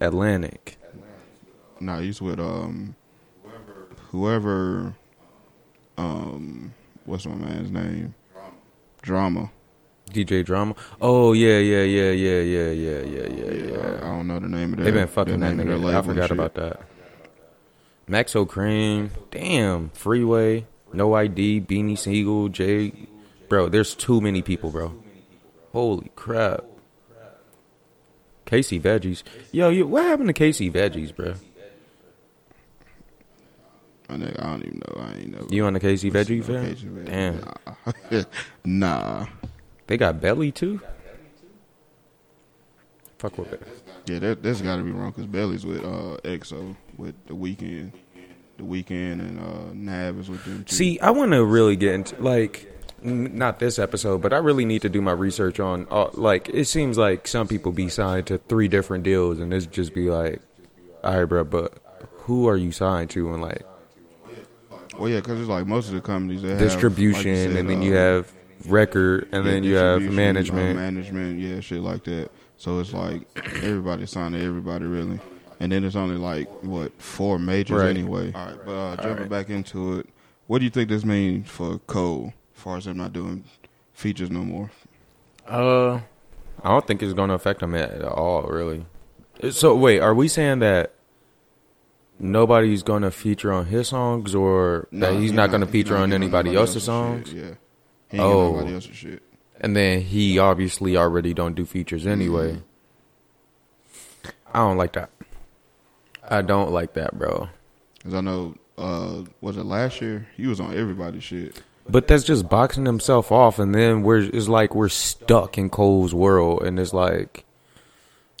Atlantic. 0.00 0.78
no, 1.80 1.98
he's 2.00 2.20
with 2.22 2.40
um 2.40 2.94
whoever 4.10 4.94
um 5.98 6.72
what's 7.04 7.26
my 7.26 7.34
man's 7.34 7.70
name 7.70 8.14
Drama. 9.02 9.50
DJ 10.10 10.44
Drama. 10.44 10.74
Oh 11.00 11.32
yeah, 11.32 11.58
yeah, 11.58 11.82
yeah, 11.82 12.10
yeah, 12.10 12.40
yeah, 12.40 12.70
yeah, 12.70 13.00
yeah, 13.00 13.26
yeah, 13.28 13.52
yeah. 13.52 13.96
I 14.02 14.08
don't 14.08 14.26
know 14.26 14.38
the 14.38 14.48
name 14.48 14.72
of 14.72 14.78
that. 14.78 14.84
They've 14.84 14.94
been 14.94 15.08
fucking 15.08 15.40
that 15.40 15.54
nigga. 15.54 15.94
I 15.94 16.02
forgot 16.02 16.30
about 16.30 16.54
that. 16.54 16.80
Maxo 18.08 18.46
Kream. 18.46 19.10
Damn. 19.30 19.90
Freeway. 19.90 20.66
No 20.92 21.14
ID. 21.14 21.60
Beanie 21.60 21.98
Sigel. 21.98 22.48
Jay. 22.48 22.92
Bro, 23.48 23.70
there's 23.70 23.94
too 23.94 24.20
many 24.20 24.42
people, 24.42 24.70
bro. 24.70 24.94
Holy 25.72 26.10
crap. 26.14 26.64
Casey 28.44 28.78
Veggies. 28.78 29.24
Yo, 29.50 29.70
you, 29.70 29.86
what 29.86 30.04
happened 30.04 30.28
to 30.28 30.32
Casey 30.32 30.70
Veggies, 30.70 31.14
bro? 31.14 31.34
Nigga, 34.08 34.40
I 34.40 34.50
don't 34.50 34.64
even 34.64 34.78
know. 34.78 35.02
I 35.02 35.12
ain't 35.14 35.30
know. 35.32 35.46
You 35.50 35.66
on 35.66 35.72
the 35.72 35.80
Casey 35.80 36.12
Veggie 36.12 36.44
fan? 36.44 37.04
Damn. 37.04 37.42
Nah. 38.12 38.22
nah. 38.64 39.26
They 39.86 39.96
got 39.96 40.20
Belly 40.20 40.50
too? 40.52 40.80
Fuck 43.18 43.38
with 43.38 43.52
it. 43.52 43.62
Yeah, 44.06 44.18
that 44.20 44.42
that's 44.42 44.60
got 44.60 44.76
to 44.76 44.82
be 44.82 44.90
wrong 44.90 45.10
because 45.10 45.26
Belly's 45.26 45.64
with 45.64 45.84
uh 45.84 46.18
XO 46.24 46.76
with 46.96 47.14
the 47.26 47.34
Weeknd, 47.34 47.92
the 48.58 48.62
Weeknd 48.62 49.20
and 49.20 49.40
uh 49.40 49.72
Nav 49.72 50.18
is 50.18 50.28
with 50.28 50.44
them. 50.44 50.64
Too. 50.64 50.74
See, 50.74 51.00
I 51.00 51.10
want 51.10 51.32
to 51.32 51.44
really 51.44 51.76
get 51.76 51.94
into 51.94 52.20
like 52.22 52.70
n- 53.02 53.36
not 53.36 53.58
this 53.58 53.78
episode, 53.78 54.20
but 54.20 54.32
I 54.32 54.38
really 54.38 54.64
need 54.64 54.82
to 54.82 54.88
do 54.88 55.00
my 55.00 55.12
research 55.12 55.60
on 55.60 55.86
uh, 55.90 56.10
like 56.12 56.48
it 56.50 56.66
seems 56.66 56.98
like 56.98 57.26
some 57.26 57.48
people 57.48 57.72
be 57.72 57.88
signed 57.88 58.26
to 58.26 58.38
three 58.38 58.68
different 58.68 59.04
deals, 59.04 59.40
and 59.40 59.52
it's 59.52 59.66
just 59.66 59.94
be 59.94 60.10
like, 60.10 60.40
all 61.02 61.18
right, 61.18 61.24
bro, 61.24 61.44
but 61.44 61.78
who 62.18 62.48
are 62.48 62.56
you 62.56 62.70
signed 62.70 63.10
to, 63.10 63.32
and 63.32 63.42
like 63.42 63.62
well, 64.98 65.08
yeah, 65.08 65.20
because 65.20 65.40
it's 65.40 65.48
like 65.48 65.66
most 65.66 65.88
of 65.88 65.94
the 65.94 66.00
companies 66.00 66.42
have 66.42 66.58
distribution, 66.58 67.32
like 67.32 67.50
said, 67.52 67.56
and 67.56 67.68
then 67.70 67.78
uh, 67.78 67.82
you 67.84 67.94
have 67.94 68.32
record, 68.66 69.28
and 69.32 69.44
yeah, 69.44 69.50
then 69.50 69.64
you 69.64 69.74
have 69.74 70.02
management. 70.02 70.78
uh, 70.78 70.80
management, 70.80 71.38
yeah, 71.40 71.60
shit 71.60 71.80
like 71.80 72.04
that. 72.04 72.30
So 72.56 72.78
it's 72.80 72.92
like 72.92 73.26
everybody 73.62 74.06
signed 74.06 74.34
to 74.34 74.42
everybody 74.42 74.86
really, 74.86 75.20
and 75.60 75.70
then 75.72 75.84
it's 75.84 75.96
only 75.96 76.16
like 76.16 76.48
what 76.62 76.92
four 77.00 77.38
majors 77.38 77.80
Right. 77.82 77.90
anyway. 77.90 78.32
All 78.34 78.46
right, 78.46 78.58
but 78.64 78.72
uh, 78.72 78.96
jumping 78.96 79.20
right. 79.22 79.28
back 79.28 79.50
into 79.50 79.98
it, 79.98 80.08
what 80.46 80.58
do 80.58 80.64
you 80.64 80.70
think 80.70 80.88
this 80.88 81.04
means 81.04 81.48
for 81.50 81.78
Cole? 81.80 82.32
As 82.56 82.62
far 82.62 82.76
as 82.78 82.86
him 82.86 82.96
not 82.96 83.12
doing 83.12 83.44
features 83.92 84.30
no 84.30 84.40
more. 84.40 84.70
Uh, 85.46 85.96
I 86.62 86.70
don't 86.70 86.86
think 86.86 87.02
it's 87.02 87.12
going 87.12 87.28
to 87.28 87.34
affect 87.34 87.62
him 87.62 87.74
at 87.74 88.02
all, 88.02 88.42
really. 88.44 88.86
So 89.50 89.76
wait, 89.76 90.00
are 90.00 90.14
we 90.14 90.28
saying 90.28 90.60
that 90.60 90.94
nobody's 92.18 92.82
going 92.82 93.02
to 93.02 93.10
feature 93.10 93.52
on 93.52 93.66
his 93.66 93.88
songs, 93.88 94.34
or 94.34 94.88
Nah, 94.90 95.10
that 95.10 95.20
he's 95.20 95.30
he 95.30 95.36
not 95.36 95.50
going 95.50 95.60
to 95.60 95.66
feature 95.66 95.96
on 95.96 96.08
getting 96.08 96.22
anybody 96.24 96.50
nobody 96.50 96.58
else's 96.58 96.84
songs? 96.84 97.28
Shit. 97.28 97.36
Yeah, 97.36 97.50
he 98.10 98.16
ain't 98.18 98.24
Oh. 98.26 98.52
nobody 98.52 98.74
else's 98.74 98.96
shit. 98.96 99.22
And 99.60 99.74
then 99.74 100.02
he 100.02 100.38
obviously 100.38 100.96
already 100.96 101.32
don't 101.34 101.54
do 101.54 101.64
features 101.64 102.06
anyway. 102.06 102.60
I 104.52 104.58
don't 104.60 104.76
like 104.76 104.92
that. 104.92 105.10
I 106.28 106.42
don't 106.42 106.72
like 106.72 106.94
that, 106.94 107.16
bro. 107.18 107.48
Cause 108.02 108.14
I 108.14 108.20
know, 108.20 108.54
uh, 108.78 109.22
was 109.40 109.56
it 109.56 109.64
last 109.64 110.00
year? 110.00 110.28
He 110.36 110.46
was 110.46 110.60
on 110.60 110.76
everybody's 110.76 111.24
shit. 111.24 111.62
But 111.88 112.08
that's 112.08 112.24
just 112.24 112.48
boxing 112.48 112.84
himself 112.84 113.30
off, 113.30 113.58
and 113.60 113.74
then 113.74 114.02
we're 114.02 114.18
it's 114.22 114.48
like 114.48 114.74
we're 114.74 114.88
stuck 114.88 115.56
in 115.56 115.70
Cole's 115.70 116.12
world, 116.12 116.62
and 116.64 116.80
it's 116.80 116.92
like 116.92 117.44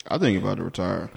I 0.08 0.18
think 0.18 0.40
about 0.42 0.56
to 0.56 0.64
retire 0.64 1.10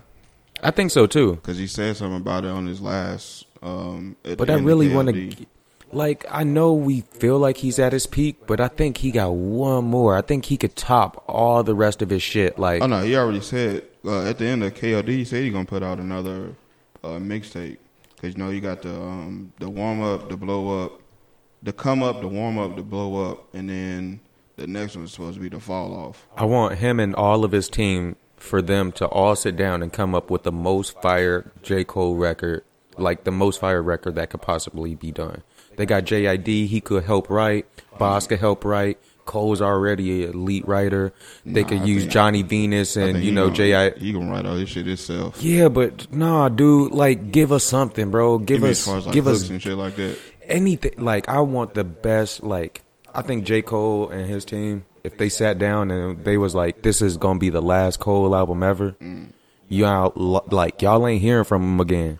I 0.61 0.69
think 0.71 0.91
so 0.91 1.07
too. 1.07 1.35
because 1.35 1.57
he 1.57 1.65
said 1.67 1.97
something 1.97 2.17
about 2.17 2.43
it 2.45 2.49
on 2.51 2.67
his 2.67 2.81
last 2.81 3.45
Um, 3.63 4.15
But 4.23 4.49
I 4.49 4.55
really 4.55 4.93
want 4.93 5.09
to, 5.09 5.45
like, 5.91 6.25
I 6.29 6.43
know 6.43 6.73
we 6.73 7.01
feel 7.01 7.37
like 7.39 7.57
he's 7.57 7.79
at 7.79 7.93
his 7.93 8.05
peak, 8.07 8.45
but 8.47 8.59
I 8.59 8.67
think 8.67 8.97
he 8.97 9.11
got 9.11 9.33
one 9.33 9.85
more. 9.85 10.15
I 10.17 10.21
think 10.21 10.45
he 10.45 10.57
could 10.57 10.75
top 10.75 11.23
all 11.27 11.63
the 11.63 11.75
rest 11.75 12.01
of 12.01 12.09
his 12.09 12.21
shit. 12.21 12.59
Like, 12.59 12.81
Oh 12.81 12.87
no, 12.87 13.01
he 13.01 13.15
already 13.15 13.41
said 13.41 13.83
uh, 14.05 14.23
at 14.23 14.37
the 14.37 14.45
end 14.45 14.63
of 14.63 14.73
KOD, 14.73 15.07
he 15.07 15.25
said 15.25 15.43
he's 15.43 15.53
gonna 15.53 15.65
put 15.65 15.83
out 15.83 15.99
another 15.99 16.55
uh, 17.03 17.17
mixtape 17.19 17.77
because 18.15 18.35
you 18.35 18.43
know 18.43 18.49
you 18.49 18.61
got 18.61 18.81
the 18.81 18.93
um, 18.93 19.51
the 19.59 19.69
warm 19.69 20.01
up, 20.01 20.29
the 20.29 20.37
blow 20.37 20.85
up, 20.85 21.01
the 21.63 21.73
come 21.73 22.03
up, 22.03 22.21
the 22.21 22.27
warm 22.27 22.57
up, 22.57 22.75
the 22.75 22.83
blow 22.83 23.31
up, 23.31 23.53
and 23.53 23.69
then 23.69 24.19
the 24.57 24.67
next 24.67 24.95
one's 24.95 25.11
supposed 25.13 25.35
to 25.35 25.41
be 25.41 25.49
the 25.49 25.59
fall 25.59 25.93
off. 25.93 26.27
I 26.35 26.45
want 26.45 26.79
him 26.79 26.99
and 26.99 27.15
all 27.15 27.43
of 27.45 27.51
his 27.51 27.69
team 27.69 28.15
for 28.35 28.61
them 28.61 28.91
to 28.93 29.05
all 29.07 29.35
sit 29.35 29.55
down 29.55 29.81
and 29.83 29.91
come 29.91 30.15
up 30.15 30.29
with 30.29 30.43
the 30.43 30.51
most 30.51 30.99
fire 31.01 31.51
J. 31.61 31.83
Cole 31.83 32.15
record, 32.15 32.63
like 32.97 33.23
the 33.23 33.31
most 33.31 33.59
fire 33.59 33.81
record 33.81 34.15
that 34.15 34.29
could 34.29 34.41
possibly 34.41 34.95
be 34.95 35.11
done. 35.11 35.43
They 35.79 35.85
got 35.85 36.03
JID, 36.03 36.67
he 36.67 36.81
could 36.81 37.05
help 37.05 37.29
write, 37.29 37.65
Bas 37.97 38.27
could 38.27 38.39
help 38.39 38.65
write. 38.65 38.99
Cole's 39.23 39.61
already 39.61 40.25
an 40.25 40.31
elite 40.33 40.67
writer. 40.67 41.13
They 41.45 41.61
Nah, 41.61 41.69
could 41.69 41.81
I 41.83 41.85
use 41.85 42.01
think- 42.01 42.11
Johnny 42.11 42.41
Venus 42.41 42.97
and 42.97 43.23
you 43.23 43.31
know 43.31 43.49
J.I. 43.49 43.91
He 43.91 44.11
gonna 44.11 44.29
write 44.29 44.45
all 44.45 44.55
this 44.55 44.67
shit 44.67 44.87
himself. 44.87 45.41
Yeah, 45.41 45.69
but 45.69 46.11
nah, 46.13 46.49
dude, 46.49 46.91
like 46.91 47.31
give 47.31 47.53
us 47.53 47.63
something, 47.63 48.11
bro. 48.11 48.39
Give 48.39 48.59
Give 48.59 48.63
us 48.71 48.85
as 48.89 48.93
as 48.97 49.05
like 49.05 49.13
give 49.13 49.27
us 49.27 49.49
and 49.49 49.61
shit 49.61 49.77
like 49.77 49.95
that. 49.95 50.17
anything 50.43 50.95
like 50.97 51.29
I 51.29 51.39
want 51.39 51.75
the 51.75 51.85
best 51.85 52.43
like 52.43 52.81
I 53.15 53.21
think 53.21 53.45
J. 53.45 53.61
Cole 53.61 54.09
and 54.09 54.27
his 54.29 54.43
team, 54.43 54.83
if 55.05 55.17
they 55.17 55.29
sat 55.29 55.57
down 55.59 55.91
and 55.91 56.25
they 56.25 56.37
was 56.37 56.53
like, 56.55 56.81
This 56.81 57.01
is 57.01 57.15
gonna 57.15 57.39
be 57.39 57.49
the 57.49 57.61
last 57.61 57.99
Cole 58.01 58.35
album 58.35 58.63
ever, 58.63 58.97
mm. 59.01 59.27
y'all 59.69 60.43
like 60.51 60.81
y'all 60.81 61.07
ain't 61.07 61.21
hearing 61.21 61.45
from 61.45 61.61
him 61.63 61.79
again. 61.79 62.19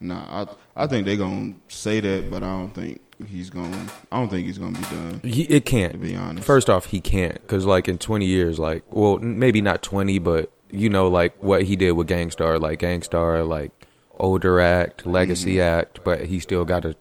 Nah, 0.00 0.42
I 0.42 0.46
I 0.76 0.86
think 0.86 1.04
they're 1.06 1.16
gonna 1.16 1.54
say 1.68 2.00
that, 2.00 2.30
but 2.30 2.42
I 2.42 2.48
don't 2.58 2.74
think 2.74 3.00
he's 3.28 3.50
gonna. 3.50 3.86
I 4.10 4.18
don't 4.18 4.28
think 4.28 4.46
he's 4.46 4.58
gonna 4.58 4.78
be 4.78 4.84
done. 4.84 5.20
He, 5.24 5.42
it 5.42 5.64
can't. 5.66 6.00
be 6.00 6.14
honest, 6.16 6.46
First 6.46 6.70
off, 6.70 6.86
he 6.86 7.00
can't 7.00 7.34
because 7.34 7.66
like 7.66 7.88
in 7.88 7.98
twenty 7.98 8.26
years, 8.26 8.58
like 8.58 8.84
well, 8.94 9.18
maybe 9.18 9.60
not 9.60 9.82
twenty, 9.82 10.18
but 10.18 10.50
you 10.70 10.88
know, 10.88 11.08
like 11.08 11.34
what 11.42 11.64
he 11.64 11.76
did 11.76 11.92
with 11.92 12.06
Gang 12.06 12.30
Starr, 12.30 12.58
like 12.58 12.78
Gang 12.78 13.02
Starr, 13.02 13.42
like 13.42 13.72
older 14.18 14.60
act, 14.60 15.04
legacy 15.06 15.54
Mm-hmm. 15.56 15.78
act, 15.80 16.00
but 16.04 16.26
he 16.26 16.38
still 16.40 16.64
got 16.64 16.84
a 16.84 16.94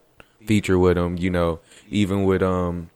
feature 0.45 0.79
with 0.79 0.97
him. 0.97 1.17
You 1.17 1.29
know, 1.29 1.59
even 1.89 2.23
with 2.23 2.41
um 2.41 2.89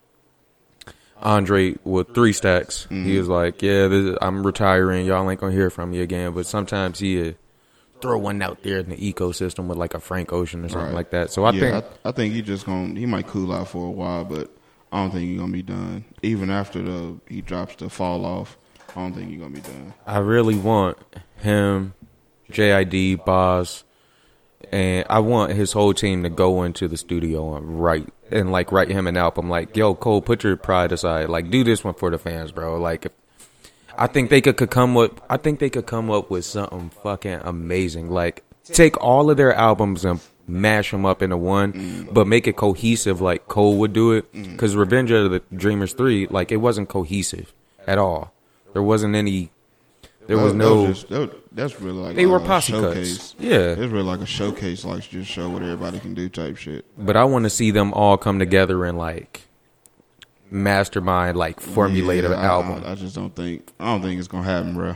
Andre 1.22 1.76
with 1.86 2.14
three 2.14 2.34
stacks, 2.34 2.86
Mm-hmm. 2.90 3.06
he 3.06 3.18
was 3.18 3.30
like, 3.30 3.62
"Yeah, 3.62 3.88
this, 3.88 4.18
I'm 4.22 4.46
retiring. 4.46 5.06
Y'all 5.06 5.30
ain't 5.30 5.40
gonna 5.40 5.54
hear 5.54 5.70
from 5.70 5.92
me 5.92 6.02
again." 6.02 6.34
But 6.34 6.46
sometimes 6.46 7.00
he. 7.00 7.36
Throw 8.04 8.18
one 8.18 8.42
out 8.42 8.62
there 8.63 8.80
in 8.80 8.89
the 8.89 8.98
ecosystem 8.98 9.68
with 9.68 9.78
like 9.78 9.94
a 9.94 10.00
Frank 10.00 10.32
Ocean 10.34 10.63
or 10.66 10.70
something 10.70 10.88
Right. 10.88 10.94
like 10.96 11.10
that. 11.12 11.32
So 11.32 11.46
I 11.46 11.52
yeah, 11.52 11.60
think 11.82 11.86
I, 12.06 12.10
I 12.10 12.12
think 12.12 12.34
he 12.34 12.42
just 12.42 12.66
gonna 12.66 13.00
he 13.00 13.06
might 13.06 13.28
cool 13.28 13.52
out 13.52 13.70
for 13.70 13.88
a 13.88 13.92
while, 13.92 14.26
but 14.26 14.52
I 14.92 15.02
don't 15.02 15.12
think 15.12 15.30
he's 15.30 15.39
gonna 15.39 15.52
be 15.54 15.62
done. 15.63 16.04
Even 16.22 16.50
after 16.52 16.82
the 16.82 17.18
he 17.28 17.42
drops 17.42 17.76
the 17.78 17.89
fall 17.89 18.26
off, 18.26 18.58
I 18.96 19.02
don't 19.02 19.13
think 19.13 19.30
he's 19.32 19.39
gonna 19.39 19.56
be 19.56 19.62
done. 19.62 19.94
I 20.06 20.18
really 20.20 20.56
want 20.58 20.98
him, 21.38 21.94
JID, 22.52 23.24
Bas, 23.26 23.84
and 24.72 25.06
I 25.10 25.20
want 25.20 25.54
his 25.54 25.72
whole 25.74 25.94
team 25.94 26.24
to 26.24 26.30
go 26.30 26.63
into 26.63 26.88
the 26.88 26.98
studio 26.98 27.56
and 27.56 27.82
write 27.82 28.08
and 28.32 28.52
like 28.52 28.72
write 28.72 28.89
him 28.89 29.08
an 29.08 29.18
album. 29.18 29.50
Like, 29.50 29.76
yo, 29.78 29.96
Cole, 29.96 30.22
put 30.22 30.44
your 30.44 30.58
pride 30.58 30.92
aside. 30.92 31.30
Like, 31.30 31.50
do 31.50 31.63
this 31.63 31.84
one 31.84 31.94
for 31.94 32.10
the 32.12 32.18
fans, 32.18 32.52
bro. 32.52 32.78
Like, 32.80 33.06
if, 33.06 33.12
I 33.97 34.08
think 34.08 34.29
they 34.29 34.41
could, 34.41 34.58
could 34.58 34.71
come 34.71 34.97
up. 34.97 35.23
I 35.29 35.38
think 35.38 35.60
they 35.60 35.69
could 35.69 35.86
come 35.86 36.10
up 36.10 36.29
with 36.29 36.45
something 36.45 36.89
fucking 37.03 37.39
amazing. 37.43 38.10
Like, 38.10 38.43
take 38.65 38.97
all 39.01 39.29
of 39.29 39.38
their 39.38 39.53
albums 39.53 40.03
and 40.06 40.19
mash 40.47 40.91
them 40.91 41.06
up 41.06 41.21
into 41.21 41.38
one, 41.38 42.08
but 42.12 42.27
make 42.27 42.47
it 42.47 42.56
cohesive, 42.56 43.21
like 43.21 43.47
Cole 43.47 43.77
would 43.77 43.93
do 43.93 44.12
it. 44.13 44.32
Because 44.34 44.75
Revenge 44.75 45.12
of 45.12 45.32
the 45.32 45.41
Dreamers 45.56 45.93
three, 45.93 46.27
like, 46.27 46.51
it 46.51 46.58
wasn't 46.58 46.89
cohesive 46.89 47.53
at 47.88 47.97
all. 47.97 48.34
There 48.73 48.84
wasn't 48.84 49.15
any. 49.15 49.51
There 50.25 50.38
was 50.38 50.53
That- 50.53 50.58
that 50.60 50.63
no. 50.63 50.88
just- 50.88 51.10
that- 51.10 51.56
that's 51.56 51.82
really 51.82 51.97
like 51.99 52.15
They 52.15 52.23
a 52.23 52.29
were 52.29 52.39
posse 52.39 52.71
showcase. 52.71 53.17
cuts. 53.17 53.36
Yeah. 53.39 53.73
It's 53.73 53.91
really 53.91 54.03
like 54.06 54.21
a 54.21 54.25
showcase, 54.25 54.86
like 54.86 55.01
just 55.10 55.29
show 55.29 55.49
what 55.49 55.62
everybody 55.62 55.99
can 55.99 56.13
do 56.13 56.29
type 56.29 56.56
shit. 56.58 56.86
But 56.97 57.17
I 57.17 57.25
want 57.25 57.43
to 57.43 57.49
see 57.49 57.71
them 57.71 57.93
all 57.93 58.17
come 58.17 58.39
together 58.39 58.86
and 58.86 58.97
like 58.97 59.41
mastermind, 60.54 61.36
like 61.38 61.60
formulate 61.60 62.24
an 62.24 62.32
Yeah, 62.32 62.38
I- 62.38 62.46
album. 62.46 62.84
I, 62.86 62.92
I 62.92 62.96
just 62.96 63.16
don't 63.16 63.36
think 63.36 63.68
I 63.80 63.86
don't 63.86 64.02
think 64.02 64.20
it's 64.20 64.28
gonna 64.28 64.44
happen, 64.44 64.74
bro. 64.76 64.96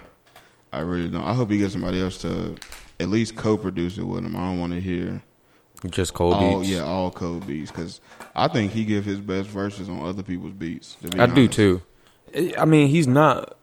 I 0.71 0.79
really 0.81 1.09
don't. 1.09 1.23
I 1.23 1.33
hope 1.33 1.49
he 1.49 1.57
gets 1.57 1.73
somebody 1.73 2.01
else 2.01 2.17
to 2.19 2.55
at 2.99 3.09
least 3.09 3.35
co-produce 3.35 3.97
it 3.97 4.03
with 4.03 4.23
him. 4.25 4.35
I 4.35 4.39
don't 4.39 4.59
want 4.59 4.73
to 4.73 4.81
hear 4.81 5.21
Just 5.89 6.13
cold 6.13 6.33
all 6.35 6.59
beats. 6.59 6.69
yeah 6.71 6.83
all 6.83 7.09
code 7.11 7.45
beats 7.47 7.71
because 7.71 7.99
I 8.35 8.47
think 8.47 8.71
he 8.71 8.85
give 8.85 9.03
his 9.05 9.19
best 9.19 9.49
verses 9.49 9.89
on 9.89 10.05
other 10.05 10.23
people's 10.23 10.53
beats. 10.53 10.95
be 11.01 11.19
I 11.19 11.25
do 11.25 11.47
too. 11.47 11.81
I 12.57 12.65
mean, 12.65 12.87
he's 12.89 13.07
not. 13.07 13.57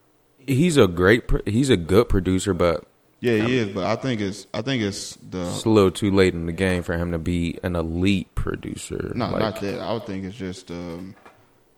He's 0.46 0.76
a 0.76 0.87
great. 0.88 1.24
He's 1.46 1.70
a 1.70 1.76
good 1.76 2.09
producer, 2.09 2.52
but 2.54 2.85
Yeah, 3.20 3.44
he 3.46 3.59
is, 3.59 3.68
but 3.68 3.85
I 3.85 3.96
think 3.96 4.20
it's 4.20 4.46
I 4.54 4.62
think 4.62 4.83
it's 4.83 5.16
the. 5.16 5.42
it's 5.42 5.64
a 5.64 5.70
little 5.70 5.90
too 5.90 6.11
late 6.11 6.35
in 6.35 6.46
the 6.46 6.52
game 6.52 6.83
for 6.83 6.96
him 6.96 7.12
to 7.12 7.18
be 7.18 7.59
an 7.62 7.76
elite 7.76 8.35
producer. 8.35 9.12
no, 9.14 9.30
Like, 9.30 9.40
not 9.40 9.61
that. 9.61 9.80
I 9.80 9.92
would 9.92 10.07
think 10.07 10.24
it's 10.24 10.37
just 10.37 10.70
um, 10.70 11.14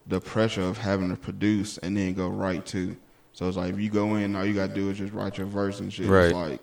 the 0.07 0.21
pressure 0.21 0.63
of 0.63 0.79
having 0.79 1.11
to 1.11 1.17
produce 1.17 1.79
and 1.79 1.97
then 1.97 2.15
go 2.15 2.29
right 2.29 2.65
to. 2.67 2.97
So 3.33 3.49
it's 3.49 3.57
like 3.57 3.73
if 3.75 3.81
you 3.81 3.91
go 3.91 4.15
in, 4.17 4.35
all 4.37 4.45
you 4.45 4.55
gotta 4.55 4.73
do 4.73 4.91
is 4.91 4.99
just 4.99 5.13
write 5.13 5.37
your 5.39 5.47
verse 5.47 5.81
and 5.81 5.93
shit. 5.93 6.07
Right. 6.07 6.27
It's 6.27 6.35
like 6.35 6.61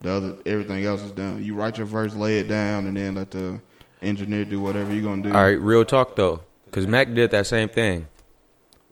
the 0.00 0.10
other 0.10 0.36
everything 0.46 0.84
else 0.84 1.02
is 1.02 1.12
done. 1.12 1.42
You 1.42 1.54
write 1.54 1.78
your 1.78 1.86
verse, 1.86 2.14
lay 2.14 2.38
it 2.38 2.48
down, 2.48 2.86
and 2.86 2.96
then 2.96 3.14
let 3.16 3.30
the 3.30 3.60
engineer 4.02 4.44
do 4.44 4.60
whatever 4.60 4.92
you're 4.92 5.02
gonna 5.02 5.22
do. 5.22 5.28
All 5.32 5.42
right, 5.42 5.60
real 5.60 5.84
talk 5.84 6.16
though, 6.16 6.42
because 6.66 6.86
Mac 6.86 7.12
did 7.12 7.30
that 7.32 7.46
same 7.46 7.68
thing. 7.68 8.08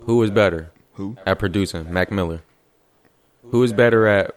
Who 0.00 0.22
is 0.22 0.30
better 0.30 0.72
Who? 0.94 1.16
at 1.24 1.38
producing? 1.38 1.92
Mac 1.92 2.10
Miller. 2.10 2.42
Who 3.50 3.62
is 3.62 3.72
better 3.72 4.06
at? 4.06 4.34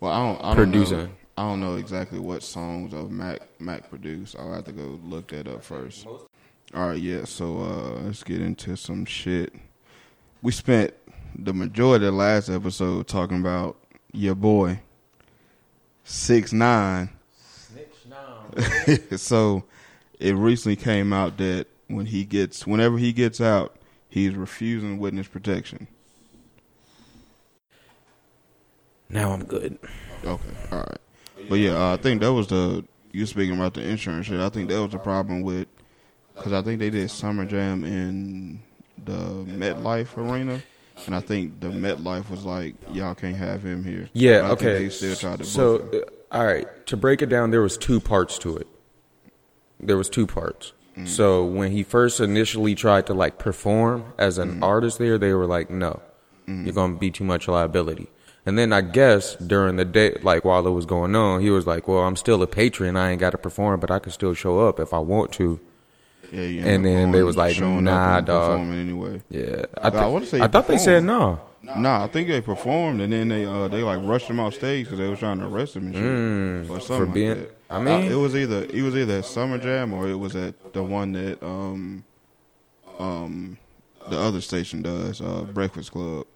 Well, 0.00 0.12
I 0.12 0.18
don't. 0.26 0.38
I 0.44 0.46
don't 0.48 0.56
Producing. 0.56 0.98
Know, 0.98 1.10
I 1.36 1.42
don't 1.42 1.60
know 1.60 1.76
exactly 1.76 2.18
what 2.18 2.42
songs 2.42 2.92
of 2.92 3.10
Mac 3.10 3.40
Mac 3.60 3.90
produced. 3.90 4.36
I'll 4.38 4.52
have 4.52 4.64
to 4.64 4.72
go 4.72 4.98
look 5.04 5.28
that 5.28 5.48
up 5.48 5.64
first. 5.64 6.06
All 6.74 6.88
right, 6.88 7.00
yeah. 7.00 7.24
So 7.24 7.58
uh, 7.58 8.00
let's 8.02 8.24
get 8.24 8.40
into 8.40 8.76
some 8.76 9.04
shit. 9.04 9.54
We 10.42 10.50
spent 10.50 10.92
the 11.36 11.54
majority 11.54 12.06
of 12.06 12.12
the 12.12 12.18
last 12.18 12.48
episode 12.48 13.06
talking 13.06 13.38
about 13.38 13.76
your 14.12 14.34
boy 14.34 14.80
six 16.02 16.52
nine. 16.52 17.10
Snitch 17.36 17.94
nine. 18.08 19.00
so 19.18 19.64
it 20.18 20.34
recently 20.34 20.74
came 20.74 21.12
out 21.12 21.36
that 21.38 21.66
when 21.86 22.06
he 22.06 22.24
gets, 22.24 22.66
whenever 22.66 22.98
he 22.98 23.12
gets 23.12 23.40
out, 23.40 23.76
he's 24.08 24.34
refusing 24.34 24.98
witness 24.98 25.28
protection. 25.28 25.86
Now 29.08 29.30
I'm 29.30 29.44
good. 29.44 29.78
Okay, 30.24 30.50
all 30.72 30.78
right. 30.78 30.98
But 31.48 31.56
yeah, 31.56 31.76
uh, 31.76 31.94
I 31.94 31.98
think 31.98 32.20
that 32.20 32.32
was 32.32 32.48
the 32.48 32.84
you 33.12 33.26
speaking 33.26 33.54
about 33.54 33.74
the 33.74 33.82
insurance 33.82 34.26
shit. 34.26 34.40
I 34.40 34.48
think 34.48 34.68
that 34.70 34.82
was 34.82 34.90
the 34.90 34.98
problem 34.98 35.42
with 35.42 35.68
because 36.34 36.52
I 36.52 36.62
think 36.62 36.78
they 36.80 36.90
did 36.90 37.10
Summer 37.10 37.44
Jam 37.44 37.84
in 37.84 38.60
the 39.04 39.12
MetLife 39.12 40.16
Arena, 40.16 40.60
and 41.06 41.14
I 41.14 41.20
think 41.20 41.60
the 41.60 41.68
MetLife 41.68 42.30
was 42.30 42.44
like, 42.44 42.74
y'all 42.92 43.14
can't 43.14 43.36
have 43.36 43.64
him 43.64 43.84
here. 43.84 44.08
Yeah. 44.12 44.40
But 44.40 44.44
I 44.44 44.48
think 44.48 44.60
okay. 44.62 44.78
They 44.84 44.88
still 44.90 45.16
tried 45.16 45.38
to 45.38 45.44
so, 45.44 45.76
uh, 45.76 46.36
all 46.36 46.46
right. 46.46 46.66
To 46.86 46.96
break 46.96 47.22
it 47.22 47.26
down, 47.28 47.50
there 47.50 47.60
was 47.62 47.76
two 47.76 48.00
parts 48.00 48.38
to 48.40 48.56
it. 48.56 48.66
There 49.80 49.96
was 49.96 50.08
two 50.08 50.26
parts. 50.26 50.72
Mm. 50.96 51.08
So 51.08 51.44
when 51.44 51.72
he 51.72 51.82
first 51.82 52.20
initially 52.20 52.74
tried 52.74 53.06
to 53.06 53.14
like 53.14 53.38
perform 53.38 54.04
as 54.18 54.38
an 54.38 54.60
Mm. 54.60 54.64
artist, 54.64 54.98
there 54.98 55.18
they 55.18 55.32
were 55.34 55.46
like, 55.46 55.68
"No, 55.70 56.00
you're 56.46 56.72
gonna 56.72 56.94
be 56.96 57.10
too 57.10 57.24
much 57.24 57.48
liability." 57.48 58.08
And 58.46 58.58
then 58.58 58.72
I 58.72 58.80
guess 58.82 59.34
during 59.36 59.76
the 59.76 59.84
day, 59.84 60.16
like 60.22 60.44
while 60.44 60.66
it 60.66 60.70
was 60.70 60.86
going 60.86 61.16
on, 61.16 61.40
he 61.40 61.50
was 61.50 61.66
like, 61.66 61.88
"Well, 61.88 62.00
I'm 62.00 62.14
still 62.16 62.42
a 62.42 62.46
patron. 62.46 62.96
I 62.96 63.10
ain't 63.10 63.20
got 63.20 63.30
to 63.30 63.38
perform, 63.38 63.80
but 63.80 63.90
I 63.90 63.98
can 63.98 64.12
still 64.12 64.34
show 64.34 64.60
up 64.68 64.78
if 64.78 64.92
I 64.94 64.98
want 64.98 65.32
to." 65.32 65.58
Yeah, 66.34 66.64
and 66.66 66.84
then 66.84 67.12
they 67.12 67.22
was 67.22 67.36
like, 67.36 67.54
showing 67.54 67.78
up 67.88 67.94
nah, 67.94 68.16
and 68.18 68.26
dog. 68.26 68.50
performing 68.50 68.80
anyway. 68.80 69.22
Yeah, 69.30 69.64
I, 69.80 69.88
I 69.88 70.06
wanna 70.06 70.26
say 70.26 70.40
I 70.40 70.48
thought 70.48 70.66
they 70.66 70.78
said 70.78 71.04
no. 71.04 71.40
Nah, 71.62 72.04
I 72.04 72.08
think 72.08 72.28
they 72.28 72.40
performed 72.42 73.00
and 73.00 73.12
then 73.12 73.28
they 73.28 73.46
uh 73.46 73.68
they 73.68 73.82
like 73.82 74.00
rushed 74.02 74.26
him 74.26 74.38
off 74.40 74.54
stage 74.54 74.84
because 74.86 74.98
they 74.98 75.08
was 75.08 75.18
trying 75.18 75.38
to 75.38 75.46
arrest 75.46 75.76
him 75.76 75.86
and 75.86 75.94
shit 75.94 76.70
or 76.70 76.80
something 76.80 77.06
Mm, 77.06 77.06
for 77.08 77.12
being- 77.12 77.28
like 77.30 77.38
that. 77.38 77.50
I 77.70 77.80
mean- 77.82 78.08
Uh, 78.12 78.14
it 78.14 78.16
was 78.16 78.36
either 78.36 78.64
it 78.64 78.82
was 78.82 78.94
either 78.94 79.18
at 79.18 79.24
Summer 79.24 79.56
Jam 79.58 79.92
or 79.94 80.06
it 80.08 80.14
was 80.18 80.36
at 80.36 80.74
the 80.74 80.82
one 80.82 81.12
that 81.12 81.42
um 81.42 82.04
um 82.98 83.56
the 84.10 84.18
other 84.18 84.40
station 84.40 84.82
does 84.82 85.20
uh 85.20 85.42
Breakfast 85.52 85.92
Club. 85.92 86.26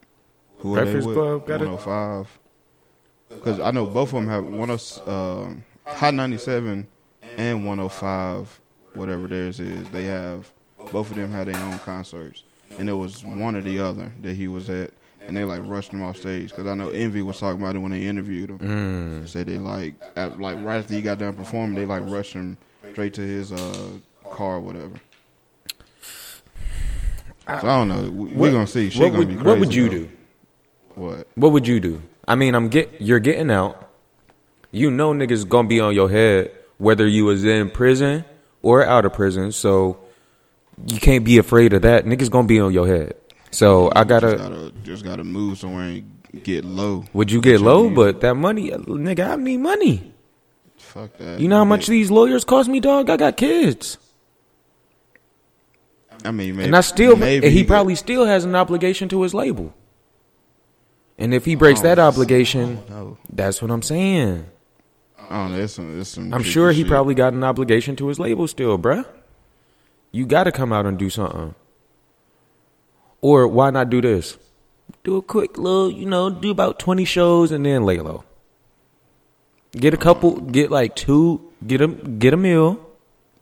Who 0.61 0.75
are 0.75 0.85
they 0.85 0.93
Breakfast 0.93 1.09
with? 1.09 1.17
Club 1.17 1.47
got 1.47 1.61
it? 1.63 1.69
105. 1.69 2.39
Because 3.29 3.61
I 3.61 3.71
know 3.71 3.85
both 3.87 4.09
of 4.09 4.15
them 4.15 4.29
have 4.29 4.45
one 4.47 4.71
of 4.71 4.83
um 5.09 5.65
Hot 5.85 6.15
97 6.15 6.87
and 7.37 7.67
105 7.67 8.61
whatever 8.95 9.27
theirs 9.29 9.61
is. 9.61 9.89
They 9.91 10.05
have 10.05 10.51
both 10.93 11.11
of 11.11 11.17
them 11.17 11.31
had 11.31 11.49
their 11.49 11.57
own 11.63 11.79
concerts 11.81 12.45
and 12.79 12.89
it 12.89 12.93
was 12.93 13.25
one 13.25 13.57
or 13.57 13.61
the 13.63 13.79
other 13.81 14.13
that 14.23 14.35
he 14.35 14.47
was 14.49 14.69
at. 14.71 14.91
and 15.27 15.37
they 15.37 15.45
like 15.45 15.61
rushed 15.65 15.91
him 15.93 16.03
off 16.03 16.17
stage 16.17 16.51
because 16.51 16.67
I 16.67 16.75
know 16.75 16.89
Envy 16.91 17.23
was 17.23 17.39
talking 17.39 17.61
about 17.61 17.75
it 17.77 17.79
when 17.81 17.91
they 17.93 18.05
interviewed 18.05 18.51
him. 18.51 18.59
Mm. 18.59 19.29
Said 19.29 19.47
they 19.47 19.59
like 19.59 19.95
at, 20.17 20.41
like 20.41 20.57
right 20.63 20.79
after 20.79 20.95
he 20.95 21.03
got 21.03 21.19
done 21.19 21.35
performing, 21.35 21.75
they 21.75 21.87
like 21.87 22.03
rushed 22.07 22.33
him 22.35 22.57
straight 22.93 23.15
to 23.15 23.21
his 23.23 23.53
uh, 23.53 23.89
car 24.31 24.57
or 24.57 24.61
whatever. 24.61 24.95
So 27.47 27.55
I 27.55 27.61
don't 27.79 27.89
know. 27.89 28.11
We, 28.11 28.31
What- 28.33 28.49
are 28.51 28.53
gonna 28.53 28.67
see. 28.67 28.91
What 28.91 29.07
gonna 29.09 29.19
would, 29.19 29.29
be 29.29 29.35
crazy. 29.35 29.47
what 29.49 29.59
would 29.61 29.75
you 29.75 29.85
though. 29.89 29.95
do? 29.95 30.09
What? 30.95 31.27
What 31.35 31.53
would 31.53 31.67
you 31.67 31.81
do? 31.81 32.03
I 32.27 32.35
mean, 32.35 32.55
I'm 32.55 32.69
get 32.69 33.01
you're 33.01 33.21
getting 33.21 33.51
out. 33.51 33.91
You 34.71 34.91
know 34.91 35.13
niggas 35.15 35.49
gonna 35.49 35.67
be 35.67 35.81
on 35.81 35.95
your 35.95 36.11
head 36.11 36.51
whether 36.77 37.07
you 37.09 37.25
was 37.25 37.45
in 37.45 37.71
prison 37.71 38.25
or 38.63 38.85
out 38.85 39.05
of 39.05 39.13
prison. 39.13 39.53
So 39.53 39.99
you 40.87 41.01
can't 41.01 41.25
be 41.25 41.39
afraid 41.39 41.73
of 41.73 41.83
that. 41.83 42.05
Niggas 42.05 42.31
gonna 42.31 42.47
be 42.47 42.61
on 42.61 42.73
your 42.73 42.87
head. 42.87 43.15
So 43.51 43.91
I 43.95 44.05
gotta. 44.05 44.37
gotta 44.37 44.73
just 44.83 45.05
gotta 45.05 45.25
move 45.25 45.59
somewhere 45.59 45.85
and 45.85 46.19
get 46.43 46.65
low. 46.65 47.05
Would 47.13 47.31
you 47.31 47.41
get 47.41 47.61
low? 47.61 47.85
mean? 47.85 47.95
But 47.95 48.21
that 48.21 48.35
money, 48.35 48.71
nigga, 48.71 49.31
I 49.31 49.37
need 49.37 49.59
money. 49.59 50.13
fuck 50.77 51.17
that. 51.19 51.41
You 51.41 51.49
know 51.49 51.59
how 51.59 51.65
much 51.65 51.87
these 51.87 52.11
lawyers 52.11 52.45
cost 52.45 52.69
me, 52.69 52.81
dog? 52.81 53.11
I 53.11 53.17
got 53.17 53.37
kids, 53.37 53.99
I 56.25 56.31
mean, 56.31 56.57
maybe, 56.57 56.67
and 56.67 56.77
I 56.77 56.81
still. 56.81 57.17
maybe 57.17 57.47
and 57.47 57.55
he 57.55 57.65
probably 57.65 57.95
still 57.95 58.27
has 58.27 58.45
an 58.45 58.55
obligation 58.55 59.09
to 59.11 59.23
his 59.23 59.35
label. 59.35 59.75
And 61.19 61.35
if 61.35 61.45
he 61.45 61.57
breaks 61.57 61.81
oh, 61.81 61.85
that 61.85 61.99
Oh, 61.99 62.07
obligation, 62.07 62.83
No, 62.89 63.19
that's 63.33 63.61
what 63.61 63.71
I'm 63.71 63.83
saying. 63.83 64.47
I 65.31 65.43
don't 65.43 65.53
know. 65.53 65.59
It's 65.63 65.75
some. 65.75 66.01
It's 66.01 66.11
some 66.11 66.33
I'm 66.33 66.43
sure 66.43 66.73
he 66.73 66.83
shit. 66.83 66.89
probably 66.89 67.15
got 67.15 67.33
an 67.35 67.45
obligation 67.45 67.97
to 67.97 68.07
his 68.09 68.19
label 68.19 68.49
still, 68.49 68.79
bruh. 68.79 69.07
You 70.13 70.25
got 70.27 70.45
to 70.45 70.53
come 70.53 70.73
out 70.73 70.87
and 70.87 70.99
do 70.99 71.11
something. 71.11 71.55
Or 73.21 73.47
why 73.49 73.71
not 73.71 73.91
do 73.91 74.01
this? 74.01 74.39
Do 75.05 75.17
a 75.17 75.23
quick 75.23 75.59
little, 75.59 75.91
you 75.91 76.07
know, 76.07 76.31
do 76.31 76.51
about 76.51 76.79
20 76.79 77.05
shows 77.05 77.53
and 77.53 77.67
then 77.67 77.85
lay 77.85 77.99
low. 77.99 78.25
Get 79.73 79.93
a 79.93 79.99
couple, 79.99 80.41
get 80.41 80.71
like 80.71 80.97
two, 80.97 81.43
get 81.67 81.81
a 81.83 81.89
get 81.89 82.33
a 82.33 82.37
meal, 82.39 82.81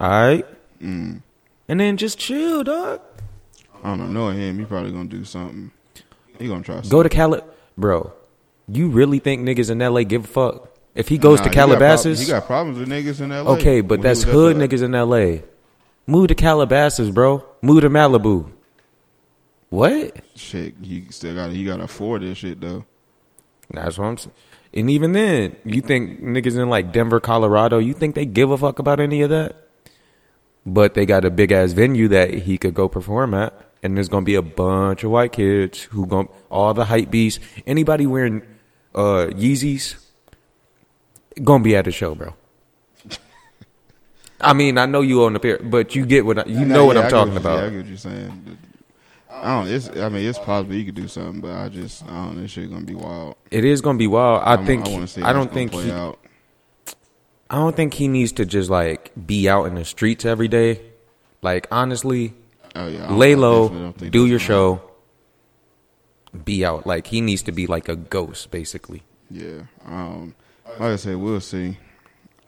all 0.00 0.10
right, 0.10 0.44
Mm. 0.82 1.22
and 1.68 1.80
then 1.80 1.96
just 1.96 2.18
chill, 2.18 2.64
dog. 2.64 3.00
I 3.84 3.90
don't 3.90 3.98
know. 3.98 4.06
Knowing 4.06 4.38
him, 4.38 4.58
he 4.58 4.64
probably 4.64 4.90
gonna 4.90 5.04
do 5.08 5.24
something. 5.24 5.70
He 6.38 6.48
gonna 6.48 6.64
try. 6.64 6.80
Go 6.88 7.02
to 7.04 7.08
Cali, 7.08 7.40
bro. 7.78 8.12
You 8.66 8.88
really 8.88 9.20
think 9.20 9.46
niggas 9.46 9.70
in 9.70 9.78
LA 9.80 10.02
give 10.02 10.24
a 10.24 10.26
fuck? 10.28 10.68
If 10.96 11.08
he 11.08 11.18
goes 11.18 11.38
Nah, 11.40 11.44
to 11.44 11.50
he 11.50 11.54
got 11.54 11.66
prob- 11.66 11.78
Calabasas, 11.78 12.18
He 12.20 12.26
got 12.26 12.46
problems 12.46 12.78
with 12.78 12.88
niggas 12.88 13.20
in 13.20 13.30
L.A. 13.30 13.50
Okay, 13.52 13.80
but 13.82 14.00
that's 14.02 14.22
hood 14.22 14.56
niggas 14.56 14.82
in 14.82 14.92
LA. 14.92 15.42
Move 16.06 16.28
to 16.28 16.34
Calabasas, 16.34 17.10
bro. 17.10 17.44
Move 17.62 17.82
to 17.82 17.90
Malibu. 17.90 18.50
What? 19.68 20.16
Shit, 20.34 20.74
he 20.82 21.06
still 21.10 21.34
got. 21.34 21.50
He 21.50 21.64
got 21.64 21.76
to 21.78 21.84
afford 21.84 22.22
this 22.22 22.38
shit 22.38 22.60
though. 22.60 22.84
That's 23.70 23.98
what 23.98 24.06
I'm 24.06 24.16
saying. 24.16 24.34
And 24.72 24.90
even 24.90 25.12
then, 25.12 25.56
you 25.64 25.80
think 25.80 26.22
niggas 26.22 26.56
in 26.58 26.68
like 26.70 26.92
Denver, 26.92 27.18
Colorado, 27.20 27.78
you 27.78 27.92
think 27.94 28.14
they 28.14 28.26
give 28.26 28.50
a 28.50 28.58
fuck 28.58 28.78
about 28.78 29.00
any 29.00 29.22
of 29.22 29.30
that? 29.30 29.56
But 30.64 30.94
they 30.94 31.04
got 31.06 31.24
a 31.24 31.30
big 31.30 31.52
ass 31.52 31.72
venue 31.72 32.08
that 32.08 32.32
he 32.32 32.58
could 32.58 32.74
go 32.74 32.88
perform 32.88 33.34
at, 33.34 33.52
and 33.82 33.96
there's 33.96 34.08
gonna 34.08 34.24
be 34.24 34.34
a 34.34 34.42
bunch 34.42 35.04
of 35.04 35.10
white 35.10 35.32
kids 35.32 35.82
who 35.84 36.06
gon' 36.06 36.28
all 36.50 36.72
the 36.74 36.84
hype 36.86 37.10
beasts. 37.10 37.40
Anybody 37.66 38.06
wearing 38.06 38.42
uh 38.94 39.28
Yeezys 39.30 39.96
gonna 41.42 41.62
be 41.64 41.76
at 41.76 41.84
the 41.84 41.92
show, 41.92 42.14
bro. 42.14 42.34
I 44.40 44.52
mean, 44.52 44.76
I 44.78 44.86
know 44.86 45.00
you 45.00 45.24
on 45.24 45.32
the 45.32 45.40
pair, 45.40 45.58
but 45.58 45.94
you 45.94 46.04
get 46.04 46.26
what 46.26 46.38
I, 46.38 46.44
you 46.44 46.64
know 46.66 46.84
what 46.84 46.96
yeah, 46.96 47.02
I'm 47.04 47.10
talking 47.10 47.32
you- 47.32 47.38
about. 47.40 47.58
Yeah, 47.60 47.66
I 47.66 47.70
get 47.70 47.76
what 47.78 47.86
you're 47.86 47.96
saying. 47.96 48.58
I 49.30 49.58
don't. 49.64 49.68
It's. 49.72 49.88
I 49.90 50.08
mean, 50.08 50.26
it's 50.26 50.38
possible 50.38 50.74
you 50.74 50.84
could 50.84 50.94
do 50.94 51.08
something, 51.08 51.40
but 51.40 51.50
I 51.52 51.68
just. 51.68 52.04
I 52.04 52.08
don't. 52.08 52.36
know. 52.36 52.42
This 52.42 52.50
shit 52.50 52.70
gonna 52.70 52.84
be 52.84 52.94
wild. 52.94 53.36
It 53.50 53.64
is 53.64 53.80
gonna 53.80 53.98
be 53.98 54.06
wild. 54.06 54.42
I 54.42 54.52
I'm- 54.54 54.66
think. 54.66 54.86
I, 54.86 55.28
I 55.30 55.32
don't 55.32 55.52
think. 55.52 55.72
He, 55.72 55.90
out. 55.90 56.18
I 57.48 57.56
don't 57.56 57.76
think 57.76 57.94
he 57.94 58.08
needs 58.08 58.32
to 58.32 58.44
just 58.44 58.70
like 58.70 59.12
be 59.26 59.48
out 59.48 59.64
in 59.66 59.74
the 59.74 59.84
streets 59.84 60.24
every 60.24 60.48
day. 60.48 60.80
Like 61.42 61.66
honestly, 61.70 62.34
Oh 62.74 62.88
yeah. 62.88 63.10
Lay 63.12 63.34
low, 63.36 63.92
do 63.92 64.26
your 64.26 64.38
show, 64.38 64.82
be 66.44 66.64
out. 66.64 66.86
Like 66.86 67.06
he 67.06 67.20
needs 67.20 67.42
to 67.42 67.52
be 67.52 67.66
like 67.66 67.88
a 67.88 67.96
ghost, 67.96 68.50
basically. 68.50 69.02
Yeah. 69.30 69.62
Um. 69.84 70.34
Like 70.78 70.92
I 70.92 70.96
said, 70.96 71.16
we'll 71.16 71.40
see. 71.40 71.76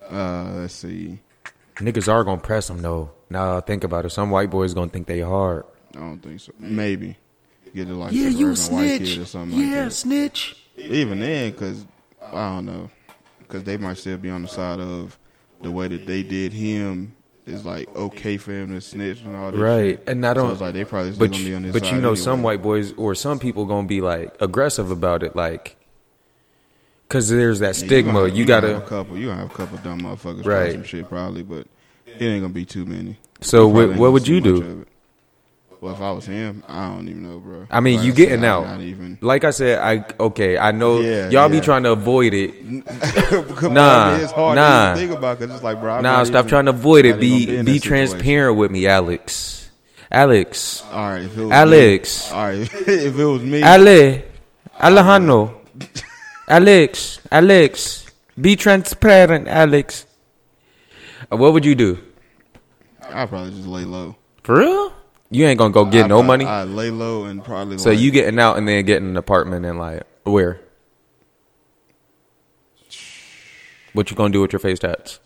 Uh. 0.08 0.52
Let's 0.56 0.74
see. 0.74 1.20
Niggas 1.76 2.12
are 2.12 2.24
gonna 2.24 2.40
press 2.40 2.68
him 2.68 2.82
though. 2.82 3.10
Now 3.30 3.60
think 3.60 3.84
about 3.84 4.04
it. 4.04 4.10
Some 4.10 4.30
white 4.30 4.50
boys 4.50 4.74
gonna 4.74 4.90
think 4.90 5.06
they 5.06 5.20
hard. 5.20 5.64
I 5.94 6.00
don't 6.00 6.18
think 6.20 6.40
so. 6.40 6.52
Maybe 6.58 7.16
get 7.74 7.86
to 7.88 7.94
like 7.94 8.12
some 8.12 8.20
urban 8.20 8.74
white 8.74 8.98
kid 8.98 9.18
or 9.18 9.24
something 9.24 9.58
like 9.58 9.70
that. 9.70 9.76
Yeah, 9.76 9.88
snitch. 9.88 10.56
Even 10.76 11.20
then, 11.20 11.52
because 11.52 11.84
I 12.32 12.54
don't 12.54 12.66
know, 12.66 12.90
because 13.38 13.64
they 13.64 13.76
might 13.76 13.98
still 13.98 14.18
be 14.18 14.30
on 14.30 14.42
the 14.42 14.48
side 14.48 14.80
of 14.80 15.18
the 15.60 15.70
way 15.70 15.88
that 15.88 16.06
they 16.06 16.22
did 16.22 16.52
him 16.52 17.14
is 17.46 17.64
like 17.64 17.94
okay 17.96 18.36
for 18.36 18.52
him 18.52 18.74
to 18.74 18.80
snitch 18.80 19.22
and 19.22 19.34
all 19.34 19.50
that. 19.50 19.58
Right, 19.58 19.98
shit. 19.98 20.08
and 20.08 20.24
I 20.26 20.34
don't. 20.34 20.50
it's 20.52 20.60
like 20.60 20.74
they 20.74 20.84
probably 20.84 21.12
still 21.12 21.26
but 21.26 21.32
gonna 21.32 21.44
be 21.44 21.54
on 21.54 21.64
you, 21.64 21.72
this 21.72 21.80
but 21.80 21.88
side 21.88 21.96
you 21.96 22.02
know, 22.02 22.14
some 22.14 22.42
white 22.42 22.62
boys 22.62 22.92
or 22.92 23.14
some 23.14 23.38
people 23.38 23.64
gonna 23.64 23.88
be 23.88 24.00
like 24.00 24.36
aggressive 24.40 24.90
about 24.90 25.22
it, 25.22 25.34
like. 25.34 25.76
Cause 27.08 27.28
there's 27.30 27.60
that 27.60 27.78
Yeah, 27.78 27.86
stigma. 27.86 28.26
You, 28.28 28.44
gotta. 28.44 28.74
have 28.74 28.82
a 28.82 28.86
couple. 28.86 29.16
You 29.16 29.28
gonna 29.28 29.40
have 29.40 29.50
a 29.50 29.54
couple 29.54 29.78
dumb 29.78 30.02
motherfuckers 30.02 30.44
Right. 30.44 30.72
some 30.72 30.84
shit 30.84 31.08
probably, 31.08 31.42
but 31.42 31.66
it 32.06 32.22
ain't 32.22 32.42
gonna 32.42 32.52
be 32.52 32.66
too 32.66 32.84
many. 32.84 33.16
So 33.40 33.66
what, 33.68 33.96
what 33.96 34.12
would 34.12 34.28
you 34.28 34.40
do? 34.42 34.84
Well, 35.80 35.94
if 35.94 36.00
I 36.00 36.10
was 36.10 36.26
him, 36.26 36.64
I 36.68 36.88
don't 36.88 37.08
even 37.08 37.22
know, 37.22 37.38
bro. 37.38 37.66
I 37.70 37.78
mean, 37.80 37.98
Like 37.98 38.04
you 38.06 38.10
said, 38.10 38.16
getting 38.16 38.38
I'm 38.40 38.44
out. 38.50 38.66
Not 38.66 38.80
even. 38.80 39.16
Like 39.20 39.44
I 39.44 39.50
said, 39.52 39.78
I 39.78 40.04
okay. 40.20 40.58
I 40.58 40.72
know 40.72 40.98
Yeah, 41.00 41.30
y'all 41.30 41.48
be 41.48 41.60
trying 41.60 41.84
to 41.84 41.92
avoid 41.92 42.34
it. 42.34 42.52
Nah, 43.62 44.14
on, 44.14 44.20
it's 44.20 44.32
hard 44.32 44.56
nah. 44.56 44.92
to 44.94 44.98
think 44.98 45.12
about 45.12 45.38
because 45.38 45.54
it's 45.54 45.62
like, 45.64 45.80
bro. 45.80 45.94
I'm 45.94 46.02
Nah, 46.02 46.24
stop 46.24 46.40
even- 46.40 46.48
trying 46.48 46.64
to 46.66 46.70
avoid 46.72 47.04
it. 47.06 47.18
Be 47.20 47.46
be 47.46 47.78
situation. 47.78 47.80
transparent 47.80 48.56
with 48.58 48.70
me, 48.72 48.86
Alex. 48.88 49.70
Alex. 50.10 50.82
All 50.90 51.10
right, 51.10 51.22
if 51.22 51.38
it 51.38 51.42
was 51.42 51.52
Alex. 51.52 52.30
Me, 52.32 52.36
all 52.36 52.44
right, 52.44 52.58
if 52.72 53.18
it 53.18 53.24
was 53.24 53.42
me, 53.42 53.62
Ale. 53.62 54.22
Alejandro. 54.80 55.60
Alex. 56.48 57.20
Alex. 57.30 58.06
Be 58.40 58.56
transparent, 58.56 59.48
Alex. 59.48 60.06
Uh, 61.30 61.36
What 61.36 61.52
would 61.52 61.64
you 61.64 61.74
do? 61.74 61.98
I'd 63.10 63.28
probably 63.28 63.50
just 63.50 63.66
lay 63.66 63.84
low. 63.84 64.16
For 64.42 64.58
real? 64.58 64.92
You 65.30 65.44
ain't 65.46 65.58
gonna 65.58 65.72
go 65.74 65.84
get 65.84 66.04
I'd 66.04 66.08
no 66.08 66.22
money. 66.22 66.46
I'd 66.46 66.68
lay 66.68 66.90
low 66.90 67.24
and 67.24 67.44
probably. 67.44 67.78
so 67.78 67.90
like, 67.90 67.98
you 67.98 68.10
getting 68.10 68.38
out 68.38 68.56
and 68.56 68.66
then 68.66 68.84
getting 68.84 69.08
an 69.10 69.16
apartment 69.16 69.66
and 69.66 69.78
like 69.78 70.02
where? 70.24 70.60
What 73.92 74.10
you 74.10 74.16
gonna 74.16 74.32
do 74.32 74.40
with 74.40 74.52
your 74.52 74.60
face 74.60 74.78
tats? 74.78 75.20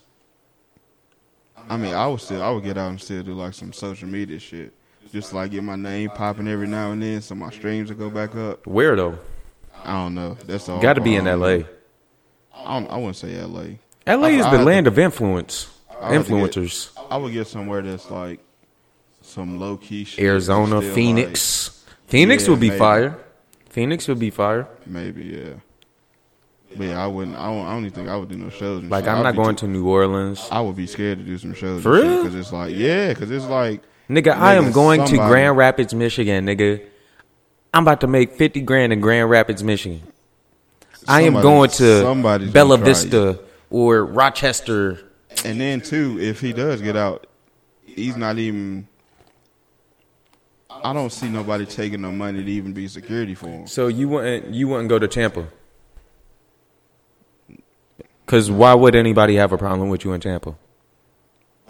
I 1.68 1.76
mean, 1.76 1.94
I 1.94 2.06
would 2.08 2.20
still, 2.20 2.42
I 2.42 2.50
would 2.50 2.64
get 2.64 2.76
out 2.76 2.90
and 2.90 3.00
still 3.00 3.22
do 3.22 3.34
like 3.34 3.54
some 3.54 3.72
social 3.72 4.08
media 4.08 4.38
shit, 4.38 4.72
just 5.12 5.32
like 5.32 5.52
get 5.52 5.62
my 5.62 5.76
name 5.76 6.10
popping 6.10 6.48
every 6.48 6.66
now 6.66 6.90
and 6.90 7.02
then, 7.02 7.20
so 7.22 7.34
my 7.34 7.50
streams 7.50 7.90
will 7.90 7.96
go 7.98 8.10
back 8.10 8.34
up. 8.34 8.66
Where 8.66 8.96
though? 8.96 9.18
I 9.84 9.92
don't 9.94 10.14
know. 10.14 10.36
That's 10.46 10.68
all. 10.68 10.80
Got 10.80 10.94
to 10.94 11.00
be 11.00 11.16
in 11.16 11.26
L.A. 11.26 11.66
I, 12.54 12.78
don't, 12.78 12.90
I 12.90 12.96
wouldn't 12.96 13.16
say 13.16 13.36
L.A. 13.38 13.78
L.A. 14.06 14.28
is 14.30 14.44
the 14.50 14.58
land 14.62 14.86
of 14.86 14.98
influence, 14.98 15.68
I 16.00 16.14
have 16.14 16.26
get- 16.28 16.36
influencers. 16.36 16.90
I 17.10 17.16
would 17.16 17.32
get 17.32 17.46
somewhere 17.46 17.82
that's 17.82 18.10
like 18.10 18.40
some 19.20 19.58
low 19.60 19.76
key 19.76 20.04
shit. 20.04 20.24
Arizona, 20.24 20.80
Still, 20.80 20.94
Phoenix. 20.94 21.84
Phoenix 22.06 22.44
Yeah, 22.44 22.50
would 22.50 22.60
be 22.60 22.68
maybe. 22.68 22.78
fire. 22.78 23.18
Phoenix 23.70 24.08
would 24.08 24.18
be 24.18 24.30
fire. 24.30 24.66
maybe, 24.86 25.24
yeah. 25.24 25.54
But 26.76 26.84
yeah, 26.86 27.04
I 27.04 27.06
wouldn't. 27.06 27.36
I 27.36 27.46
don't, 27.46 27.66
I 27.66 27.70
don't 27.72 27.80
even 27.84 27.90
think 27.92 28.08
I 28.08 28.16
would 28.16 28.28
do 28.30 28.36
no 28.36 28.48
shows. 28.48 28.82
Like 28.84 29.04
shit. 29.04 29.12
I'm 29.12 29.22
not 29.22 29.36
going 29.36 29.56
too- 29.56 29.66
to 29.66 29.72
New 29.72 29.86
Orleans. 29.88 30.48
I 30.50 30.60
would 30.60 30.76
be 30.76 30.86
scared 30.86 31.18
to 31.18 31.24
do 31.24 31.36
some 31.38 31.52
shows. 31.54 31.82
For 31.82 31.92
real? 31.92 32.18
Because 32.22 32.34
it's 32.34 32.52
like, 32.52 32.74
yeah, 32.74 33.08
because 33.10 33.30
it's 33.30 33.44
like, 33.46 33.82
Nigga, 34.08 34.32
I 34.36 34.54
am 34.54 34.66
Nigga, 34.66 34.72
going 34.74 35.04
to 35.06 35.16
Grand 35.16 35.56
Rapids, 35.56 35.94
Michigan, 35.94 36.46
nigga. 36.46 36.82
I'm 37.74 37.84
about 37.84 38.00
to 38.02 38.06
make 38.06 38.32
50 38.32 38.60
grand 38.62 38.92
in 38.92 39.00
Grand 39.00 39.30
Rapids, 39.30 39.62
Michigan. 39.64 40.02
I 41.08 41.22
am 41.22 41.34
going 41.34 41.70
to 41.70 42.50
Bella 42.52 42.78
Vista 42.78 43.40
or 43.70 44.04
Rochester. 44.04 45.00
and 45.44 45.60
then 45.60 45.80
too, 45.80 46.18
if 46.20 46.40
he 46.40 46.52
does 46.52 46.82
get 46.82 46.96
out, 46.96 47.26
he's 47.84 48.16
not 48.16 48.38
even. 48.38 48.86
I 50.70 50.92
don't 50.92 51.10
see 51.10 51.28
nobody 51.28 51.64
taking 51.64 52.00
no 52.02 52.10
money 52.10 52.42
to 52.42 52.50
even 52.50 52.72
be 52.72 52.88
security 52.88 53.34
for 53.34 53.46
him. 53.46 53.66
So 53.66 53.86
you 53.88 54.08
wouldn't 54.08 54.48
you 54.54 54.68
wouldn't 54.68 54.88
go 54.88 54.98
to 54.98 55.08
Tampa? 55.08 55.46
Cause 58.26 58.50
why 58.50 58.74
would 58.74 58.94
anybody 58.94 59.36
have 59.36 59.52
a 59.52 59.58
problem 59.58 59.88
with 59.88 60.04
you 60.04 60.12
in 60.12 60.20
Tampa? 60.20 60.56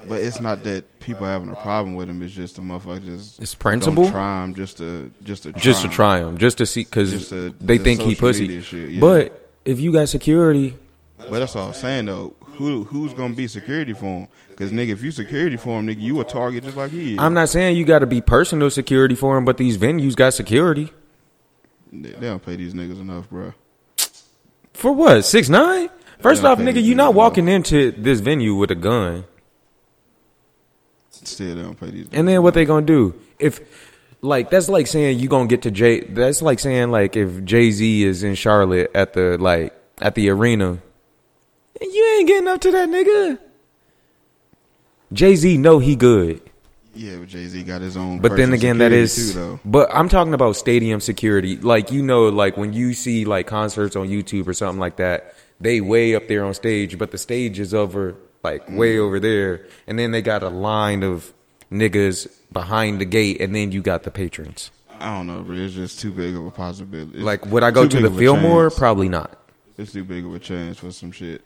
But 0.09 0.21
it's 0.23 0.41
not 0.41 0.65
that 0.65 1.01
people 1.01 1.27
having 1.27 1.49
a 1.51 1.55
problem 1.57 1.95
with 1.95 2.09
him. 2.09 2.23
It's 2.23 2.35
just 2.35 2.57
the 2.57 2.63
motherfucker 2.63 3.05
just 3.05 3.41
It's 3.41 3.55
principle? 3.55 4.05
Don't 4.05 4.13
try 4.13 4.45
him 4.45 4.55
just 4.55 4.79
to 4.79 5.11
just 5.23 5.45
to 5.45 5.53
try 5.53 5.61
Just 5.61 5.83
to 5.83 5.89
try 5.89 6.19
him, 6.19 6.39
just 6.39 6.59
to 6.59 6.67
see, 6.67 6.85
cause 6.85 7.31
they 7.31 7.49
the 7.51 7.79
think 7.79 8.01
he 8.01 8.15
pussy. 8.15 8.61
shit, 8.63 8.91
yeah. 8.91 9.01
But 9.01 9.49
if 9.65 9.81
you 9.81 9.93
got 9.93 10.09
security, 10.09 10.77
But 11.19 11.39
that's 11.39 11.55
all 11.57 11.69
I'm 11.69 11.75
saying 11.75 12.07
though. 12.07 12.35
Who 12.57 12.85
who's 12.85 13.15
gonna 13.15 13.35
be 13.35 13.49
security 13.49 13.93
for 13.95 14.05
him? 14.05 14.29
Because 14.51 14.73
nigga, 14.73 14.91
if 14.91 15.03
you 15.03 15.11
security 15.11 15.57
for 15.57 15.79
him, 15.81 15.87
nigga, 15.87 16.01
you 16.01 16.21
a 16.21 16.25
target 16.25 16.65
just 16.65 16.77
like 16.77 16.91
he 16.91 17.15
is. 17.15 17.19
I'm 17.19 17.33
not 17.33 17.49
saying 17.49 17.77
you 17.77 17.85
got 17.87 18.01
to 18.01 18.07
be 18.07 18.21
personal 18.21 18.71
security 18.71 19.15
for 19.15 19.39
him, 19.39 19.45
but 19.47 19.57
these 19.57 19.79
venues 19.79 20.15
got 20.15 20.35
security. 20.35 20.93
They, 21.91 22.11
they 22.11 22.27
don't 22.29 22.45
pay 22.45 22.57
these 22.57 22.75
niggas 22.75 23.01
enough, 23.01 23.31
bro. 23.31 23.55
For 24.75 24.93
what? 24.93 25.25
Six 25.25 25.49
nine? 25.49 25.89
First 26.21 26.45
off, 26.45 26.59
nigga, 26.59 26.83
you 26.83 26.95
not 26.95 27.05
enough. 27.11 27.15
walking 27.15 27.49
into 27.49 27.91
this 27.93 28.21
venue 28.21 28.55
with 28.55 28.71
a 28.71 28.75
gun. 28.77 29.25
Still, 31.25 31.55
don't 31.57 31.79
pay 31.79 31.91
these. 31.91 32.09
And 32.13 32.27
then 32.27 32.43
what 32.43 32.55
they 32.55 32.65
gonna 32.65 32.85
do? 32.87 33.15
If 33.39 33.61
like 34.23 34.51
that's 34.51 34.69
like 34.69 34.87
saying 34.87 35.19
you 35.19 35.29
gonna 35.29 35.49
get 35.49 35.63
to 35.63 35.71
Jay. 35.71 36.01
That's 36.01 36.43
like 36.43 36.59
saying 36.59 36.91
like 36.91 37.17
if 37.17 37.45
Jay 37.45 37.71
Z 37.71 38.03
is 38.05 38.23
in 38.23 38.35
Charlotte 38.35 38.91
at 38.95 39.13
the 39.15 39.37
like 39.39 39.75
at 40.01 40.15
the 40.15 40.31
arena, 40.31 40.79
you 41.81 42.17
ain't 42.19 42.29
getting 42.29 42.49
up 42.49 42.61
to 42.63 42.71
that 42.73 42.89
nigga. 42.89 43.39
Jay 45.13 45.37
Z 45.37 45.59
know 45.59 45.79
he 45.79 45.95
good, 45.95 46.41
Yeah, 46.95 47.17
but 47.19 47.29
Jay 47.29 47.47
Z 47.47 47.63
got 47.65 47.83
his 47.83 47.97
own. 47.97 48.21
but 48.21 48.37
then 48.37 48.53
again 48.53 48.79
that 48.79 48.93
is. 48.93 49.35
too. 49.35 49.61
But 49.65 49.91
I'm 49.93 50.09
talking 50.09 50.35
about 50.35 50.57
stadium 50.57 51.01
security. 51.01 51.57
Like 51.57 51.93
you 51.93 52.03
know, 52.03 52.29
like 52.29 52.57
when 52.57 52.73
you 52.73 52.95
see 52.95 53.25
like 53.25 53.47
concerts 53.47 53.95
on 53.97 54.09
YouTube 54.09 54.47
or 54.47 54.55
something 54.55 54.81
like 54.81 54.97
that, 54.97 55.35
they 55.61 55.81
way 55.81 56.15
up 56.15 56.29
there 56.29 56.45
on 56.45 56.55
stage, 56.55 56.97
but 56.99 57.11
the 57.11 57.19
stage 57.19 57.61
is 57.61 57.75
over 57.75 58.15
like 58.43 58.69
way 58.69 58.99
over 58.99 59.21
there, 59.21 59.67
and 59.87 59.99
then 59.99 60.11
they 60.11 60.23
got 60.23 60.43
a 60.43 60.49
line 60.49 61.03
of 61.03 61.33
niggas 61.71 62.29
behind 62.53 63.01
the 63.01 63.05
gate, 63.05 63.41
and 63.41 63.55
then 63.55 63.73
you 63.73 63.83
got 63.83 64.03
the 64.03 64.11
patrons. 64.11 64.71
I 64.99 65.17
don't 65.17 65.27
know, 65.27 65.43
but 65.43 65.57
it's 65.57 65.75
just 65.75 66.01
too 66.01 66.13
big 66.13 66.37
of 66.37 66.47
a 66.47 66.51
possibility. 66.51 67.19
It's 67.19 67.25
Like, 67.25 67.47
would 67.47 67.63
I 67.65 67.71
go 67.71 67.89
to 67.89 68.01
the 68.01 68.11
Fillmore? 68.11 68.71
Probably 68.71 69.09
not. 69.09 69.39
It's 69.77 69.93
too 69.93 70.05
big 70.05 70.25
of 70.25 70.35
a 70.35 70.39
chance 70.39 70.79
for 70.79 70.93
some 70.93 71.11
shit. 71.11 71.43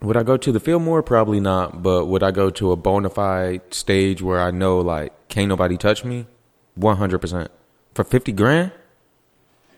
Would 0.00 0.16
I 0.16 0.22
go 0.22 0.36
to 0.36 0.52
the 0.52 0.60
Fillmore? 0.60 1.02
Probably 1.02 1.40
not. 1.40 1.82
But 1.82 2.06
would 2.06 2.22
I 2.22 2.30
go 2.30 2.50
to 2.50 2.72
a 2.72 2.76
bona 2.76 3.10
fide 3.10 3.74
stage 3.74 4.22
where 4.22 4.40
I 4.40 4.50
know 4.50 4.80
like 4.80 5.28
can't 5.28 5.48
nobody 5.48 5.76
touch 5.76 6.04
me? 6.04 6.26
One 6.74 6.96
hundred 6.96 7.18
percent 7.18 7.50
for 7.94 8.04
fifty 8.04 8.32
grand. 8.32 8.72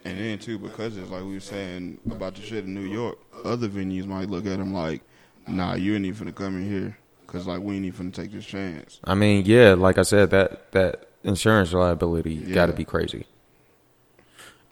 And 0.04 0.18
then 0.18 0.38
too, 0.38 0.58
because 0.58 0.96
it's 0.96 1.10
like 1.10 1.22
we 1.24 1.34
were 1.34 1.40
saying 1.40 1.98
about 2.10 2.34
the 2.34 2.42
shit 2.42 2.64
in 2.64 2.74
New 2.74 2.88
York, 2.88 3.18
other 3.44 3.68
venues 3.68 4.06
might 4.06 4.30
look 4.30 4.46
at 4.46 4.58
them 4.58 4.72
like, 4.72 5.02
"Nah, 5.48 5.74
you 5.74 5.94
ain't 5.94 6.04
even 6.06 6.28
finna 6.28 6.34
come 6.34 6.56
in 6.56 6.68
here, 6.70 6.96
cause 7.26 7.46
like 7.46 7.60
we 7.60 7.76
ain't 7.76 7.84
even 7.86 8.10
finna 8.10 8.14
take 8.14 8.32
this 8.32 8.44
chance." 8.46 9.00
I 9.04 9.14
mean, 9.14 9.44
yeah, 9.46 9.74
like 9.74 9.98
I 9.98 10.02
said, 10.02 10.30
that 10.30 10.72
that 10.72 11.06
insurance 11.24 11.72
liability 11.72 12.34
Yeah. 12.46 12.54
got 12.54 12.66
to 12.66 12.72
be 12.72 12.84
crazy. 12.84 13.26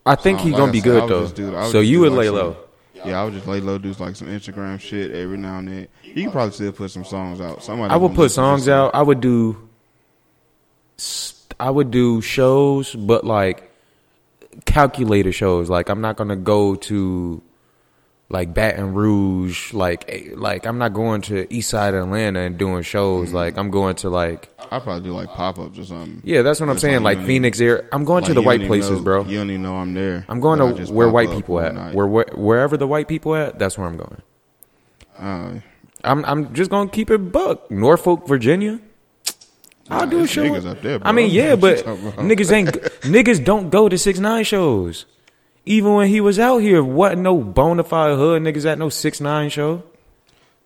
I 0.06 0.14
think 0.14 0.38
So, 0.38 0.44
he's 0.44 0.52
like 0.54 0.58
gonna 0.60 0.70
I 0.70 0.72
be 0.72 0.80
said, 0.80 0.84
good 0.84 1.08
though. 1.10 1.28
do- 1.28 1.70
so 1.70 1.80
you 1.80 2.00
would 2.00 2.12
like, 2.12 2.18
lay 2.20 2.26
some- 2.26 2.34
low. 2.36 2.56
Yeah, 3.04 3.20
I 3.20 3.24
would 3.24 3.32
just 3.34 3.46
lay 3.46 3.60
low, 3.60 3.78
do 3.78 3.92
like 4.00 4.16
some 4.16 4.26
Instagram 4.26 4.80
shit 4.80 5.12
every 5.12 5.36
now 5.38 5.58
and 5.58 5.68
then. 5.68 5.88
You 6.02 6.22
can 6.24 6.32
probably 6.32 6.52
still 6.52 6.72
put 6.72 6.90
some 6.90 7.04
songs 7.04 7.40
out. 7.40 7.62
Somebody 7.62 7.92
I 7.94 7.96
would 7.96 8.14
put 8.14 8.30
songs 8.32 8.68
out. 8.68 8.92
I 8.94 9.02
would 9.02 9.20
do. 9.20 9.56
I 11.60 11.70
would 11.70 11.90
do 11.90 12.20
shows, 12.20 12.94
but 12.94 13.24
like 13.24 13.70
calculator 14.64 15.30
shows. 15.32 15.70
Like 15.70 15.88
I'm 15.88 16.00
not 16.00 16.16
gonna 16.16 16.36
go 16.36 16.74
to 16.74 17.42
like 18.30 18.52
Baton 18.54 18.94
Rouge. 18.94 19.72
Like 19.72 20.04
eh, 20.08 20.30
like 20.34 20.66
I'm 20.66 20.78
not 20.78 20.92
going 20.92 21.22
to 21.22 21.52
East 21.52 21.70
Side 21.70 21.94
Atlanta 21.94 22.40
and 22.40 22.58
doing 22.58 22.82
shows. 22.82 23.32
Like 23.32 23.56
I'm 23.56 23.70
going 23.70 23.96
to 23.96 24.10
like 24.10 24.48
I'd 24.70 24.82
probably 24.82 25.02
do 25.02 25.12
like 25.14 25.28
pop 25.30 25.58
ups 25.58 25.78
or 25.78 25.84
something. 25.84 26.20
yeah, 26.24 26.42
that's 26.42 26.60
what 26.60 26.68
I'm 26.68 26.78
saying. 26.78 26.96
like 27.02 27.02
Like 27.02 27.16
you 27.16 27.20
don't 27.22 27.26
Phoenix 27.26 27.60
area. 27.60 27.84
I'm 27.92 28.04
going 28.04 28.22
Like, 28.22 28.28
to 28.28 28.34
the 28.34 28.42
white 28.42 28.66
places, 28.66 28.98
know- 28.98 29.02
bro. 29.02 29.24
You 29.24 29.38
don't 29.38 29.50
even 29.50 29.62
know 29.62 29.76
I'm 29.76 29.94
there. 29.94 30.24
I'm 30.28 30.40
going 30.40 30.58
to 30.76 30.92
where 30.92 31.08
white 31.08 31.30
people 31.30 31.58
at. 31.60 31.74
night. 31.74 31.94
Where, 31.94 32.06
where 32.06 32.26
wherever 32.34 32.76
the 32.76 32.86
white 32.86 33.08
people 33.08 33.34
at, 33.34 33.58
that's 33.58 33.78
where 33.78 33.86
I'm 33.86 33.96
going. 33.96 34.22
Uh, 35.18 35.60
I'm 36.04 36.24
I'm 36.26 36.54
just 36.54 36.70
gonna 36.70 36.88
keep 36.90 37.10
it 37.10 37.18
buck. 37.32 37.70
Norfolk, 37.70 38.28
Virginia. 38.28 38.78
I'll 39.90 40.00
Nah, 40.00 40.06
do 40.06 40.20
a 40.20 40.26
show. 40.28 40.42
niggas 40.44 40.66
up 40.70 40.82
there, 40.82 41.00
I 41.02 41.12
mean, 41.12 41.30
yeah, 41.32 41.56
but 41.56 41.78
you 41.78 41.82
talking 41.82 42.06
about? 42.08 42.24
niggas 42.26 42.52
ain't 42.52 42.68
niggas 43.02 43.42
don't 43.42 43.70
go 43.70 43.88
to 43.88 43.96
six 43.96 44.18
nine 44.18 44.44
shows. 44.44 45.06
Even 45.68 45.92
when 45.94 46.08
he 46.08 46.20
was 46.22 46.38
out 46.38 46.58
here, 46.58 46.82
wasn't 46.82 47.20
no 47.22 47.36
bona 47.38 47.84
fide 47.84 48.16
hood 48.16 48.42
niggas 48.42 48.64
at 48.64 48.78
no 48.78 48.88
six 48.88 49.20
nine 49.20 49.50
show. 49.50 49.82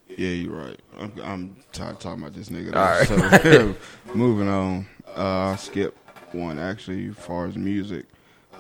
yeah, 0.09 0.29
you're 0.29 0.55
right. 0.55 0.79
I'm, 0.99 1.13
I'm 1.25 1.57
tired 1.73 1.99
talking 1.99 2.23
about 2.23 2.35
this 2.35 2.49
nigga. 2.51 2.75
All 2.77 2.83
right. 2.83 3.43
So, 3.43 3.75
moving 4.15 4.49
on. 4.49 4.87
Uh, 5.09 5.49
I'll 5.51 5.57
skip 5.57 5.97
one 6.33 6.59
actually, 6.59 7.09
as 7.09 7.17
far 7.17 7.47
as 7.47 7.57
music. 7.57 8.07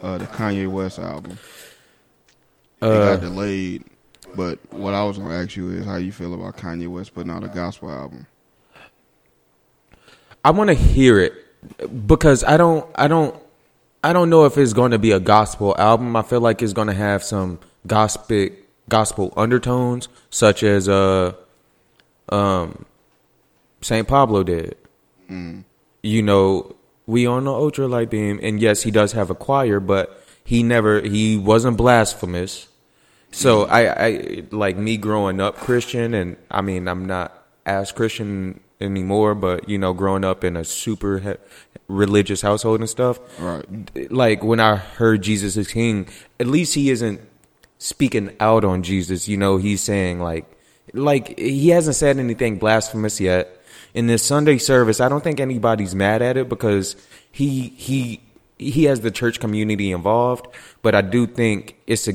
Uh, 0.03 0.19
the 0.19 0.25
Kanye 0.27 0.69
West 0.69 0.99
album. 0.99 1.33
It 2.81 2.87
Uh, 2.87 3.15
got 3.15 3.21
delayed. 3.21 3.85
But 4.35 4.59
what 4.73 4.95
I 4.95 5.05
was 5.05 5.19
gonna 5.19 5.35
ask 5.35 5.57
you 5.57 5.71
is 5.71 5.85
how 5.87 5.97
you 5.97 6.11
feel 6.11 6.35
about 6.35 6.57
Kanye 6.57 6.89
West 6.89 7.15
putting 7.15 7.31
out 7.31 7.45
a 7.45 7.49
gospel 7.49 7.91
album. 7.91 8.27
I 10.45 10.51
want 10.51 10.69
to 10.69 10.75
hear 10.75 11.21
it 11.21 11.35
because 12.09 12.43
I 12.43 12.57
don't 12.57 12.85
I 12.97 13.07
don't 13.07 13.37
I 14.05 14.13
don't 14.13 14.31
know 14.31 14.45
if 14.47 14.59
it's 14.59 14.73
going 14.73 14.91
to 14.91 14.99
be 14.99 15.13
a 15.13 15.21
gospel 15.21 15.75
album. 15.79 16.17
I 16.17 16.23
feel 16.23 16.41
like 16.41 16.61
it's 16.63 16.73
going 16.73 16.89
to 16.89 16.95
have 16.95 17.23
some 17.23 17.61
gospel 17.87 18.49
gospel 18.89 19.33
undertones, 19.37 20.09
such 20.31 20.63
as 20.63 20.89
uh 20.89 21.33
um 22.29 22.85
Saint 23.81 24.09
Pablo 24.09 24.43
did. 24.43 24.77
You 26.03 26.23
know, 26.23 26.75
we 27.07 27.27
on 27.27 27.45
the 27.45 27.53
ultra 27.53 27.87
light 27.87 28.11
beam, 28.11 28.41
and 28.43 28.61
yes, 28.61 28.83
he 28.83 28.91
does 28.91 29.13
have 29.13 29.31
a 29.31 29.35
choir, 29.35 29.81
but 29.81 30.23
he 30.45 30.63
never 30.63 31.01
he 31.01 31.37
wasn't 31.37 31.77
blasphemous. 31.77 32.69
So 33.31 33.65
I, 33.65 34.07
I 34.07 34.43
like 34.51 34.77
me 34.77 34.97
growing 34.99 35.41
up 35.41 35.57
Christian, 35.57 36.13
and 36.13 36.37
I 36.51 36.61
mean 36.61 36.89
I'm 36.89 37.07
not 37.07 37.47
as 37.65 37.93
Christian 37.93 38.61
anymore, 38.83 39.35
but 39.35 39.69
you 39.69 39.79
know, 39.79 39.93
growing 39.93 40.25
up 40.25 40.45
in 40.45 40.57
a 40.57 40.65
super 40.65 41.19
he- 41.19 41.35
religious 41.89 42.43
household 42.43 42.81
and 42.81 42.89
stuff, 42.91 43.19
Right. 43.39 44.11
like 44.13 44.43
when 44.43 44.61
I 44.61 44.77
heard 44.77 45.23
Jesus 45.23 45.57
is 45.57 45.69
King, 45.69 46.09
at 46.41 46.47
least 46.47 46.75
he 46.75 46.91
isn't 46.91 47.21
speaking 47.79 48.35
out 48.41 48.65
on 48.65 48.83
Jesus. 48.83 49.29
You 49.29 49.37
know, 49.37 49.57
he's 49.57 49.81
saying 49.81 50.21
like, 50.21 50.45
like 50.93 51.39
he 51.39 51.69
hasn't 51.71 51.97
said 51.97 52.19
anything 52.19 52.59
blasphemous 52.59 53.21
yet. 53.21 53.59
In 53.95 54.07
this 54.07 54.23
Sunday 54.23 54.57
service, 54.57 55.01
I 55.01 55.09
don't 55.11 55.23
think 55.23 55.39
anybody's 55.39 55.95
mad 55.95 56.23
at 56.23 56.37
it 56.39 56.49
because 56.49 56.97
he 57.31 57.69
he 57.77 58.23
he 58.59 58.85
has 58.85 59.01
the 59.01 59.11
church 59.11 59.39
community 59.39 59.93
involved. 59.93 60.47
But 60.81 60.95
I 60.95 61.03
do 61.03 61.27
think 61.27 61.77
it's 61.87 62.09
a. 62.09 62.13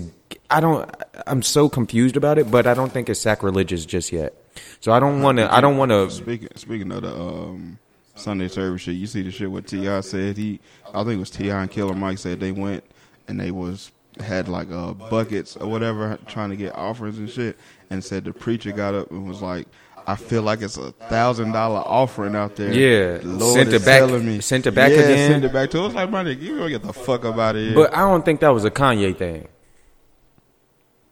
I 0.49 0.59
don't. 0.59 0.89
I'm 1.27 1.43
so 1.43 1.69
confused 1.69 2.17
about 2.17 2.39
it, 2.39 2.49
but 2.49 2.65
I 2.65 2.73
don't 2.73 2.91
think 2.91 3.09
it's 3.09 3.19
sacrilegious 3.19 3.85
just 3.85 4.11
yet. 4.11 4.33
So 4.79 4.91
I 4.91 4.99
don't 4.99 5.21
want 5.21 5.37
to. 5.39 5.53
I 5.53 5.61
don't 5.61 5.77
want 5.77 5.91
to. 5.91 6.09
Speaking 6.09 6.49
speaking 6.55 6.91
of 6.91 7.01
the 7.03 7.13
um, 7.15 7.79
Sunday 8.15 8.47
service 8.47 8.81
shit, 8.81 8.95
you 8.95 9.07
see 9.07 9.21
the 9.21 9.31
shit 9.31 9.49
what 9.51 9.67
T.I. 9.67 10.01
said. 10.01 10.37
He, 10.37 10.59
I 10.93 11.03
think 11.03 11.15
it 11.17 11.19
was 11.19 11.29
T.I. 11.29 11.61
and 11.61 11.71
Killer 11.71 11.93
Mike 11.93 12.17
said 12.17 12.39
they 12.39 12.51
went 12.51 12.83
and 13.27 13.39
they 13.39 13.51
was 13.51 13.91
had 14.19 14.47
like 14.47 14.71
uh 14.71 14.93
buckets 14.93 15.55
or 15.57 15.67
whatever 15.67 16.17
trying 16.25 16.49
to 16.49 16.55
get 16.55 16.75
offerings 16.75 17.17
and 17.19 17.29
shit, 17.29 17.57
and 17.89 18.03
said 18.03 18.23
the 18.25 18.33
preacher 18.33 18.71
got 18.71 18.93
up 18.95 19.11
and 19.11 19.27
was 19.27 19.41
like. 19.41 19.67
I 20.09 20.15
feel 20.15 20.41
like 20.41 20.61
it's 20.61 20.77
a 20.77 20.93
thousand 20.93 21.51
dollar 21.51 21.81
offering 21.81 22.33
out 22.33 22.55
there. 22.55 22.71
Yeah. 22.71 23.17
The 23.17 23.27
Lord 23.27 23.55
Sent 23.55 23.73
it 23.73 23.83
back- 23.83 24.09
me. 24.23 24.39
sent 24.39 24.65
it 24.65 24.71
back 24.73 24.91
yeah, 24.91 24.99
again. 24.99 25.31
Sent 25.31 25.43
it 25.43 25.51
back 25.51 25.69
to 25.71 25.83
us. 25.83 25.93
Like, 25.93 26.09
my 26.09 26.23
nigga, 26.23 26.41
you 26.41 26.55
gonna 26.57 26.69
get 26.69 26.81
the 26.81 26.93
fuck 26.93 27.25
up 27.25 27.35
out 27.37 27.57
of 27.57 27.61
here. 27.61 27.75
But 27.75 27.93
I 27.93 27.99
don't 28.09 28.23
think 28.23 28.39
that 28.39 28.47
was 28.47 28.63
a 28.63 28.71
Kanye 28.71 29.17
thing. 29.17 29.49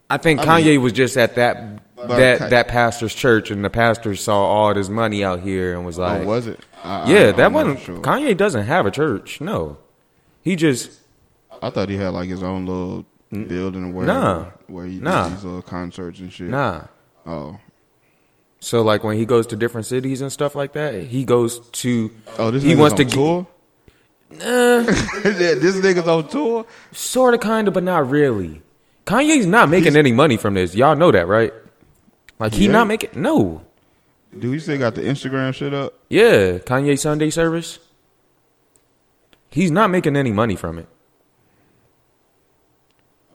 I 0.10 0.18
think 0.18 0.40
I 0.40 0.46
Kanye 0.62 0.66
mean- 0.66 0.82
was 0.82 0.94
just 0.94 1.18
at 1.18 1.36
that 1.36 1.95
that 2.08 2.50
that 2.50 2.68
pastor's 2.68 3.14
church, 3.16 3.52
and 3.52 3.64
the 3.64 3.70
pastor 3.70 4.16
saw 4.16 4.38
all 4.46 4.74
this 4.74 4.90
money 4.90 5.24
out 5.24 5.40
here 5.42 5.74
and 5.76 5.86
was 5.86 5.98
oh, 6.00 6.04
like, 6.04 6.22
oh, 6.22 6.26
was 6.26 6.48
it? 6.48 6.60
I, 6.84 7.02
I- 7.02 7.10
"Yeah, 7.10 7.30
I'm 7.30 7.36
that 7.38 7.52
wasn't 7.52 7.80
sure. 7.82 7.98
Kanye. 8.00 8.36
Doesn't 8.38 8.66
have 8.66 8.86
a 8.86 8.92
church. 8.92 9.42
No, 9.42 9.78
he 10.42 10.56
just 10.56 10.92
I 11.62 11.70
thought 11.70 11.90
he 11.90 11.96
had 11.98 12.10
like 12.10 12.30
his 12.30 12.44
own 12.44 12.66
little 12.66 13.06
building 13.32 13.86
or 13.86 13.92
wherever 13.92 14.14
Nah. 14.14 14.46
where 14.68 14.86
he 14.86 15.00
Nah. 15.00 15.30
did 15.30 15.38
these 15.38 15.44
little 15.46 15.62
concerts 15.62 16.20
and 16.20 16.32
shit. 16.32 16.48
nah." 16.50 16.84
Oh, 17.26 17.58
So 18.60 18.82
like 18.84 19.04
when 19.04 19.18
he 19.18 19.26
goes 19.26 19.48
to 19.48 19.56
different 19.56 19.88
cities 19.88 20.22
and 20.22 20.32
stuff 20.32 20.54
like 20.56 20.74
that, 20.74 20.94
he 21.04 21.24
goes 21.26 21.60
to. 21.60 22.12
oh, 22.38 22.52
this 22.52 22.64
he 22.64 22.76
wants 22.76 22.94
on 22.94 22.98
to 22.98 23.06
tour. 23.06 23.48
this 24.30 25.76
nigga's 25.78 26.08
on 26.08 26.28
tour. 26.28 26.66
Sort 26.92 27.34
of, 27.34 27.40
kind 27.40 27.68
of, 27.68 27.74
but 27.74 27.84
not 27.84 28.10
really. 28.10 28.62
Kanye's 29.06 29.46
not 29.46 29.70
making 29.70 29.96
any 29.96 30.12
money 30.12 30.36
from 30.36 30.56
this. 30.56 30.74
Y'all 30.76 30.96
know 30.96 31.12
that, 31.12 31.28
right? 31.28 31.54
Like 32.40 32.54
he 32.54 32.66
Yeah. 32.66 32.72
not 32.72 32.88
making 32.88 33.12
no. 33.16 33.62
Do 34.38 34.52
we 34.52 34.60
still 34.60 34.78
got 34.78 34.96
the 34.96 35.02
Instagram 35.02 35.54
shit 35.54 35.74
up? 35.74 35.94
Yeah, 36.10 36.58
Kanye 36.60 37.00
Sunday 37.00 37.30
service. 37.30 37.80
He's 39.50 39.72
not 39.72 39.90
making 39.90 40.18
any 40.18 40.32
money 40.32 40.56
from 40.58 40.78
it. 40.80 40.88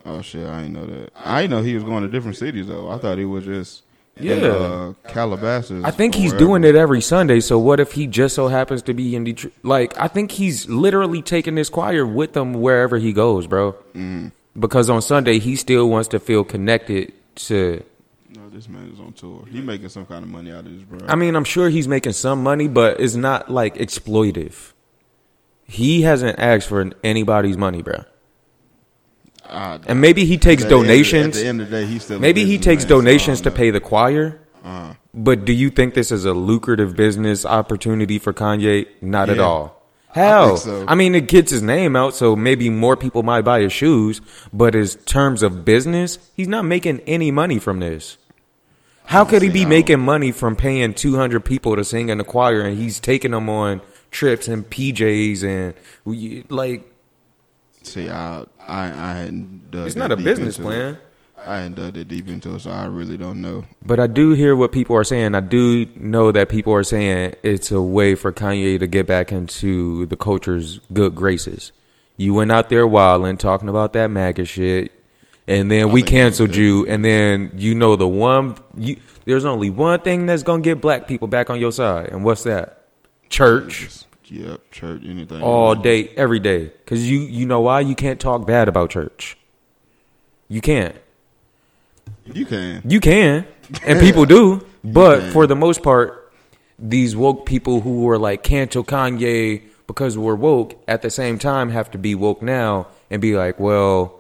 Oh 0.05 0.23
shit, 0.23 0.47
I 0.47 0.63
didn't 0.63 0.73
know 0.75 0.87
that. 0.87 1.11
I 1.17 1.43
didn't 1.43 1.51
know 1.59 1.63
he 1.63 1.75
was 1.75 1.85
going 1.85 2.03
to 2.03 2.09
different 2.09 2.37
cities 2.37 2.67
though. 2.67 2.91
I 2.91 2.99
thought 2.99 3.19
he 3.19 3.25
was 3.25 3.45
just 3.45 3.83
in, 4.17 4.25
Yeah. 4.27 4.47
uh, 4.49 4.93
Calabasas. 5.09 5.85
I 5.85 5.91
think 5.91 6.15
he's 6.15 6.33
wherever. 6.33 6.45
doing 6.45 6.65
it 6.65 6.75
every 6.75 7.01
Sunday. 7.01 7.41
So 7.41 7.59
what 7.59 7.81
if 7.81 7.93
he 7.93 8.07
just 8.07 8.35
so 8.35 8.49
happens 8.49 8.83
to 8.83 8.95
be 8.95 9.15
in 9.15 9.25
Detroit? 9.25 9.53
Like 9.63 9.99
I 9.99 10.09
think 10.09 10.33
he's 10.33 10.69
literally 10.69 11.23
taking 11.23 11.55
this 11.55 11.69
choir 11.69 12.07
with 12.07 12.37
him 12.37 12.55
wherever 12.55 12.99
he 12.99 13.13
goes, 13.13 13.47
bro. 13.47 13.73
Mm-hmm. 13.95 14.29
Because 14.59 14.91
on 14.91 15.01
Sunday 15.03 15.39
he 15.39 15.55
still 15.57 15.89
wants 15.89 16.09
to 16.09 16.19
feel 16.19 16.45
connected 16.45 17.13
to. 17.37 17.83
This 18.53 18.69
man 18.69 18.91
is 18.93 18.99
on 19.01 19.13
tour. 19.13 19.45
He 19.51 19.61
making 19.61 19.89
some 19.91 20.07
kind 20.07 20.25
of 20.25 20.31
money 20.31 20.51
out 20.51 20.67
of 20.67 20.73
this, 20.73 20.83
bro. 20.83 20.99
I 21.09 21.15
mean, 21.15 21.37
I'm 21.37 21.45
sure 21.45 21.69
he's 21.69 21.87
making 21.87 22.13
some 22.13 22.43
money, 22.43 22.67
but 22.69 23.01
it's 23.01 23.15
not 23.15 23.51
like 23.51 23.77
exploitive. 23.77 24.73
He 25.65 26.03
hasn't 26.03 26.39
asked 26.39 26.67
for 26.69 26.91
anybody's 27.05 27.57
money, 27.57 27.83
bro. 27.83 28.05
Uh, 29.49 29.79
And 29.87 30.01
maybe 30.01 30.25
he 30.25 30.37
takes 30.39 30.63
at 30.65 30.69
the 30.69 30.77
end- 30.77 30.85
donations. 30.87 31.37
At 31.37 31.43
the 31.43 31.49
end 31.49 31.61
of 31.61 31.71
the 31.71 31.77
day, 31.81 31.87
he's 31.87 32.05
still 32.05 32.19
Maybe 32.19 32.45
he 32.45 32.59
takes 32.59 32.85
donations 32.85 33.41
to 33.43 33.51
pay 33.51 33.71
the 33.71 33.81
choir. 33.81 34.41
Uh, 34.65 34.95
But 35.15 35.45
do 35.45 35.53
you 35.53 35.71
think 35.71 35.95
this 35.95 36.11
is 36.13 36.25
a 36.25 36.33
lucrative 36.35 36.95
business 36.97 37.45
opportunity 37.47 38.19
for 38.19 38.33
Kanye? 38.33 38.87
Not 39.01 39.29
at 39.31 39.39
all. 39.39 39.77
How? 40.15 40.49
think 40.57 40.59
so. 40.59 40.85
I 40.89 40.95
mean, 40.97 41.15
it 41.15 41.29
gets 41.29 41.51
his 41.53 41.63
name 41.63 41.95
out, 41.97 42.15
so 42.17 42.35
maybe 42.37 42.69
more 42.69 42.97
people 42.97 43.23
might 43.23 43.43
buy 43.43 43.61
his 43.61 43.73
shoes. 43.73 44.21
But 44.53 44.75
in 44.75 44.87
terms 45.07 45.43
of 45.43 45.65
business, 45.65 46.19
he's 46.37 46.49
not 46.49 46.65
making 46.65 47.01
any 47.07 47.31
money 47.31 47.59
from 47.61 47.79
this. 47.81 48.19
How 49.11 49.25
could 49.25 49.43
he 49.43 49.49
be 49.49 49.67
making 49.67 49.99
money 49.99 50.31
from 50.31 50.55
paying 50.55 50.95
200 50.95 51.45
people 51.45 51.75
to 51.75 51.83
sing 51.85 52.11
in 52.11 52.19
the 52.19 52.25
choir 52.25 52.61
and 52.61 52.79
he's 52.79 53.01
taking 53.01 53.33
them 53.33 53.49
on 53.49 53.81
trips 54.13 54.47
and 54.47 54.65
PJs 54.71 55.43
and 55.43 55.75
we- 56.05 56.45
like 56.49 56.89
see, 57.83 58.09
I, 58.09 58.45
I, 58.69 58.85
I. 58.87 59.31
Dug 59.71 59.87
it's 59.89 59.97
not 59.97 60.13
a 60.13 60.17
business 60.17 60.59
into 60.59 60.71
it. 60.71 60.73
plan. 60.73 60.99
I 61.45 61.57
hadn't 61.57 61.75
dug 61.75 61.95
that 61.95 62.07
deep 62.07 62.29
into 62.29 62.55
it, 62.55 62.61
so 62.61 62.71
I 62.71 62.85
really 62.85 63.17
don't 63.17 63.41
know. 63.41 63.65
But 63.85 63.99
I 63.99 64.07
do 64.07 64.33
hear 64.33 64.55
what 64.55 64.71
people 64.71 64.95
are 64.95 65.03
saying. 65.05 65.35
I 65.35 65.41
do 65.41 65.87
know 65.97 66.31
that 66.31 66.49
people 66.49 66.73
are 66.73 66.85
saying 66.85 67.35
it's 67.43 67.73
a 67.73 67.81
way 67.81 68.15
for 68.15 68.33
Kanye 68.33 68.79
to 68.79 68.87
get 68.87 69.09
back 69.09 69.33
into 69.33 70.07
the 70.07 70.17
culture's 70.17 70.79
good 70.93 71.17
graces. 71.17 71.73
You 72.17 72.35
went 72.35 72.53
out 72.53 72.69
there 72.69 72.87
wilding, 72.87 73.39
talking 73.39 73.69
about 73.71 73.93
that 73.95 74.09
MAGA 74.09 74.45
shit, 74.45 74.93
and 75.51 75.69
then 75.69 75.91
we 75.91 76.03
canceled 76.05 76.55
you, 76.55 76.87
and 76.87 77.05
then 77.05 77.51
you 77.57 77.75
know 77.75 77.97
the 77.97 78.07
one 78.07 78.57
you 78.77 78.97
there's 79.25 79.45
only 79.45 79.69
one 79.69 80.01
thing 80.01 80.27
that's 80.27 80.45
gonna 80.45 80.63
get 80.63 80.81
black 80.81 81.09
people 81.09 81.27
back 81.27 81.51
on 81.51 81.59
your 81.59 81.73
side, 81.73 82.11
and 82.11 82.25
what's 82.25 82.45
that? 82.45 82.85
Church. 83.29 84.05
Yep, 84.27 84.71
church, 84.71 85.03
anything. 85.05 85.43
All 85.43 85.75
day, 85.75 86.09
every 86.17 86.39
day. 86.39 86.71
Cause 86.87 87.01
you 87.01 87.19
you 87.19 87.47
know 87.47 87.63
why? 87.63 87.81
You 87.81 87.97
can't 87.97 88.21
talk 88.21 88.47
bad 88.47 88.69
about 88.69 88.91
church. 88.91 89.37
You 90.49 90.61
can't. 90.61 90.95
You 92.33 92.47
can. 92.47 92.83
You 92.85 93.01
can, 93.01 93.45
and 93.85 93.99
people 93.99 94.27
do, 94.27 94.65
but 94.85 95.33
for 95.33 95.49
the 95.49 95.57
most 95.57 95.83
part, 95.83 96.33
these 96.79 97.17
woke 97.17 97.45
people 97.45 97.81
who 97.81 98.09
are 98.09 98.19
like 98.19 98.45
cancel 98.45 98.85
Kanye 98.85 99.65
because 99.89 100.17
we're 100.17 100.37
woke 100.37 100.81
at 100.87 101.03
the 101.03 101.11
same 101.11 101.41
time 101.41 101.71
have 101.71 101.91
to 101.91 101.99
be 101.99 102.15
woke 102.15 102.41
now 102.41 102.87
and 103.11 103.21
be 103.21 103.37
like, 103.37 103.59
well, 103.59 104.20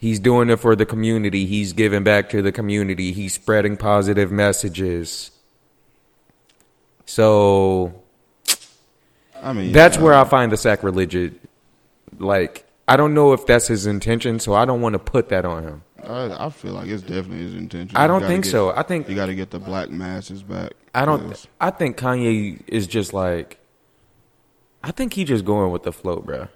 he's 0.00 0.18
doing 0.18 0.50
it 0.50 0.56
for 0.56 0.74
the 0.74 0.86
community. 0.86 1.46
He's 1.46 1.72
giving 1.72 2.02
back 2.02 2.30
to 2.30 2.42
the 2.42 2.50
community. 2.50 3.12
He's 3.12 3.34
spreading 3.34 3.76
positive 3.76 4.32
messages. 4.32 5.30
So 7.04 8.02
I 9.40 9.52
mean, 9.52 9.72
that's 9.72 9.98
uh, 9.98 10.00
where 10.00 10.14
I 10.14 10.24
find 10.24 10.50
the 10.50 10.56
sacrilegious. 10.56 11.32
Like, 12.18 12.66
I 12.88 12.96
don't 12.96 13.14
know 13.14 13.32
if 13.32 13.46
that's 13.46 13.68
his 13.68 13.86
intention, 13.86 14.40
so 14.40 14.54
I 14.54 14.64
don't 14.64 14.80
want 14.80 14.94
to 14.94 14.98
put 14.98 15.28
that 15.28 15.44
on 15.44 15.62
him. 15.62 15.82
I, 16.02 16.46
I 16.46 16.50
feel 16.50 16.72
like 16.72 16.88
it's 16.88 17.02
definitely 17.02 17.38
his 17.44 17.54
intention. 17.54 17.96
I 17.96 18.06
don't 18.06 18.22
think 18.22 18.44
get- 18.44 18.50
so. 18.50 18.70
I 18.70 18.82
think 18.82 19.08
you 19.08 19.14
got 19.14 19.26
to 19.26 19.34
get 19.34 19.50
the 19.50 19.58
black 19.58 19.90
masses 19.90 20.42
back. 20.42 20.72
I 20.94 21.04
don't. 21.04 21.46
I 21.60 21.70
think 21.70 21.96
Kanye 21.96 22.62
is 22.66 22.86
just 22.86 23.12
like. 23.12 23.58
I 24.82 24.92
think 24.92 25.12
he 25.12 25.24
just 25.24 25.44
going 25.44 25.70
with 25.72 25.82
the 25.82 25.92
flow, 25.92 26.20
bro. 26.20 26.48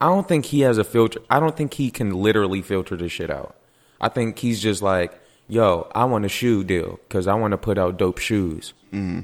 I 0.00 0.06
don't 0.06 0.26
think 0.26 0.46
he 0.46 0.60
has 0.60 0.78
a 0.78 0.84
filter. 0.84 1.20
I 1.28 1.40
don't 1.40 1.56
think 1.56 1.74
he 1.74 1.90
can 1.90 2.14
literally 2.14 2.62
filter 2.62 2.96
this 2.96 3.12
shit 3.12 3.30
out. 3.30 3.54
I 4.00 4.08
think 4.08 4.38
he's 4.38 4.60
just 4.60 4.80
like, 4.80 5.20
yo, 5.46 5.90
I 5.94 6.04
want 6.04 6.24
a 6.24 6.28
shoe 6.28 6.64
deal 6.64 6.98
because 7.06 7.26
I 7.26 7.34
want 7.34 7.52
to 7.52 7.58
put 7.58 7.76
out 7.76 7.98
dope 7.98 8.18
shoes. 8.18 8.72
Mm-hmm. 8.92 9.20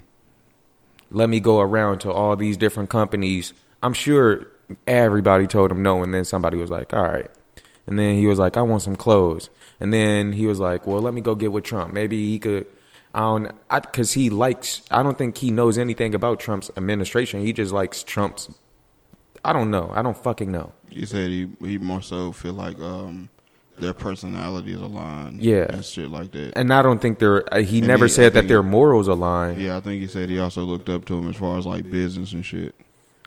Let 1.11 1.31
me 1.31 1.41
go 1.41 1.61
around 1.61 2.01
to 2.01 2.12
all 2.12 2.37
these 2.37 2.57
different 2.57 2.91
companies. 2.91 3.55
I'm 3.83 3.95
sure 3.95 4.49
everybody 4.87 5.47
told 5.47 5.70
him 5.70 5.83
no, 5.83 6.03
and 6.03 6.12
then 6.12 6.24
somebody 6.24 6.59
was 6.59 6.70
like, 6.70 6.93
all 6.93 7.05
right. 7.05 7.31
And 7.87 7.99
then 7.99 8.16
he 8.16 8.27
was 8.27 8.39
like, 8.39 8.57
I 8.57 8.62
want 8.62 8.83
some 8.83 8.97
clothes. 8.97 9.49
And 9.79 9.93
then 9.93 10.33
he 10.33 10.47
was 10.47 10.59
like, 10.59 10.87
well, 10.87 11.01
let 11.01 11.14
me 11.14 11.20
go 11.20 11.35
get 11.35 11.53
with 11.53 11.64
Trump. 11.64 11.95
Maybe 11.95 12.29
he 12.29 12.39
could. 12.39 12.66
I 13.14 13.20
don't, 13.20 13.53
because 13.70 14.12
he 14.12 14.29
likes. 14.29 14.83
I 14.91 15.03
don't 15.03 15.16
think 15.16 15.39
he 15.39 15.51
knows 15.51 15.79
anything 15.79 16.14
about 16.14 16.41
Trump's 16.41 16.70
administration. 16.77 17.41
He 17.41 17.53
just 17.53 17.72
likes 17.72 18.03
Trump's. 18.03 18.51
I 19.49 19.53
don't 19.53 19.70
know. 19.70 19.90
I 19.94 20.03
don't 20.03 20.16
fucking 20.16 20.51
know. 20.51 20.72
You 20.90 21.07
said 21.07 21.30
he 21.30 21.49
he 21.61 21.78
more 21.78 22.03
so 22.03 22.32
feel 22.32 22.53
like 22.55 22.78
um 22.80 23.28
their 23.78 23.92
personalities 23.92 24.76
aligned. 24.76 25.40
Yeah. 25.42 25.66
and 25.68 25.84
shit 25.84 26.11
like 26.11 26.32
that. 26.32 26.53
And 26.57 26.72
I 26.72 26.80
don't 26.82 27.01
think 27.01 27.18
they're. 27.18 27.42
uh, 27.53 27.61
He 27.62 27.78
And 27.78 27.86
never 27.88 28.07
he- 28.07 28.11
said 28.11 28.32
that 28.32 28.49
their 28.49 28.62
morals 28.62 29.07
align. 29.07 29.61
yeah, 29.61 29.76
I 29.76 29.80
think 29.80 30.01
he 30.01 30.07
said 30.09 30.30
he 30.30 30.38
also 30.38 30.62
looked 30.62 30.88
up 30.88 31.05
to 31.07 31.14
him 31.18 31.28
as 31.28 31.36
far 31.36 31.59
as 31.59 31.66
like 31.66 31.90
business 31.90 32.32
and 32.32 32.44
shit. 32.44 32.74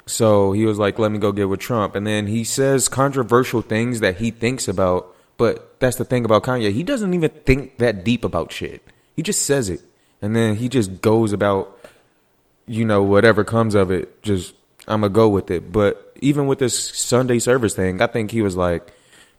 So 0.08 0.54
he 0.54 0.66
was 0.66 0.80
like, 0.80 0.98
"Let 0.98 1.12
me 1.12 1.20
go 1.20 1.32
get 1.32 1.50
with 1.50 1.60
Trump," 1.60 1.94
and 1.96 2.06
then 2.08 2.26
he 2.26 2.44
says 2.44 2.90
controversial 2.90 3.62
things 3.62 4.00
that 4.00 4.18
he 4.18 4.32
thinks 4.32 4.68
about. 4.68 5.16
But 5.38 5.80
that's 5.80 5.98
the 5.98 6.04
thing 6.06 6.26
about 6.26 6.44
Kanye; 6.44 6.72
he 6.74 6.82
doesn't 6.84 7.14
even 7.14 7.30
think 7.30 7.78
that 7.78 8.04
deep 8.04 8.24
about 8.26 8.52
shit. 8.52 8.82
He 9.16 9.22
just 9.22 9.44
says 9.44 9.70
it, 9.70 9.82
and 10.22 10.36
then 10.36 10.56
he 10.56 10.68
just 10.68 11.02
goes 11.02 11.32
about, 11.32 11.78
you 12.66 12.86
know, 12.86 13.04
whatever 13.04 13.44
comes 13.44 13.76
of 13.76 13.92
it. 13.92 14.24
Just 14.24 14.56
I'm 14.90 15.02
gonna 15.02 15.10
go 15.10 15.30
with 15.30 15.52
it. 15.52 15.72
But 15.72 16.14
even 16.22 16.48
with 16.48 16.60
this 16.60 16.78
Sunday 16.78 17.40
service 17.40 17.76
thing, 17.76 18.02
I 18.02 18.08
think 18.08 18.32
he 18.32 18.42
was 18.42 18.56
like, 18.58 18.92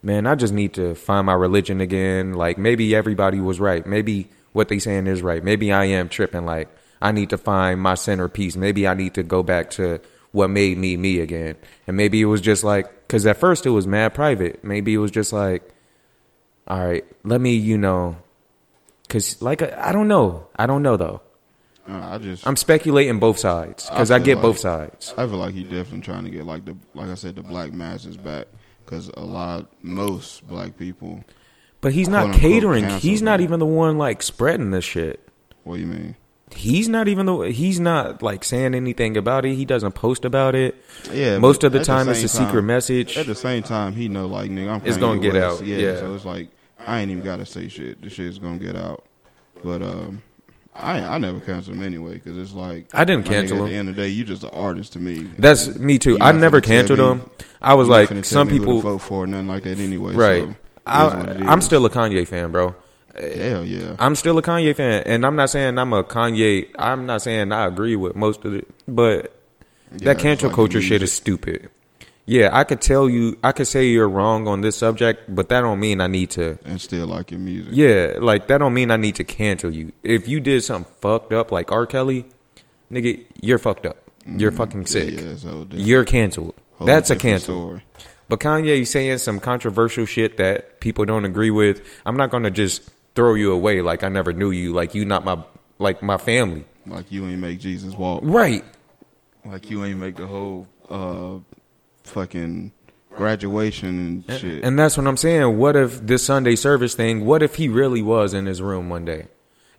"Man, 0.03 0.26
I 0.26 0.34
just 0.34 0.55
need 0.55 0.74
to 0.74 0.94
find 0.94 1.26
my 1.26 1.34
religion 1.34 1.80
again." 1.80 2.34
Like 2.34 2.57
maybe 2.57 2.94
everybody 2.94 3.40
was 3.40 3.61
right. 3.61 3.84
Maybe 3.86 4.30
what 4.53 4.68
they 4.68 4.78
saying 4.78 5.07
is 5.07 5.22
right. 5.22 5.42
Maybe 5.42 5.72
I 5.72 5.86
am 5.86 6.09
tripping. 6.09 6.46
Like 6.46 6.68
I 7.03 7.12
need 7.12 7.30
to 7.30 7.38
find 7.38 7.80
my 7.80 7.94
centerpiece. 7.94 8.57
Maybe 8.57 8.86
I 8.86 8.94
need 8.94 9.14
to 9.14 9.22
go 9.22 9.42
back 9.42 9.70
to 9.72 10.01
what 10.32 10.48
made 10.48 10.78
me 10.78 10.96
me 10.96 11.20
again. 11.20 11.57
And 11.86 11.96
maybe 11.96 12.20
it 12.20 12.26
was 12.26 12.40
just 12.40 12.62
like, 12.62 13.07
because 13.07 13.26
at 13.26 13.38
first 13.38 13.66
it 13.66 13.70
was 13.70 13.86
mad 13.86 14.14
private. 14.14 14.62
Maybe 14.62 14.94
it 14.94 14.98
was 14.98 15.11
just 15.11 15.32
like, 15.32 15.68
all 16.68 16.84
right, 16.84 17.05
let 17.24 17.40
me, 17.40 17.55
you 17.55 17.78
know, 17.78 18.16
because 19.03 19.42
like 19.42 19.62
I, 19.62 19.88
I 19.88 19.92
don't 19.92 20.09
know, 20.09 20.46
I 20.57 20.66
don't 20.66 20.82
know 20.82 20.96
though. 20.96 21.22
Uh, 21.91 22.09
I 22.14 22.18
just 22.18 22.47
I'm 22.47 22.57
speculating 22.57 23.18
both 23.18 23.38
sides 23.38 23.88
because 23.88 24.11
I, 24.11 24.18
feel 24.18 24.24
get 24.26 24.34
like- 24.36 24.43
both 24.43 24.59
sides. 24.59 25.14
I 25.18 25.26
feel 25.26 25.38
like 25.38 25.55
he 25.55 25.64
definitely 25.64 26.01
trying 26.03 26.24
to 26.24 26.30
get 26.30 26.45
like 26.47 26.64
the 26.64 26.76
like 26.95 27.09
I 27.09 27.14
said 27.14 27.34
the 27.36 27.43
black 27.43 27.72
masses 27.72 28.16
back 28.16 28.47
because 28.84 29.09
a 29.14 29.20
lot 29.24 29.66
most 29.82 30.47
black 30.47 30.76
people. 30.78 31.24
But 31.80 31.93
he's 31.93 32.09
not 32.09 32.34
catering. 32.34 32.88
He's 32.99 33.22
not 33.22 33.41
even 33.41 33.59
the 33.59 33.66
one 33.66 33.97
like 33.99 34.22
spreading 34.22 34.70
this 34.70 34.84
shit. 34.84 35.26
What 35.64 35.76
do 35.76 35.80
you 35.80 35.86
mean? 35.86 36.16
He's 36.55 36.88
not 36.88 37.09
even 37.09 37.26
the. 37.26 37.38
He's 37.53 37.80
not 37.80 38.22
like 38.22 38.45
saying 38.45 38.74
anything 38.74 39.16
about 39.16 39.45
it. 39.47 39.55
He 39.55 39.64
doesn't 39.64 39.93
post 39.93 40.24
about 40.24 40.55
it. 40.55 40.74
Yeah, 41.12 41.38
Most 41.38 41.62
of 41.64 41.72
the 41.72 41.82
time 41.82 42.09
it's 42.09 42.18
same 42.18 42.26
a 42.26 42.28
secret 42.47 42.62
message. 42.62 43.16
At 43.16 43.26
the 43.26 43.34
same 43.36 43.62
time, 43.62 43.95
he 43.95 44.09
know 44.09 44.26
like 44.26 44.51
nigga, 44.51 44.68
I'm 44.80 44.82
It's 44.84 44.97
gonna 44.97 45.20
get 45.20 45.34
West. 45.34 45.61
out, 45.62 45.66
Yeah, 45.66 45.76
yeah. 45.78 45.97
so 46.01 46.14
it's 46.14 46.24
like 46.24 46.51
I 46.86 47.01
ain't 47.01 47.11
even 47.11 47.22
gotta 47.24 47.47
say 47.47 47.68
shit. 47.68 48.03
The 48.03 48.11
shit's 48.11 48.38
gonna 48.38 48.59
get 48.59 48.74
out. 48.76 49.05
But 49.62 49.80
um, 49.82 50.22
I 50.82 51.14
I 51.14 51.18
never 51.18 51.40
cancel 51.40 51.74
him 51.74 51.82
anyway 51.82 52.14
because 52.14 52.36
it's 52.38 52.52
like 52.52 52.86
I 52.94 53.04
didn't 53.04 53.24
cancel 53.24 53.58
cancel 53.58 53.66
At 53.66 53.70
the 53.70 53.76
end 53.76 53.88
of 53.88 53.96
the 53.96 54.02
day, 54.02 54.08
you 54.08 54.24
just 54.24 54.42
an 54.44 54.50
artist 54.52 54.92
to 54.94 54.98
me. 54.98 55.28
That's 55.38 55.78
me 55.78 55.98
too. 55.98 56.18
I 56.20 56.32
never 56.32 56.60
canceled 56.60 56.98
me- 56.98 57.04
him. 57.04 57.30
I 57.62 57.74
was 57.74 57.88
like, 57.88 58.08
some 58.24 58.48
me 58.48 58.54
who 58.54 58.58
to 58.60 58.64
people, 58.66 58.80
vote 58.80 58.98
for 58.98 59.26
nothing 59.26 59.46
like 59.48 59.64
that 59.64 59.78
anyway. 59.78 60.14
right? 60.14 60.44
So, 60.44 60.54
I 60.86 61.42
I'm 61.46 61.60
still 61.60 61.84
a 61.84 61.90
Kanye 61.90 62.26
fan, 62.26 62.50
bro. 62.52 62.74
hell 63.14 63.64
yeah. 63.64 63.96
I'm 63.98 64.14
still 64.14 64.38
a 64.38 64.42
Kanye 64.42 64.74
fan, 64.74 65.02
and 65.04 65.26
I'm 65.26 65.36
not 65.36 65.50
saying 65.50 65.78
I'm 65.78 65.92
a 65.92 66.02
Kanye. 66.02 66.68
I'm 66.78 67.06
not 67.06 67.22
saying 67.22 67.52
I 67.52 67.66
agree 67.66 67.96
with 67.96 68.16
most 68.16 68.44
of 68.44 68.54
it, 68.54 68.66
but 68.88 69.36
Yeah, 69.92 69.98
that 70.04 70.18
cancel 70.18 70.48
like 70.48 70.56
culture 70.56 70.80
shit 70.80 71.02
is 71.02 71.12
stupid. 71.12 71.68
Yeah, 72.30 72.50
I 72.52 72.62
could 72.62 72.80
tell 72.80 73.08
you, 73.10 73.36
I 73.42 73.50
could 73.50 73.66
say 73.66 73.88
you're 73.88 74.08
wrong 74.08 74.46
on 74.46 74.60
this 74.60 74.76
subject, 74.76 75.34
but 75.34 75.48
that 75.48 75.62
don't 75.62 75.80
mean 75.80 76.00
I 76.00 76.06
need 76.06 76.30
to. 76.38 76.58
and 76.64 76.80
still 76.80 77.08
like 77.08 77.32
your 77.32 77.40
music. 77.40 77.72
Yeah, 77.74 78.18
like 78.20 78.46
that 78.46 78.58
don't 78.58 78.72
mean 78.72 78.92
I 78.92 78.96
need 78.96 79.16
to 79.16 79.24
cancel 79.24 79.72
you. 79.74 79.90
If 80.04 80.28
you 80.28 80.38
did 80.38 80.62
something 80.62 80.92
fucked 81.00 81.32
up 81.32 81.50
like 81.50 81.72
R. 81.72 81.86
Kelly, 81.86 82.26
nigga, 82.92 83.24
you're 83.40 83.58
fucked 83.58 83.84
up. 83.84 83.96
You're 84.24 84.52
fucking 84.52 84.86
sick. 84.86 85.08
Mm, 85.14 85.24
Yeah, 85.30 85.36
so 85.36 85.66
You're 85.72 86.04
canceled. 86.04 86.54
whole 86.76 86.86
That's 86.86 87.10
a 87.10 87.16
cancel. 87.16 87.56
story. 87.56 87.82
But 88.28 88.38
Kanye 88.38 88.78
you 88.78 88.84
saying 88.84 89.18
some 89.18 89.40
controversial 89.40 90.04
shit 90.06 90.36
that 90.36 90.78
people 90.78 91.04
don't 91.06 91.24
agree 91.24 91.50
with, 91.50 91.82
I'm 92.06 92.16
not 92.16 92.30
gonna 92.30 92.52
just 92.52 92.88
throw 93.16 93.34
you 93.34 93.50
away 93.50 93.82
like 93.82 94.04
I 94.04 94.08
never 94.08 94.32
knew 94.32 94.52
you, 94.52 94.72
like 94.72 94.94
you 94.94 95.04
not 95.04 95.24
my 95.24 95.42
like 95.80 96.00
my 96.00 96.16
family. 96.16 96.64
Like 96.86 97.10
you 97.10 97.26
ain't 97.26 97.40
make 97.40 97.58
Jesus 97.58 97.92
walk. 97.94 98.20
Right. 98.22 98.64
Like 99.44 99.68
you 99.68 99.84
ain't 99.84 99.98
make 99.98 100.14
the 100.14 100.28
whole 100.28 100.68
uh 100.88 101.40
fucking 102.05 102.72
graduation 103.14 104.24
and 104.28 104.40
shit. 104.40 104.64
And 104.64 104.78
that's 104.78 104.96
what 104.96 105.07
I'm 105.07 105.16
saying. 105.16 105.59
What 105.59 105.76
if 105.76 106.07
this 106.07 106.24
Sunday 106.24 106.57
service 106.57 106.94
thing, 106.94 107.24
what 107.24 107.42
if 107.42 107.57
he 107.57 107.68
really 107.68 108.03
was 108.03 108.34
in 108.34 108.46
his 108.46 108.62
room 108.62 108.88
one 108.88 109.05
day? 109.05 109.28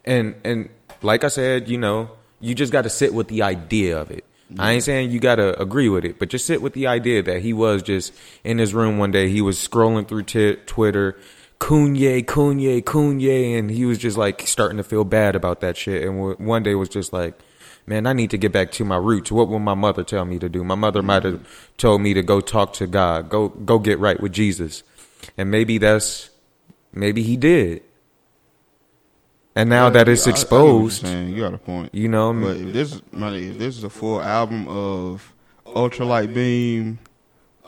And 0.05 0.35
and 0.43 0.69
like 1.01 1.23
I 1.23 1.27
said, 1.27 1.69
you 1.69 1.77
know, 1.77 2.11
you 2.39 2.55
just 2.55 2.71
gotta 2.71 2.89
sit 2.89 3.13
with 3.13 3.27
the 3.27 3.41
idea 3.41 3.99
of 3.99 4.11
it. 4.11 4.25
I 4.59 4.73
ain't 4.73 4.83
saying 4.83 5.11
you 5.11 5.19
gotta 5.21 5.59
agree 5.61 5.87
with 5.87 6.03
it, 6.03 6.19
but 6.19 6.27
just 6.27 6.45
sit 6.45 6.61
with 6.61 6.73
the 6.73 6.87
idea 6.87 7.23
that 7.23 7.41
he 7.41 7.53
was 7.53 7.81
just 7.81 8.13
in 8.43 8.57
his 8.57 8.73
room 8.73 8.97
one 8.97 9.11
day. 9.11 9.29
He 9.29 9.41
was 9.41 9.57
scrolling 9.57 10.05
through 10.05 10.23
t- 10.23 10.57
Twitter, 10.65 11.17
Kanye, 11.59 12.25
Kanye, 12.25 12.83
Kanye, 12.83 13.57
and 13.57 13.71
he 13.71 13.85
was 13.85 13.97
just 13.97 14.17
like 14.17 14.45
starting 14.45 14.75
to 14.77 14.83
feel 14.83 15.05
bad 15.05 15.37
about 15.37 15.61
that 15.61 15.77
shit. 15.77 16.03
And 16.03 16.17
w- 16.17 16.35
one 16.35 16.63
day 16.63 16.75
was 16.75 16.89
just 16.89 17.13
like, 17.13 17.39
man, 17.91 18.07
I 18.07 18.13
need 18.13 18.29
to 18.29 18.37
get 18.37 18.53
back 18.53 18.71
to 18.73 18.85
my 18.85 18.95
roots. 18.95 19.33
What 19.33 19.49
will 19.49 19.59
my 19.59 19.73
mother 19.73 20.03
tell 20.03 20.23
me 20.23 20.39
to 20.39 20.47
do? 20.47 20.63
My 20.63 20.75
mother 20.75 21.01
might 21.03 21.23
have 21.23 21.45
told 21.77 21.99
me 22.01 22.13
to 22.13 22.23
go 22.23 22.39
talk 22.39 22.71
to 22.73 22.87
God, 22.87 23.27
go 23.29 23.49
go 23.49 23.79
get 23.79 23.99
right 23.99 24.19
with 24.21 24.31
Jesus. 24.31 24.83
and 25.37 25.51
maybe 25.51 25.77
that's 25.77 26.29
maybe 26.93 27.21
he 27.21 27.35
did. 27.37 27.83
And 29.55 29.69
now 29.69 29.85
Yeah, 29.85 29.89
that 29.91 30.07
it's 30.09 30.25
I- 30.25 30.29
I 30.29 30.33
exposed, 30.33 31.01
saying. 31.05 31.29
you 31.35 31.41
got 31.41 31.53
a 31.53 31.57
point. 31.59 31.93
you 31.93 32.07
know, 32.07 32.31
But 32.33 32.55
if 32.57 32.73
this, 32.73 33.01
money, 33.11 33.47
if 33.49 33.57
this 33.59 33.77
is 33.77 33.83
a 33.83 33.89
full 33.89 34.19
album 34.21 34.67
of 34.69 35.33
Ultralight 35.67 36.33
Beam, 36.33 36.97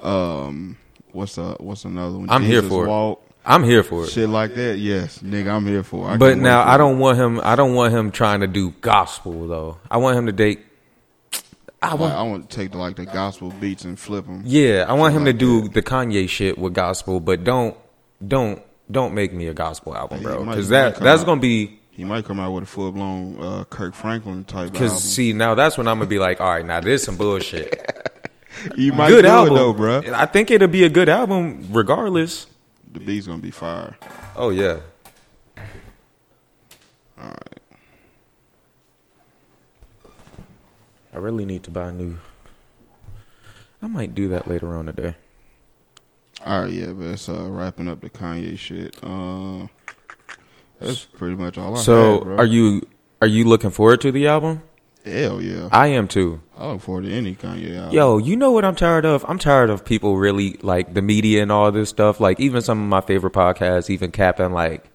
um, 0.01 0.78
what's 1.11 1.38
uh 1.38 1.55
what's 1.59 1.84
another 1.86 2.17
one? 2.17 2.30
I'm 2.30 2.41
here 2.43 2.61
Jesus 2.61 2.69
for 2.69 2.86
it. 2.86 2.89
Walk, 2.89 3.21
I'm 3.46 3.64
here 3.64 3.84
for 3.84 4.06
it. 4.06 4.10
shit 4.10 4.30
like 4.30 4.56
that. 4.56 4.78
Yes, 4.80 5.20
nigga, 5.20 5.52
I'm 5.54 5.66
here 5.68 5.84
for. 5.84 6.08
it. 6.10 6.14
I 6.14 6.18
But 6.18 6.38
now 6.38 6.64
I 6.64 6.78
don't 6.78 7.00
want 7.00 7.18
him. 7.18 7.39
I 7.44 7.56
don't 7.56 7.74
want 7.74 7.94
him 7.94 8.12
trying 8.12 8.39
to 8.41 8.48
do 8.48 8.72
gospel 8.82 9.48
though. 9.48 9.78
I 9.91 9.98
want 9.98 10.18
him 10.18 10.26
to 10.28 10.32
date. 10.32 10.62
I 11.82 11.91
Like, 11.91 12.00
want. 12.00 12.14
I 12.14 12.22
want 12.24 12.50
to 12.50 12.56
take 12.56 12.72
the 12.72 12.78
like 12.78 12.96
the 12.96 13.06
gospel 13.06 13.52
beats 13.52 13.84
and 13.84 14.00
flip 14.00 14.26
them. 14.26 14.44
Yeah, 14.46 14.86
I 14.88 14.94
want 14.94 15.14
him 15.14 15.26
to 15.26 15.32
like 15.32 15.39
do 15.39 15.68
the 15.68 15.82
Kanye 15.82 16.30
shit 16.30 16.58
with 16.58 16.74
gospel, 16.74 17.20
but 17.20 17.44
don't 17.44 17.76
don't 18.26 18.62
don't 18.89 19.14
make 19.14 19.34
me 19.34 19.48
a 19.48 19.54
gospel 19.54 19.96
album, 19.96 20.22
bro. 20.24 20.46
Because 20.46 20.70
that 20.70 20.96
that's 20.96 21.22
out. 21.22 21.26
gonna 21.26 21.41
be. 21.41 21.80
He 21.91 22.06
might 22.06 22.26
come 22.26 22.39
out 22.39 22.54
with 22.54 22.64
a 22.64 22.68
full 22.68 22.91
blown 22.91 23.39
uh, 23.39 23.66
Kirk 23.66 23.94
Franklin 23.94 24.46
type. 24.46 24.72
Because 24.72 25.04
see, 25.04 25.32
now 25.34 25.54
that's 25.56 25.78
when 25.78 25.88
I'm 25.88 25.98
gonna 26.00 26.10
be 26.10 26.18
like, 26.20 26.39
all 26.41 26.50
right, 26.50 26.66
now 26.66 26.80
this 26.80 27.04
some 27.04 27.18
bullshit. 27.18 27.91
you 28.78 28.94
might 28.94 29.10
good 29.10 29.26
album, 29.26 29.54
it 29.54 29.60
though, 29.60 29.74
bro. 29.74 30.02
I 30.14 30.26
think 30.26 30.50
it'll 30.52 30.68
be 30.70 30.86
a 30.86 30.89
good 30.89 31.10
album 31.10 31.68
regardless. 31.72 32.48
The 32.94 33.00
beat's 33.00 33.28
gonna 33.28 33.41
be 33.41 33.52
fire. 33.52 33.98
Oh 34.36 34.50
yeah. 34.52 34.80
All 35.58 37.26
right. 37.26 37.60
I 41.14 41.18
really 41.18 41.46
need 41.46 41.64
to 41.64 41.72
buy 41.72 41.89
a 41.89 41.91
new. 41.91 42.18
I 43.82 43.88
might 43.88 44.16
do 44.16 44.30
that 44.30 44.48
later 44.48 44.76
on 44.76 44.86
today. 44.86 45.16
All 46.46 46.62
right, 46.64 46.72
yeah, 46.72 46.88
but 46.88 47.06
it's 47.06 47.30
uh, 47.30 47.50
wrapping 47.50 47.88
up 47.88 48.02
the 48.02 48.10
Kanye 48.10 48.58
shit. 48.58 48.98
Uh, 49.04 49.68
that's 50.80 51.06
pretty 51.06 51.36
much 51.36 51.58
all 51.58 51.78
I 51.78 51.82
So, 51.82 52.14
had, 52.16 52.24
bro. 52.24 52.38
are 52.38 52.46
you 52.46 52.88
are 53.22 53.28
you 53.28 53.46
looking 53.46 53.70
forward 53.70 54.02
to 54.02 54.12
the 54.12 54.28
album? 54.28 54.62
Hell 55.06 55.41
yeah. 55.41 55.68
I 55.72 55.88
am 55.88 56.08
too. 56.08 56.41
I 56.58 56.68
look 56.72 56.82
forward 56.82 57.04
to 57.06 57.12
any 57.12 57.36
Kanye 57.36 57.76
album. 57.78 57.93
Yo, 57.93 58.18
you 58.20 58.36
know 58.38 58.51
what 58.51 58.64
I'm 58.64 58.76
tired 58.76 59.06
of? 59.06 59.26
I'm 59.28 59.38
tired 59.38 59.70
of 59.70 59.84
people 59.84 60.18
really 60.18 60.58
like 60.62 60.93
the 60.93 61.01
media 61.01 61.41
and 61.41 61.51
all 61.51 61.72
this 61.72 61.89
stuff. 61.89 62.20
Like 62.22 62.39
even 62.39 62.62
some 62.62 62.82
of 62.82 62.88
my 62.88 63.01
favorite 63.01 63.34
podcasts, 63.34 63.89
even 63.89 64.12
capping 64.12 64.54
like, 64.54 64.86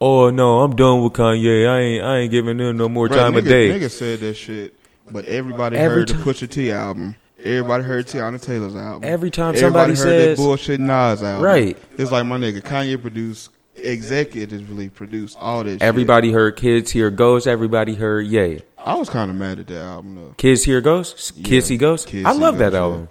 "Oh 0.00 0.28
no, 0.30 0.60
I'm 0.60 0.76
done 0.76 1.02
with 1.02 1.14
Kanye. 1.14 1.66
I 1.68 1.78
ain't 1.80 2.04
I 2.04 2.16
ain't 2.18 2.30
giving 2.30 2.58
him 2.60 2.76
no 2.76 2.88
more 2.88 3.08
Bruh, 3.08 3.16
time 3.16 3.32
nigga, 3.32 3.38
of 3.38 3.44
day." 3.46 3.68
Nigga 3.70 3.90
said 3.90 4.20
that 4.20 4.34
shit, 4.34 4.74
but 5.10 5.24
everybody 5.24 5.76
Every 5.78 6.00
heard 6.00 6.08
ti- 6.08 6.14
the 6.14 6.22
Pusha 6.22 6.50
T 6.50 6.70
album. 6.70 7.16
Everybody 7.42 7.84
heard 7.84 8.06
Teyana 8.06 8.40
Taylor's 8.42 8.74
album. 8.74 9.04
Every 9.08 9.30
time 9.30 9.54
Everybody 9.54 9.94
somebody 9.94 10.16
heard 10.16 10.28
says- 10.28 10.36
that 10.38 10.42
bullshit 10.42 10.80
Nas 10.80 11.22
album. 11.22 11.44
Right. 11.44 11.78
It's 11.96 12.10
like 12.10 12.26
my 12.26 12.38
nigga 12.38 12.60
Kanye 12.60 13.00
produced, 13.00 13.50
executively 13.76 14.92
produced 14.92 15.36
all 15.40 15.64
that. 15.64 15.72
shit. 15.72 15.82
Everybody 15.82 16.32
heard 16.32 16.56
"Kids 16.56 16.92
See 16.92 17.08
Ghosts." 17.10 17.46
Everybody 17.46 17.94
heard 17.94 18.26
"Ye." 18.26 18.62
I 18.78 18.94
was 18.94 19.08
kind 19.08 19.30
of 19.30 19.36
mad 19.36 19.58
at 19.58 19.66
that 19.68 19.82
album 19.82 20.14
though. 20.16 20.34
"Kids 20.36 20.62
See 20.62 20.80
Ghosts." 20.80 21.30
"Kids 21.30 21.66
See 21.66 21.76
Ghosts." 21.76 22.06
Kids 22.10 22.26
I 22.26 22.32
love 22.32 22.58
that 22.58 22.72
Goes, 22.72 22.74
yeah. 22.74 22.80
album. 22.80 23.08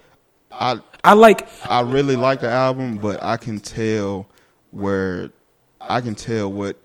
I 0.51 0.79
I 1.03 1.13
like. 1.13 1.47
I 1.69 1.81
really 1.81 2.15
like 2.15 2.41
the 2.41 2.49
album, 2.49 2.97
but 2.97 3.21
I 3.23 3.37
can 3.37 3.59
tell 3.59 4.27
where 4.71 5.29
I 5.79 6.01
can 6.01 6.15
tell 6.15 6.51
what 6.51 6.77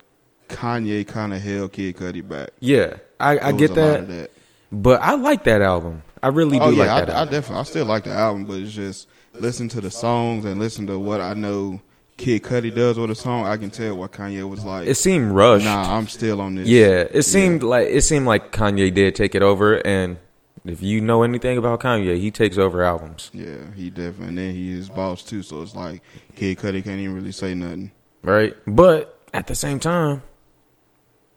Kanye 0.49 1.07
kind 1.07 1.33
of 1.33 1.41
held 1.41 1.73
Kid 1.73 1.97
Cudi 1.97 2.27
back. 2.27 2.51
Yeah, 2.59 2.97
I, 3.19 3.39
I 3.39 3.51
get 3.51 3.73
that, 3.75 4.07
that. 4.07 4.31
but 4.71 5.01
I 5.01 5.15
like 5.15 5.43
that 5.45 5.61
album. 5.61 6.03
I 6.21 6.27
really 6.27 6.59
oh, 6.59 6.71
do 6.71 6.81
Oh 6.81 6.83
yeah, 6.83 6.93
like 6.93 7.07
that 7.07 7.15
I, 7.15 7.21
I 7.21 7.25
definitely, 7.25 7.57
I 7.57 7.63
still 7.63 7.85
like 7.85 8.03
the 8.03 8.11
album, 8.11 8.45
but 8.45 8.59
it's 8.59 8.71
just 8.71 9.07
listen 9.33 9.69
to 9.69 9.81
the 9.81 9.91
songs 9.91 10.45
and 10.45 10.59
listen 10.59 10.87
to 10.87 10.99
what 10.99 11.21
I 11.21 11.33
know 11.33 11.81
Kid 12.21 12.43
Cudi 12.43 12.73
does 12.73 12.99
with 12.99 13.09
a 13.09 13.15
song. 13.15 13.45
I 13.45 13.57
can 13.57 13.71
tell 13.71 13.95
what 13.97 14.11
Kanye 14.11 14.47
was 14.47 14.63
like. 14.63 14.87
it 14.87 14.93
seemed 14.95 15.31
rushed. 15.31 15.65
nah, 15.65 15.97
I'm 15.97 16.07
still 16.07 16.39
on 16.39 16.53
this. 16.55 16.67
Yeah, 16.67 17.07
it 17.11 17.23
seemed 17.23 17.63
like 17.63 17.87
it 17.87 18.03
seemed 18.03 18.27
like 18.27 18.51
Kanye 18.51 18.93
did 18.93 19.15
take 19.15 19.33
it 19.33 19.41
over, 19.41 19.85
and 19.85 20.17
if 20.63 20.83
you 20.83 21.01
know 21.01 21.23
anything 21.23 21.57
about 21.57 21.79
Kanye, 21.79 22.19
he 22.19 22.29
takes 22.29 22.59
over 22.59 22.83
albums, 22.83 23.31
yeah, 23.33 23.71
he 23.75 23.89
definitely. 23.89 24.27
And 24.27 24.37
then 24.37 24.53
he 24.53 24.71
is 24.71 24.87
boss 24.87 25.23
too, 25.23 25.41
so 25.41 25.63
it's 25.63 25.73
like 25.75 26.03
Kid 26.35 26.59
Cudi 26.59 26.83
can't 26.83 26.99
even 26.99 27.15
really 27.15 27.31
say 27.31 27.55
nothing. 27.55 27.91
right? 28.21 28.55
But 28.67 29.19
at 29.33 29.47
the 29.47 29.55
same 29.55 29.79
time, 29.79 30.21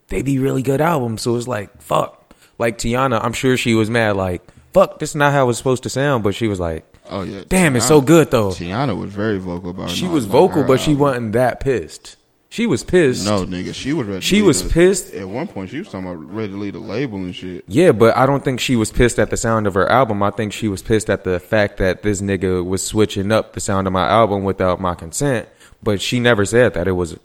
they 0.09 0.21
be 0.21 0.39
really 0.39 0.63
good 0.63 0.83
albums, 0.83 1.23
so 1.23 1.35
it's 1.37 1.49
like 1.49 1.81
fuck. 1.81 2.21
Like 2.59 2.77
Teyana, 2.77 3.25
I'm 3.25 3.33
sure 3.33 3.57
she 3.57 3.75
was 3.75 3.89
mad. 3.89 4.17
Like 4.17 4.43
fuck, 4.75 4.99
this 4.99 5.11
is 5.11 5.17
not 5.17 5.33
how 5.33 5.49
it's 5.49 5.57
supposed 5.57 5.85
to 5.85 5.89
sound, 5.89 6.23
but 6.23 6.35
she 6.35 6.47
was 6.47 6.61
like, 6.61 6.85
Oh 7.11 7.23
yeah, 7.23 7.43
damn, 7.49 7.77
it's 7.77 7.87
so 7.87 8.01
good 8.01 8.31
though. 8.31 8.51
Teyana 8.51 8.99
was 8.99 9.13
very 9.13 9.39
vocal 9.39 9.71
about. 9.71 9.91
It. 9.91 9.95
She 9.97 10.07
was 10.07 10.27
vocal, 10.27 10.65
but 10.65 10.81
she 10.81 10.95
wasn't 10.95 11.33
that 11.33 11.61
pissed. 11.61 12.17
She 12.49 12.67
was 12.67 12.85
pissed. 12.85 13.25
No, 13.27 13.45
nigga, 13.45 13.75
she 13.75 13.93
was 13.93 14.07
ready. 14.07 14.21
She 14.21 14.41
was 14.41 14.63
the- 14.63 14.71
pissed. 14.71 15.13
At 15.13 15.29
one 15.29 15.49
point, 15.49 15.71
she 15.71 15.79
was 15.79 15.89
talking 15.89 16.07
about 16.09 16.33
ready 16.33 16.53
to 16.53 16.57
leave 16.59 16.75
the 16.75 16.79
label 16.79 17.19
and 17.19 17.35
shit. 17.35 17.65
Yeah, 17.67 17.91
but 17.91 18.17
I 18.17 18.27
don't 18.27 18.45
think 18.45 18.61
she 18.61 18.77
was 18.77 18.93
pissed 18.93 19.19
at 19.19 19.31
the 19.31 19.37
sound 19.37 19.67
of 19.67 19.75
her 19.75 19.91
album. 19.91 20.23
I 20.23 20.31
think 20.31 20.53
she 20.53 20.69
was 20.69 20.81
pissed 20.81 21.11
at 21.11 21.25
the 21.25 21.41
fact 21.41 21.79
that 21.79 22.03
this 22.05 22.21
nigga 22.23 22.65
was 22.65 22.87
switching 22.87 23.33
up 23.33 23.55
the 23.55 23.61
sound 23.61 23.89
of 23.89 23.93
my 23.93 24.07
album 24.09 24.45
without 24.45 24.81
my 24.81 24.95
consent. 24.95 25.49
But 25.83 26.01
she 26.01 26.21
never 26.21 26.45
said 26.45 26.75
that 26.75 26.87
it 26.87 26.93
was 26.93 27.19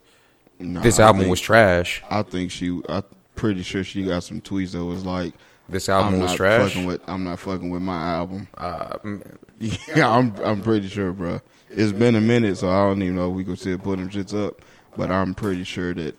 Nah, 0.59 0.82
this 0.82 0.99
album 0.99 1.21
think- 1.21 1.30
was 1.32 1.39
trash. 1.41 2.03
I 2.09 2.23
think 2.23 2.49
she. 2.51 2.82
I'm 2.89 3.03
pretty 3.36 3.61
sure 3.63 3.84
she 3.84 4.03
got 4.03 4.23
some 4.23 4.41
tweets 4.41 4.71
that 4.71 4.84
was 4.84 5.05
like, 5.05 5.34
This 5.70 5.88
album 5.89 6.15
I'm 6.15 6.20
was 6.22 6.34
trash. 6.36 6.70
Fucking 6.74 6.86
with, 6.86 7.01
I'm 7.07 7.24
not 7.24 7.39
fucking 7.39 7.70
with 7.70 7.82
my 7.82 8.11
album. 8.15 8.47
Uh, 8.57 8.97
mm, 8.99 9.38
Yeah, 9.95 10.09
I'm. 10.09 10.34
I'm 10.43 10.61
pretty 10.61 10.88
sure, 10.88 11.11
bro. 11.11 11.41
It's 11.70 11.91
been 11.91 12.15
a 12.15 12.22
minute, 12.22 12.57
so 12.57 12.70
I 12.70 12.88
don't 12.88 13.01
even 13.01 13.15
know 13.15 13.30
if 13.30 13.36
we 13.36 13.43
could 13.43 13.59
still 13.59 13.78
put 13.78 13.99
them 13.99 14.09
shits 14.09 14.34
up. 14.34 14.61
But 14.97 15.11
I'm 15.11 15.36
pretty 15.36 15.63
sure 15.63 15.93
that 15.93 16.15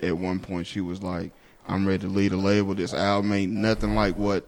at 0.00 0.16
one 0.16 0.38
point 0.38 0.66
she 0.66 0.80
was 0.80 1.02
like, 1.02 1.32
"I'm 1.66 1.86
ready 1.86 2.00
to 2.06 2.08
leave 2.08 2.30
the 2.30 2.36
label. 2.36 2.74
This 2.74 2.94
album 2.94 3.32
ain't 3.32 3.52
nothing 3.52 3.94
like 3.94 4.16
what 4.16 4.46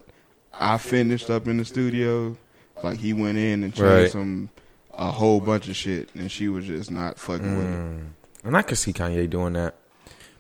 I 0.53 0.79
finished 0.79 1.31
up 1.31 1.49
in 1.49 1.57
the 1.57 1.65
studio." 1.65 2.37
Like 2.83 2.99
he 2.99 3.13
went 3.13 3.39
in 3.39 3.65
and 3.65 3.73
changed 3.75 3.81
Right. 3.83 4.11
some 4.11 4.51
a 4.93 5.11
whole 5.11 5.41
bunch 5.41 5.69
of 5.69 5.75
shit, 5.75 6.09
and 6.15 6.31
she 6.31 6.49
was 6.49 6.67
just 6.67 6.91
not 6.91 7.19
fucking 7.19 7.57
with 7.59 7.67
it. 7.67 8.47
and 8.47 8.57
I 8.57 8.63
could 8.63 8.79
see 8.79 8.93
Kanye 8.93 9.29
doing 9.29 9.55
that. 9.55 9.75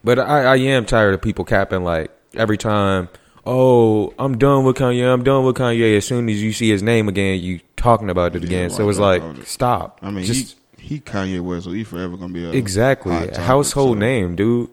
But 0.04 0.18
I, 0.18 0.42
I 0.44 0.56
am 0.56 0.84
tired 0.84 1.14
of 1.14 1.22
people 1.22 1.44
capping 1.44 1.82
like 1.82 2.10
every 2.34 2.58
time. 2.58 3.08
Oh, 3.46 4.14
I'm 4.18 4.38
done 4.38 4.64
with 4.64 4.76
Kanye. 4.76 5.12
I'm 5.12 5.22
done 5.22 5.44
with 5.44 5.56
Kanye. 5.56 5.96
As 5.96 6.06
soon 6.06 6.28
as 6.28 6.42
you 6.42 6.52
see 6.52 6.70
his 6.70 6.82
name 6.82 7.08
again, 7.08 7.40
you 7.40 7.60
talking 7.76 8.08
about 8.10 8.34
it 8.34 8.42
Yeah, 8.42 8.46
again. 8.48 8.70
So 8.70 8.84
why 8.84 8.90
it's 8.90 8.98
like, 8.98 9.22
it? 9.22 9.46
stop. 9.46 9.98
I 10.02 10.10
mean, 10.10 10.24
Just 10.24 10.56
he 10.78 10.96
he 10.96 11.00
Kanye 11.00 11.40
West, 11.40 11.64
so 11.64 11.72
he 11.72 11.84
forever 11.84 12.16
gonna 12.16 12.32
be 12.32 12.44
a 12.44 12.50
exactly 12.52 13.12
topic, 13.12 13.36
household 13.36 13.96
so- 13.96 14.00
name, 14.00 14.36
dude. 14.36 14.70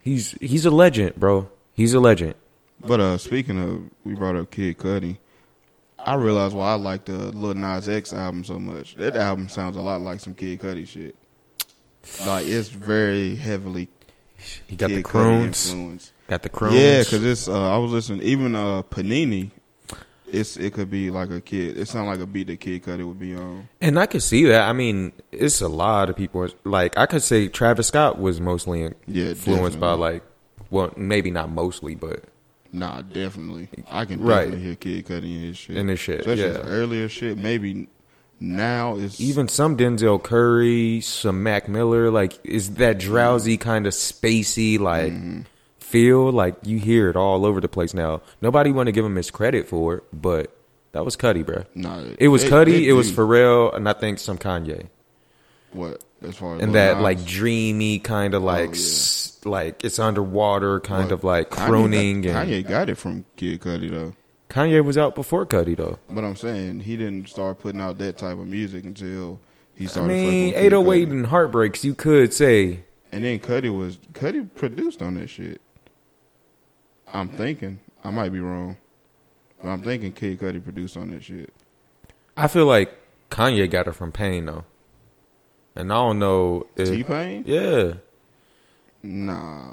He's 0.00 0.32
he's 0.40 0.66
a 0.66 0.70
legend, 0.70 1.14
bro. 1.16 1.48
He's 1.74 1.94
a 1.94 2.00
legend. 2.00 2.34
But 2.84 3.00
uh, 3.00 3.16
speaking 3.18 3.58
of, 3.62 3.82
we 4.04 4.14
brought 4.14 4.34
up 4.36 4.50
Kid 4.50 4.76
Cudi. 4.78 5.18
I 5.98 6.14
realized 6.16 6.54
why 6.56 6.72
I 6.72 6.74
like 6.74 7.04
the 7.04 7.12
Lil 7.12 7.54
Nas 7.54 7.88
X 7.88 8.12
album 8.12 8.42
so 8.42 8.58
much. 8.58 8.96
That 8.96 9.14
album 9.16 9.48
sounds 9.48 9.76
a 9.76 9.80
lot 9.80 10.00
like 10.00 10.18
some 10.18 10.34
Kid 10.34 10.60
Cudi 10.60 10.86
shit. 10.88 11.14
Like 12.26 12.46
it's 12.48 12.68
very 12.68 13.36
heavily 13.36 13.88
He 14.66 14.74
got 14.74 14.88
the 14.88 14.96
Kid 14.96 15.04
Cudi 15.04 15.08
croons. 15.08 15.70
influence. 15.72 16.12
Got 16.32 16.42
the 16.44 16.48
croons. 16.48 16.74
Yeah, 16.76 17.00
because 17.00 17.22
it's. 17.24 17.46
Uh, 17.46 17.74
I 17.74 17.76
was 17.76 17.90
listening. 17.92 18.22
Even 18.22 18.54
uh, 18.54 18.82
Panini, 18.84 19.50
it's 20.26 20.56
it 20.56 20.72
could 20.72 20.88
be 20.90 21.10
like 21.10 21.28
a 21.30 21.42
kid. 21.42 21.76
It 21.76 21.88
sounds 21.88 22.06
like 22.06 22.20
a 22.20 22.26
beat 22.26 22.46
the 22.46 22.56
Kid 22.56 22.84
cut. 22.84 23.00
It 23.00 23.04
would 23.04 23.18
be 23.20 23.36
on. 23.36 23.68
and 23.82 23.98
I 23.98 24.06
could 24.06 24.22
see 24.22 24.46
that. 24.46 24.66
I 24.66 24.72
mean, 24.72 25.12
it's 25.30 25.60
a 25.60 25.68
lot 25.68 26.08
of 26.08 26.16
people. 26.16 26.48
Like 26.64 26.96
I 26.96 27.04
could 27.04 27.22
say, 27.22 27.48
Travis 27.48 27.88
Scott 27.88 28.18
was 28.18 28.40
mostly 28.40 28.80
Yeah, 29.06 29.26
influenced 29.26 29.78
by 29.78 29.92
like, 29.92 30.22
well, 30.70 30.94
maybe 30.96 31.30
not 31.30 31.50
mostly, 31.50 31.94
but 31.96 32.24
Nah, 32.72 33.02
definitely. 33.02 33.68
I 33.90 34.06
can 34.06 34.22
Right. 34.22 34.44
definitely 34.44 34.64
hear 34.64 34.76
Kid 34.76 35.06
Cudi 35.06 35.36
in 35.36 35.42
his 35.42 35.58
shit. 35.58 35.76
In 35.76 35.88
his 35.88 36.00
shit, 36.00 36.20
Especially 36.20 36.44
yeah. 36.44 36.48
his 36.62 36.66
earlier 36.66 37.08
shit. 37.10 37.36
Maybe 37.36 37.88
now 38.40 38.96
is 38.96 39.20
even 39.20 39.48
some 39.48 39.76
Denzel 39.76 40.22
Curry, 40.22 41.02
some 41.02 41.42
Mac 41.42 41.68
Miller. 41.68 42.10
Like, 42.10 42.38
is 42.42 42.76
that 42.76 42.98
drowsy 42.98 43.58
kind 43.58 43.86
of 43.86 43.92
spacey 43.92 44.78
like 44.80 45.12
feel? 45.92 46.32
Like 46.32 46.56
you 46.64 46.78
hear 46.78 47.08
it 47.10 47.16
all 47.16 47.46
over 47.46 47.60
the 47.60 47.68
place 47.68 47.94
now. 47.94 48.22
Nobody 48.40 48.72
want 48.72 48.86
to 48.88 48.92
give 48.92 49.04
him 49.04 49.14
his 49.16 49.30
credit 49.30 49.68
for 49.68 49.96
it, 49.98 50.04
but 50.12 50.50
that 50.92 51.04
was 51.04 51.16
Cudi, 51.16 51.46
bro. 51.46 51.64
Nah, 51.74 52.02
It 52.18 52.28
was 52.28 52.42
they- 52.42 52.50
Cudi. 52.50 52.64
they 52.72 52.88
It 52.88 52.92
was 52.94 53.10
do- 53.10 53.16
Pharrell, 53.16 53.74
and 53.76 53.88
I 53.88 53.92
think 53.92 54.18
some 54.18 54.38
Kanye. 54.38 54.88
what 55.72 56.02
as 56.22 56.36
far 56.36 56.56
as 56.56 56.62
and 56.62 56.74
that 56.74 57.00
like 57.00 57.24
dreamy 57.24 57.98
kind 57.98 58.34
of 58.34 58.42
oh, 58.42 58.46
like 58.46 58.70
yeah. 58.70 58.76
s- 58.76 59.38
like 59.44 59.84
it's 59.84 59.98
underwater 59.98 60.78
kind 60.80 61.10
of 61.12 61.24
like 61.24 61.50
Kanye 61.50 61.66
crooning 61.66 62.20
got, 62.22 62.46
and 62.46 62.50
Kanye 62.50 62.68
got 62.68 62.88
it 62.90 62.96
from 62.96 63.24
Kid 63.36 63.60
Cudi 63.60 63.90
though. 63.90 64.12
Kanye 64.50 64.84
was 64.84 64.98
out 64.98 65.14
before 65.14 65.46
Cudi 65.46 65.74
though. 65.76 65.98
But 66.10 66.24
I'm 66.24 66.36
saying 66.36 66.80
he 66.80 66.96
didn't 66.98 67.28
start 67.30 67.58
putting 67.58 67.80
out 67.80 67.96
that 67.98 68.18
type 68.18 68.38
of 68.38 68.46
music 68.46 68.84
until 68.84 69.40
he 69.74 69.86
started. 69.86 70.12
I 70.12 70.14
mean, 70.14 70.52
fucking 70.52 70.62
with 70.62 70.62
Kid 70.62 70.66
808 70.66 71.08
Cudi. 71.08 71.08
Oh 71.08 71.12
and 71.16 71.26
Heartbreaks, 71.26 71.84
you 71.84 71.94
could 71.94 72.34
say. 72.34 72.80
and 73.10 73.24
then 73.24 73.38
Cudi 73.38 73.74
was 73.76 73.96
Cudi 74.12 74.46
produced 74.54 75.00
on 75.00 75.14
that 75.14 75.30
shit. 75.30 75.61
I'm 77.12 77.28
thinking 77.28 77.78
I 78.04 78.10
might 78.10 78.30
be 78.32 78.40
wrong, 78.40 78.76
but 79.62 79.68
I'm 79.68 79.82
thinking 79.82 80.12
Kid 80.12 80.40
Cudi 80.40 80.62
produced 80.62 80.96
on 80.96 81.10
that 81.10 81.22
shit. 81.22 81.52
I 82.36 82.48
feel 82.48 82.66
like 82.66 82.96
Kanye 83.30 83.70
got 83.70 83.86
it 83.88 83.92
from 83.92 84.12
Pain 84.12 84.46
though. 84.46 84.64
and 85.76 85.92
I 85.92 85.96
don't 85.96 86.18
know. 86.18 86.66
If, 86.76 86.88
T 86.88 87.02
Pain? 87.04 87.44
Yeah, 87.46 87.94
Nah. 89.02 89.72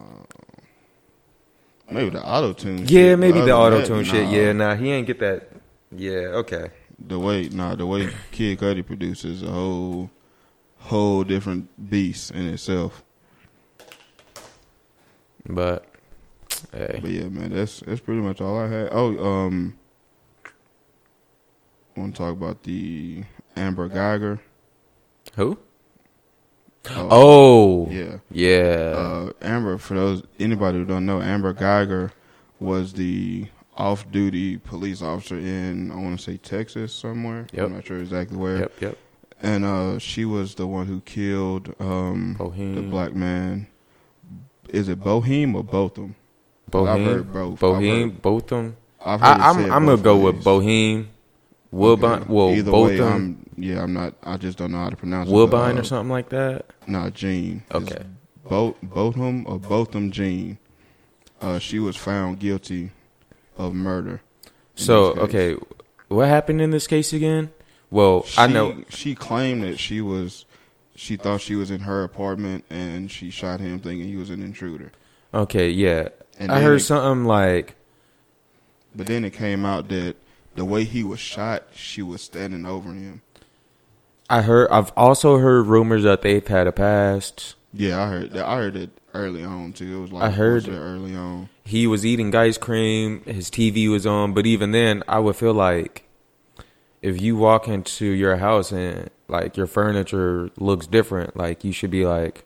Maybe 1.92 2.10
the 2.10 2.24
auto 2.24 2.54
tune. 2.54 2.86
yeah, 2.88 3.16
maybe 3.16 3.42
the 3.42 3.56
auto 3.56 3.84
tune 3.84 4.04
shit. 4.04 4.26
nah. 4.26 4.32
Yeah, 4.32 4.52
nah, 4.54 4.76
he 4.76 4.92
ain't 4.92 5.08
get 5.08 5.20
that. 5.20 5.50
Yeah, 5.96 6.38
okay. 6.44 6.70
The 7.00 7.18
way, 7.18 7.50
nah, 7.50 7.74
the 7.76 7.86
way 7.86 8.10
Kid 8.32 8.60
Cudi 8.60 8.86
produces 8.86 9.42
a 9.42 9.48
whole, 9.48 10.12
whole 10.78 11.24
different 11.24 11.90
beast 11.90 12.30
in 12.32 12.48
itself. 12.48 13.04
But 15.48 15.86
hey, 16.72 17.00
But 17.02 17.12
yeah, 17.12 17.30
man, 17.30 17.52
that's 17.54 17.80
that's 17.82 18.00
pretty 18.02 18.22
much 18.22 18.42
all 18.42 18.58
I 18.58 18.68
had. 18.68 18.90
Oh, 18.92 19.18
um, 19.26 19.78
want 21.96 22.16
to 22.16 22.18
talk 22.18 22.32
about 22.34 22.64
the 22.64 23.24
Amber 23.56 23.90
Guyger? 23.90 24.40
who? 25.36 25.58
Uh, 26.90 27.08
Oh, 27.12 27.88
yeah. 27.92 28.18
yeah. 28.32 28.94
Uh, 28.96 29.32
Amber, 29.42 29.78
for 29.78 29.94
those 29.96 30.24
anybody 30.40 30.80
who 30.80 30.86
don't 30.86 31.06
know, 31.06 31.22
Amber 31.22 31.54
Guyger 31.54 32.12
was 32.60 32.94
the 32.94 33.48
off-duty 33.78 34.58
police 34.58 35.02
officer 35.02 35.38
in 35.38 35.92
I 35.92 35.96
want 35.96 36.18
to 36.20 36.24
say 36.24 36.38
Texas 36.38 36.94
somewhere. 36.94 37.48
Yep. 37.54 37.66
I'm 37.66 37.74
not 37.76 37.86
sure 37.86 38.00
exactly 38.00 38.38
where. 38.38 38.58
yep, 38.60 38.82
yep. 38.82 38.98
And 39.42 39.64
uh, 39.64 40.00
she 40.00 40.26
was 40.26 40.56
the 40.56 40.68
one 40.68 40.88
who 40.88 41.00
killed 41.02 41.74
um, 41.80 42.36
the 42.40 42.82
black 42.82 43.14
man. 43.14 43.68
Is 44.70 44.90
it 44.90 45.00
Bohem 45.00 45.56
or 45.56 45.64
Botham? 45.64 46.16
Bohem. 46.70 46.88
I've 46.88 47.06
heard 47.06 47.34
both. 47.34 47.60
Bohem. 47.60 48.22
Botham. 48.22 48.76
I've 49.06 49.20
heard 49.22 49.40
I, 49.42 49.50
I'm 49.76 49.86
gonna 49.86 49.98
go 49.98 50.18
ways. 50.18 50.36
with 50.36 50.44
Bohem. 50.44 51.08
Woodbine. 51.72 52.22
Okay. 52.24 52.34
Well, 52.34 52.50
Either 52.52 52.72
way, 52.72 52.98
Botham. 52.98 53.14
I'm 53.14 53.64
yeah. 53.64 53.84
I'm 53.84 53.94
not. 53.94 54.14
I 54.24 54.38
just 54.38 54.58
don't 54.58 54.72
know 54.72 54.80
how 54.80 54.90
to 54.90 54.96
pronounce 54.96 55.30
Woodbine 55.30 55.78
it. 55.78 55.82
or 55.82 55.84
something 55.84 56.10
like 56.12 56.30
that. 56.30 56.66
Nah, 56.88 57.10
Jean. 57.10 57.64
It's 57.72 57.92
Okay. 57.92 58.04
Bo- 58.44 58.76
Botham 58.82 59.46
or 59.48 59.60
Botham 59.60 60.12
Jean. 60.12 60.58
Uh, 61.42 61.60
she 61.60 61.80
was 61.80 61.96
found 61.96 62.40
guilty 62.40 62.92
of 63.58 63.74
murder. 63.74 64.22
So 64.76 65.14
okay, 65.16 65.56
what 66.08 66.28
happened 66.28 66.62
in 66.62 66.72
this 66.72 66.88
case 66.88 67.14
again? 67.14 67.52
Well, 67.92 68.26
I 68.38 68.48
know. 68.48 68.84
she 68.90 69.16
claimed 69.16 69.64
that 69.64 69.80
she 69.80 70.02
was. 70.02 70.46
She 70.96 71.16
thought 71.16 71.40
she 71.40 71.56
was 71.56 71.72
in 71.72 71.82
her 71.82 72.04
apartment 72.04 72.66
and 72.70 73.10
she 73.10 73.30
shot 73.30 73.62
him, 73.62 73.80
thinking 73.80 74.06
he 74.08 74.18
was 74.18 74.30
an 74.30 74.44
intruder. 74.44 74.92
Okay, 75.34 75.70
yeah. 75.70 76.10
And 76.40 76.52
I 76.52 76.62
heard 76.62 76.78
it- 76.82 76.86
something 76.86 77.26
like 77.26 77.76
But 78.96 79.08
then 79.08 79.24
it 79.26 79.34
came 79.34 79.66
out 79.66 79.90
that 79.90 80.16
the 80.56 80.66
way 80.66 80.84
he 80.84 81.04
was 81.04 81.20
shot, 81.20 81.64
she 81.74 82.02
was 82.02 82.22
standing 82.22 82.66
over 82.66 82.90
him. 82.94 83.22
I 84.30 84.42
heard. 84.42 84.70
I've 84.72 84.92
also 84.98 85.38
heard 85.38 85.68
rumors 85.68 86.04
that 86.04 86.22
they've 86.22 86.46
had 86.48 86.68
a 86.68 86.72
past. 86.72 87.56
Yeah, 87.74 88.02
I 88.04 88.08
heard 88.08 88.32
that. 88.32 88.46
I 88.48 88.58
heard 88.58 88.76
it 88.76 88.90
early 89.14 89.44
on 89.44 89.74
too. 89.74 89.98
It 89.98 90.02
was 90.02 90.12
like 90.12 90.24
I 90.24 90.30
heard- 90.32 90.68
it 90.68 90.72
early 90.78 91.16
on. 91.16 91.50
He 91.64 91.86
was 91.88 92.06
eating 92.06 92.34
ice 92.36 92.58
cream. 92.58 93.22
His 93.26 93.50
TV 93.52 93.88
was 93.90 94.06
on, 94.08 94.34
but 94.34 94.46
even 94.48 94.72
then, 94.72 95.04
I 95.08 95.20
would 95.20 95.36
feel 95.36 95.54
like 95.54 96.04
if 97.02 97.22
you 97.22 97.36
walk 97.38 97.68
into 97.68 98.06
your 98.06 98.38
house 98.38 98.72
and 98.72 99.10
like 99.28 99.56
your 99.56 99.68
furniture 99.68 100.50
looks 100.58 100.88
different, 100.88 101.38
like 101.38 101.64
you 101.64 101.72
should 101.72 101.92
be 101.92 102.06
like, 102.06 102.44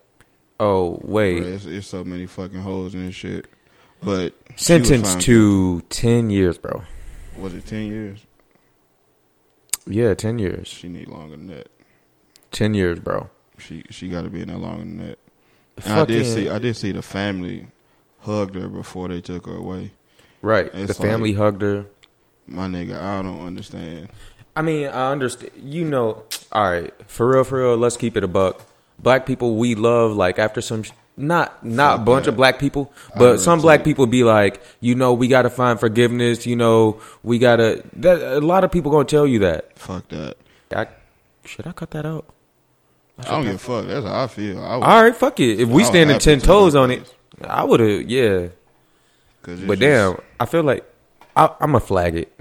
"Oh 0.60 1.00
wait." 1.02 1.42
Bruh, 1.42 1.54
it's, 1.54 1.64
it's 1.66 1.86
so 1.86 2.04
many 2.04 2.26
fucking 2.26 2.60
holes 2.60 2.94
in 2.94 3.06
this 3.06 3.14
shit. 3.14 3.46
But 4.04 4.34
Sentenced 4.56 5.20
to 5.22 5.80
ten 5.82 6.30
years, 6.30 6.58
bro. 6.58 6.82
was 7.36 7.54
it 7.54 7.66
ten 7.66 7.86
years? 7.86 8.20
Yeah, 9.86 10.14
ten 10.14 10.38
years. 10.38 10.68
She 10.68 10.88
need 10.88 11.08
longer 11.08 11.36
than 11.36 11.48
that. 11.48 11.68
Ten 12.50 12.74
years, 12.74 13.00
bro. 13.00 13.30
She 13.58 13.84
she 13.90 14.08
got 14.08 14.22
to 14.22 14.30
be 14.30 14.42
in 14.42 14.48
there 14.48 14.56
longer 14.56 14.80
than 14.84 14.98
that. 14.98 15.18
And 15.84 15.94
I 15.94 16.04
did 16.04 16.26
see 16.26 16.48
I 16.48 16.58
did 16.58 16.76
see 16.76 16.92
the 16.92 17.02
family 17.02 17.66
hugged 18.20 18.54
her 18.54 18.68
before 18.68 19.08
they 19.08 19.20
took 19.20 19.46
her 19.46 19.56
away. 19.56 19.92
right. 20.40 20.70
it's 20.72 20.96
the 20.96 21.02
family 21.02 21.30
like- 21.32 21.38
hugged 21.38 21.62
her. 21.62 21.86
My 22.46 22.66
nigga, 22.66 23.00
I 23.00 23.22
don't 23.22 23.40
understand. 23.46 24.10
I 24.54 24.60
mean, 24.62 24.86
I 24.88 25.10
understand. 25.10 25.52
You 25.56 25.84
know, 25.84 26.24
all 26.52 26.70
right, 26.70 26.92
for 27.06 27.28
real, 27.28 27.44
for 27.44 27.58
real. 27.58 27.76
Let's 27.76 27.96
keep 27.96 28.16
it 28.16 28.22
a 28.24 28.28
buck. 28.28 28.62
Black 28.98 29.24
people, 29.26 29.56
we 29.56 29.74
love 29.74 30.12
like 30.14 30.38
after 30.38 30.60
some, 30.60 30.84
not 31.16 31.64
not 31.64 31.94
a 31.94 31.96
Fuck 31.98 32.06
bunch 32.06 32.24
that. 32.24 32.30
of 32.32 32.36
black 32.36 32.58
people, 32.58 32.92
but 33.16 33.38
some 33.38 33.60
black 33.60 33.84
people 33.84 34.06
be 34.06 34.24
like, 34.24 34.60
you 34.80 34.94
know, 34.94 35.12
we 35.12 35.28
got 35.28 35.42
to 35.42 35.50
find 35.50 35.78
forgiveness. 35.78 36.46
You 36.46 36.56
know, 36.56 37.00
we 37.22 37.38
gotta. 37.38 37.84
That 37.94 38.20
a 38.20 38.40
lot 38.40 38.64
of 38.64 38.72
people 38.72 38.90
gonna 38.90 39.04
tell 39.04 39.26
you 39.26 39.38
that. 39.40 39.78
Fuck 39.78 40.08
that. 40.08 40.36
I, 40.74 40.86
should 41.44 41.66
I 41.66 41.72
cut 41.72 41.90
that 41.92 42.04
out? 42.04 42.26
I 43.18 43.22
don't 43.30 43.44
give 43.44 43.54
a 43.54 43.58
fuck. 43.58 43.86
That's 43.86 44.04
how 44.04 44.24
I 44.24 44.26
feel. 44.26 44.58
I 44.60 44.76
would, 44.76 44.84
All 44.84 45.02
right, 45.02 45.14
fuck 45.14 45.38
it. 45.38 45.60
If 45.60 45.68
we 45.68 45.82
I 45.82 45.86
standing 45.86 46.18
to 46.18 46.24
ten 46.24 46.40
toes 46.40 46.74
on 46.74 46.90
it, 46.90 47.14
I 47.42 47.62
would 47.62 47.78
have. 47.80 48.02
Yeah, 48.10 48.48
but 49.42 49.56
just- 49.58 49.80
damn, 49.80 50.16
I 50.40 50.46
feel 50.46 50.64
like 50.64 50.84
I, 51.36 51.44
I'm 51.60 51.68
gonna 51.72 51.80
flag 51.80 52.16
it. 52.16 52.32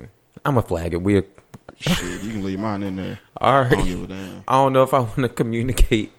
I'm 0.46 0.56
gonna 0.56 0.64
flag 0.64 0.94
it. 0.94 1.02
We. 1.02 1.22
shit, 1.78 2.02
you 2.24 2.32
can 2.32 2.44
leave 2.44 2.60
mine 2.60 2.82
in 2.82 2.96
there. 2.96 3.20
All 3.38 3.54
I 3.66 3.70
don't 3.70 3.86
give 3.86 4.04
a 4.06 4.08
damn. 4.08 4.44
I 4.48 4.54
don't 4.54 4.74
know 4.74 4.84
if 4.84 4.94
I 4.96 5.00
want 5.00 5.16
to 5.18 5.30
communicate. 5.30 6.12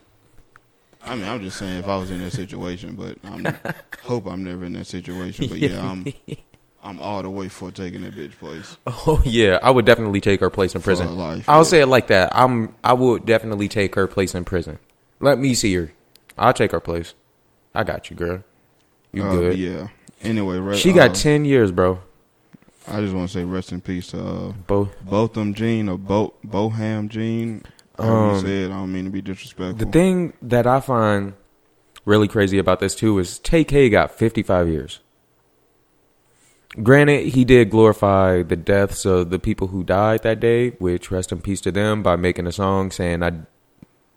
I 1.07 1.15
mean, 1.15 1.25
I'm 1.25 1.41
just 1.43 1.59
saying 1.59 1.79
if 1.79 1.89
I 1.89 1.97
was 1.97 2.11
in 2.11 2.21
that 2.21 2.33
situation, 2.33 2.95
but 2.97 3.19
I 3.25 3.75
hope 4.03 4.27
I'm 4.27 4.43
never 4.45 4.65
in 4.65 4.73
that 4.75 4.87
situation. 4.87 5.49
But 5.49 5.59
yeah, 5.59 5.81
I'm 5.91 6.07
I'm 6.83 7.01
all 7.01 7.23
the 7.23 7.31
way 7.31 7.49
for 7.49 7.71
taking 7.71 8.03
that 8.03 8.15
bitch 8.15 8.33
place 8.39 8.77
Oh 8.87 9.23
yeah, 9.25 9.59
I 9.63 9.71
would 9.71 9.87
definitely 9.87 10.21
take 10.21 10.41
her 10.41 10.51
place 10.51 10.75
in 10.75 10.83
prison. 10.83 11.09
her 11.09 11.13
life. 11.15 11.49
I'll 11.49 11.59
yeah. 11.59 11.63
say 11.65 11.81
it 11.81 11.87
like 11.87 12.09
that. 12.09 12.31
I'm. 12.35 12.75
I 12.85 12.93
would 12.93 13.25
definitely 13.27 13.69
take 13.69 13.95
her 13.95 14.07
place 14.07 14.35
in 14.35 14.45
prison. 14.45 14.79
Let 15.21 15.39
me 15.39 15.55
see 15.55 15.75
her. 15.75 15.93
I'll 16.37 16.53
take 16.53 16.73
her 16.73 16.81
place. 16.81 17.15
I 17.75 17.85
got 17.85 18.11
you, 18.11 18.17
girl. 18.17 18.45
You 19.13 19.25
Uh, 19.25 19.31
good? 19.33 19.59
Yeah. 19.59 19.89
Anyway, 20.23 20.59
re- 20.59 20.77
She 20.77 20.93
got 20.93 21.11
uh, 21.11 21.15
ten 21.15 21.45
years, 21.45 21.71
bro. 21.71 22.01
I 22.87 23.01
just 23.01 23.15
want 23.15 23.29
to 23.31 23.33
say 23.39 23.45
rest 23.45 23.73
in 23.73 23.81
peace 23.81 24.09
to 24.09 24.21
uh, 24.23 24.53
Both. 24.67 24.91
Botham 25.05 25.55
Jean 25.55 25.89
or 25.89 25.97
Bo 25.97 26.35
Boham 26.47 27.09
Jean. 27.09 27.63
Um, 27.99 28.41
said, 28.41 28.71
I 28.71 28.75
don't 28.75 28.93
mean 28.93 29.05
to 29.05 29.11
be 29.11 29.23
disrespectful. 29.23 29.75
The 29.85 29.91
thing 29.91 30.33
that 30.43 30.67
I 30.67 30.81
find 30.81 31.35
really 32.05 32.29
crazy 32.29 32.59
about 32.59 32.81
this 32.81 32.95
too 32.95 33.19
is 33.19 33.39
Tay 33.39 33.65
K 33.65 33.89
got 33.89 34.11
55 34.11 34.69
years. 34.69 35.01
Granted, 36.83 37.27
he 37.29 37.45
did 37.45 37.71
glorify 37.71 38.43
the 38.43 38.57
deaths 38.57 39.05
of 39.05 39.31
the 39.31 39.39
people 39.39 39.69
who 39.69 39.85
died 39.85 40.25
that 40.25 40.41
day, 40.41 40.71
which 40.81 41.11
rest 41.13 41.31
in 41.31 41.41
peace 41.41 41.61
to 41.61 41.71
them 41.71 42.03
by 42.03 42.17
making 42.17 42.49
a 42.49 42.53
song 42.53 42.91
saying 42.91 43.23
I 43.23 43.33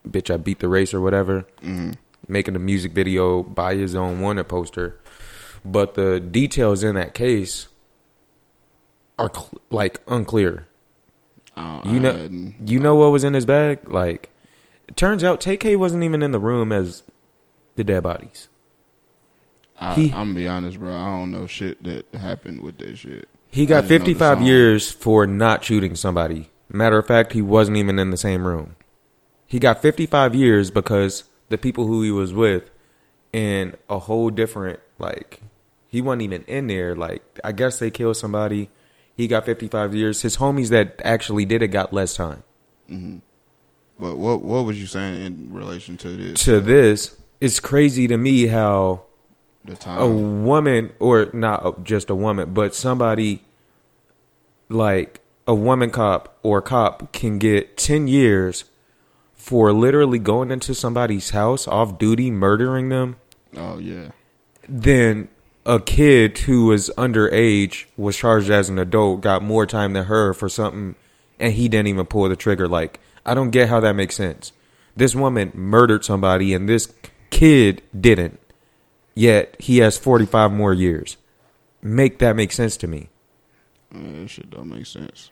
bitch 0.08 0.34
I 0.34 0.38
beat 0.38 0.60
the 0.60 0.68
race 0.70 0.92
or 0.94 1.00
whatever. 1.02 1.46
Mhm. 1.62 1.96
Making 2.28 2.56
a 2.56 2.60
music 2.60 2.94
video 2.94 3.44
by 3.44 3.76
his 3.76 3.94
own 3.94 4.22
wanted 4.22 4.46
poster. 4.48 5.00
But 5.64 5.94
the 5.94 6.20
details 6.20 6.84
in 6.84 6.96
that 6.96 7.14
case 7.14 7.68
are 9.20 9.30
cl- 9.34 9.62
like 9.70 10.02
unclear. 10.08 10.66
I- 11.58 11.82
You 11.94 12.00
know, 12.00 12.12
hadn't- 12.14 12.70
you 12.70 12.80
know 12.80 12.96
what 12.96 13.12
was 13.12 13.24
in 13.24 13.34
his 13.34 13.46
bag. 13.46 13.80
Like, 13.90 14.30
it 14.88 14.96
turns 14.96 15.24
out 15.24 15.42
Tay 15.42 15.58
K 15.58 15.76
wasn't 15.76 16.04
even 16.04 16.22
in 16.24 16.32
the 16.32 16.40
room 16.40 16.72
as 16.72 17.04
the 17.76 17.84
dead 17.84 18.04
bodies. 18.04 18.48
I, 19.80 19.94
he- 19.94 20.06
I'm 20.12 20.30
gonna 20.30 20.34
be 20.34 20.48
honest, 20.48 20.80
bro. 20.80 20.96
I 20.96 21.06
don't 21.20 21.32
know 21.32 21.46
shit 21.48 21.84
that 21.84 22.06
happened 22.16 22.62
with 22.62 22.78
that 22.80 22.98
shit. 22.98 23.28
He 23.52 23.66
got 23.66 23.82
just 23.82 23.92
know 23.92 23.98
the 24.00 24.06
55 24.06 24.42
years 24.42 24.92
for 24.92 25.26
not 25.28 25.64
shooting 25.64 25.96
somebody. 25.96 26.50
Matter 26.70 26.98
of 26.98 27.08
fact, 27.08 27.34
he 27.34 27.42
wasn't 27.42 27.78
even 27.78 27.98
in 28.00 28.10
the 28.12 28.18
same 28.18 28.46
room. 28.46 28.76
He 29.46 29.60
got 29.60 29.82
55 29.82 30.36
years 30.36 30.70
because 30.72 31.24
the 31.50 31.58
people 31.58 31.88
who 31.88 32.02
he 32.02 32.12
was 32.12 32.34
with 32.34 32.70
in 33.32 33.76
a 33.90 34.00
whole 34.00 34.30
different 34.30 34.80
like 35.00 35.42
he 35.88 36.02
wasn't 36.02 36.24
even 36.24 36.44
in 36.48 36.68
there 36.68 36.96
like 36.96 37.22
I 37.44 37.52
guess 37.52 37.80
they 37.80 37.90
killed 37.92 38.18
somebody. 38.18 38.70
He 39.18 39.28
got 39.28 39.46
55 39.46 39.94
years. 39.94 40.22
His 40.22 40.38
homies 40.38 40.70
that 40.70 41.02
actually 41.04 41.44
did 41.44 41.62
it 41.62 41.70
got 41.70 41.92
less 41.92 42.16
time. 42.16 42.44
Mm-hmm. 42.90 43.18
But 44.00 44.18
what 44.18 44.44
what 44.44 44.64
was 44.64 44.80
you 44.80 44.86
saying 44.86 45.26
in 45.26 45.54
relation 45.54 45.98
to 45.98 46.10
this? 46.10 46.44
To 46.46 46.60
this, 46.60 47.20
it's 47.42 47.60
crazy 47.60 48.08
to 48.08 48.18
me 48.18 48.48
how 48.48 49.08
the 49.68 50.00
a 50.00 50.08
woman 50.08 50.94
or 51.00 51.30
not 51.34 51.84
just 51.84 52.10
a 52.10 52.16
woman 52.16 52.54
but 52.54 52.74
somebody 52.74 53.44
like 54.70 55.20
a 55.46 55.54
woman 55.54 55.90
cop 55.90 56.38
or 56.42 56.62
cop 56.62 57.12
can 57.12 57.38
get 57.38 57.78
10 57.78 58.08
years 58.08 58.66
for 59.34 59.72
literally 59.72 60.20
going 60.20 60.52
into 60.52 60.74
somebody's 60.74 61.32
house 61.32 61.68
off 61.68 61.98
duty 61.98 62.32
murdering 62.32 62.90
them 62.90 63.18
oh 63.58 63.78
yeah. 63.78 64.10
then 64.68 65.28
a 65.68 65.82
kid 65.82 66.38
who 66.40 66.68
was 66.68 66.90
underage 66.98 67.86
was 67.98 68.16
charged 68.16 68.50
as 68.50 68.70
an 68.70 68.80
adult 68.80 69.20
got 69.20 69.44
more 69.44 69.66
time 69.66 69.92
than 69.94 70.06
her 70.06 70.34
for 70.34 70.48
something 70.48 70.96
and 71.40 71.54
he 71.54 71.68
didn't 71.68 71.88
even 71.88 72.06
pull 72.06 72.28
the 72.30 72.36
trigger. 72.36 72.68
Like 72.68 73.00
i 73.26 73.34
don't 73.34 73.52
get 73.52 73.68
how 73.70 73.82
that 73.82 73.94
makes 73.94 74.16
sense. 74.16 74.54
This 74.96 75.14
woman 75.14 75.52
murdered 75.54 76.06
somebody 76.06 76.54
and 76.54 76.68
this 76.68 76.92
kid 77.30 77.84
didn't. 78.00 78.40
Yet 79.14 79.58
he 79.60 79.80
has 79.80 79.98
45 79.98 80.54
more 80.54 80.74
years. 80.74 81.18
Make 81.82 82.20
that 82.20 82.36
make 82.36 82.54
sense 82.54 82.78
to 82.78 82.88
me. 82.88 83.10
That 83.92 84.30
shit 84.30 84.50
don't 84.50 84.70
make 84.70 84.86
sense. 84.86 85.32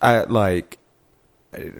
i 0.00 0.22
like 0.22 0.78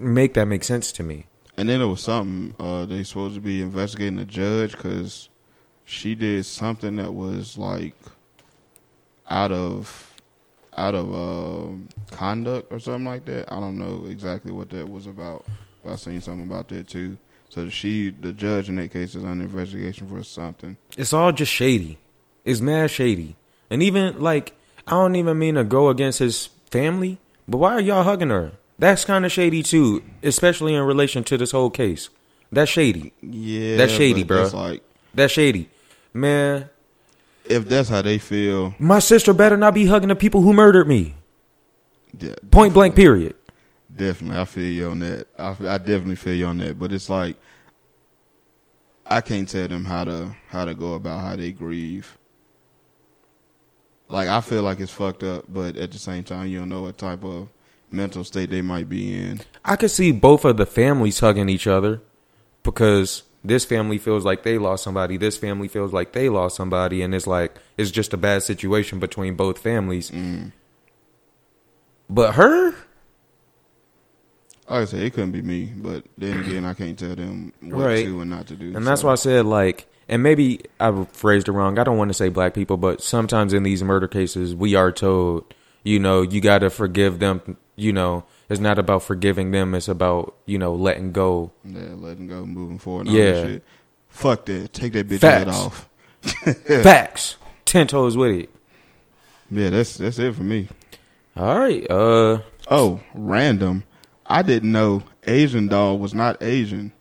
make 0.00 0.34
that 0.34 0.46
make 0.46 0.64
sense 0.64 0.90
to 0.92 1.04
me. 1.04 1.26
And 1.56 1.68
then 1.68 1.78
there 1.78 1.88
was 1.88 2.02
something 2.02 2.56
uh, 2.58 2.86
they 2.86 3.04
supposed 3.04 3.36
to 3.36 3.40
be 3.40 3.62
investigating 3.62 4.16
the 4.16 4.24
judge 4.24 4.72
because 4.72 5.28
she 5.84 6.14
did 6.14 6.44
something 6.46 6.96
that 6.96 7.12
was 7.12 7.58
like 7.58 7.94
out 9.28 9.52
of 9.52 10.12
out 10.76 10.94
of 10.94 11.14
um 11.14 11.88
conduct 12.10 12.72
or 12.72 12.78
something 12.80 13.04
like 13.04 13.24
that. 13.26 13.52
I 13.52 13.60
don't 13.60 13.78
know 13.78 14.06
exactly 14.08 14.52
what 14.52 14.70
that 14.70 14.88
was 14.88 15.06
about. 15.06 15.44
But 15.84 15.92
I 15.92 15.96
seen 15.96 16.20
something 16.20 16.46
about 16.46 16.68
that 16.68 16.88
too. 16.88 17.18
So 17.50 17.68
she, 17.68 18.10
the 18.10 18.32
judge 18.32 18.68
in 18.68 18.76
that 18.76 18.90
case, 18.90 19.14
is 19.14 19.24
under 19.24 19.44
investigation 19.44 20.08
for 20.08 20.24
something. 20.24 20.76
It's 20.96 21.12
all 21.12 21.30
just 21.30 21.52
shady. 21.52 21.98
It's 22.44 22.60
mad 22.60 22.90
shady. 22.90 23.36
And 23.70 23.82
even 23.82 24.20
like 24.20 24.54
I 24.86 24.92
don't 24.92 25.16
even 25.16 25.38
mean 25.38 25.54
to 25.54 25.64
go 25.64 25.88
against 25.88 26.18
his 26.18 26.48
family, 26.70 27.18
but 27.46 27.58
why 27.58 27.74
are 27.74 27.80
y'all 27.80 28.02
hugging 28.02 28.30
her? 28.30 28.52
That's 28.78 29.04
kind 29.04 29.24
of 29.24 29.30
shady 29.30 29.62
too, 29.62 30.02
especially 30.22 30.74
in 30.74 30.82
relation 30.82 31.22
to 31.24 31.36
this 31.36 31.52
whole 31.52 31.70
case. 31.70 32.08
That's 32.50 32.70
shady. 32.70 33.12
Yeah, 33.22 33.76
That's 33.76 33.92
shady, 33.92 34.24
bro. 34.24 34.48
Like 34.52 34.82
That's 35.14 35.32
shady. 35.32 35.70
Man, 36.14 36.70
if 37.44 37.68
that's 37.68 37.88
how 37.88 38.00
they 38.02 38.18
feel, 38.18 38.74
my 38.78 39.00
sister 39.00 39.34
better 39.34 39.56
not 39.56 39.74
be 39.74 39.86
hugging 39.86 40.08
the 40.08 40.16
people 40.16 40.40
who 40.42 40.52
murdered 40.52 40.86
me. 40.88 41.14
yeah, 42.18 42.34
Point 42.50 42.72
blank 42.72 42.94
period. 42.94 43.34
Definitely, 43.94 44.40
I 44.40 44.44
feel 44.44 44.72
you 44.72 44.88
on 44.90 45.00
that. 45.00 45.26
I, 45.38 45.50
I 45.50 45.78
definitely 45.78 46.16
feel 46.16 46.34
you 46.34 46.46
on 46.46 46.58
that. 46.58 46.78
But 46.78 46.92
it's 46.92 47.10
like 47.10 47.36
I 49.06 49.20
can't 49.20 49.48
tell 49.48 49.68
them 49.68 49.84
how 49.84 50.04
to 50.04 50.34
how 50.48 50.64
to 50.64 50.74
go 50.74 50.94
about 50.94 51.20
how 51.20 51.36
they 51.36 51.52
grieve. 51.52 52.16
Like 54.08 54.28
I 54.28 54.40
feel 54.40 54.62
like 54.62 54.80
it's 54.80 54.92
fucked 54.92 55.22
up, 55.22 55.44
but 55.48 55.76
at 55.76 55.90
the 55.90 55.98
same 55.98 56.24
time, 56.24 56.46
you 56.48 56.60
don't 56.60 56.68
know 56.68 56.82
what 56.82 56.98
type 56.98 57.24
of 57.24 57.48
mental 57.90 58.24
state 58.24 58.50
they 58.50 58.62
might 58.62 58.88
be 58.88 59.14
in. 59.14 59.40
I 59.64 59.76
could 59.76 59.90
see 59.90 60.12
both 60.12 60.44
of 60.44 60.56
the 60.56 60.66
families 60.66 61.20
hugging 61.20 61.48
each 61.48 61.66
other 61.66 62.02
because 62.62 63.22
this 63.44 63.64
family 63.64 63.98
feels 63.98 64.24
like 64.24 64.42
they 64.42 64.56
lost 64.58 64.82
somebody, 64.82 65.16
this 65.16 65.36
family 65.36 65.68
feels 65.68 65.92
like 65.92 66.12
they 66.12 66.28
lost 66.28 66.56
somebody, 66.56 67.02
and 67.02 67.14
it's 67.14 67.26
like 67.26 67.56
it's 67.76 67.90
just 67.90 68.12
a 68.14 68.16
bad 68.16 68.42
situation 68.42 68.98
between 68.98 69.34
both 69.36 69.58
families. 69.58 70.10
Mm. 70.10 70.52
But 72.08 72.34
her, 72.34 72.70
Like 74.68 74.82
I 74.82 74.84
said, 74.86 75.00
it 75.02 75.12
couldn't 75.14 75.32
be 75.32 75.42
me, 75.42 75.72
but 75.76 76.04
then 76.16 76.40
again, 76.40 76.64
I 76.64 76.74
can't 76.74 76.98
tell 76.98 77.14
them 77.14 77.52
what 77.60 77.84
Right. 77.86 78.04
to 78.06 78.20
and 78.20 78.30
not 78.30 78.46
to 78.48 78.56
do. 78.56 78.74
and 78.76 78.86
that's 78.86 79.02
so. 79.02 79.08
why 79.08 79.12
I 79.12 79.16
said 79.16 79.44
like, 79.46 79.86
and 80.08 80.22
maybe 80.22 80.60
I 80.80 81.04
phrased 81.12 81.48
it 81.48 81.52
wrong. 81.52 81.78
I 81.78 81.84
don't 81.84 81.96
want 81.98 82.08
to 82.10 82.14
say 82.14 82.28
black 82.28 82.54
people, 82.54 82.76
but 82.76 83.02
sometimes 83.02 83.52
in 83.52 83.62
these 83.62 83.82
murder 83.82 84.08
cases, 84.08 84.54
we 84.54 84.74
are 84.74 84.92
told, 84.92 85.52
you 85.82 85.98
know, 85.98 86.22
you 86.22 86.40
got 86.40 86.58
to 86.60 86.70
forgive 86.70 87.18
them. 87.18 87.56
You 87.76 87.92
know, 87.92 88.24
it's 88.48 88.60
not 88.60 88.78
about 88.78 89.02
forgiving 89.02 89.50
them; 89.50 89.74
it's 89.74 89.88
about 89.88 90.34
you 90.46 90.58
know 90.58 90.74
letting 90.74 91.12
go. 91.12 91.52
yeah, 91.64 91.88
letting 91.96 92.26
go, 92.28 92.44
moving 92.46 92.78
forward. 92.78 93.06
And 93.06 93.16
all 93.16 93.22
Yeah. 93.22 93.32
that 93.32 93.46
shit. 93.46 93.64
Fuck 94.08 94.44
that. 94.46 94.72
Take 94.72 94.92
that 94.92 95.08
bitch 95.08 95.20
Facts. 95.20 95.38
head 95.38 95.48
off. 95.48 95.88
Facts, 96.82 97.36
ten 97.64 97.86
toes 97.86 98.16
with 98.16 98.30
it. 98.32 98.50
Yeah, 99.50 99.70
that's 99.70 99.96
that's 99.96 100.18
it 100.18 100.34
for 100.34 100.42
me. 100.42 100.68
All 101.36 101.58
right, 101.58 101.88
uh, 101.90 102.40
Oh, 102.70 103.00
random. 103.14 103.84
I 104.26 104.42
didn't 104.42 104.72
know 104.72 105.02
Asian 105.26 105.66
doll 105.68 105.98
was 105.98 106.14
not 106.14 106.42
Asian. 106.42 106.92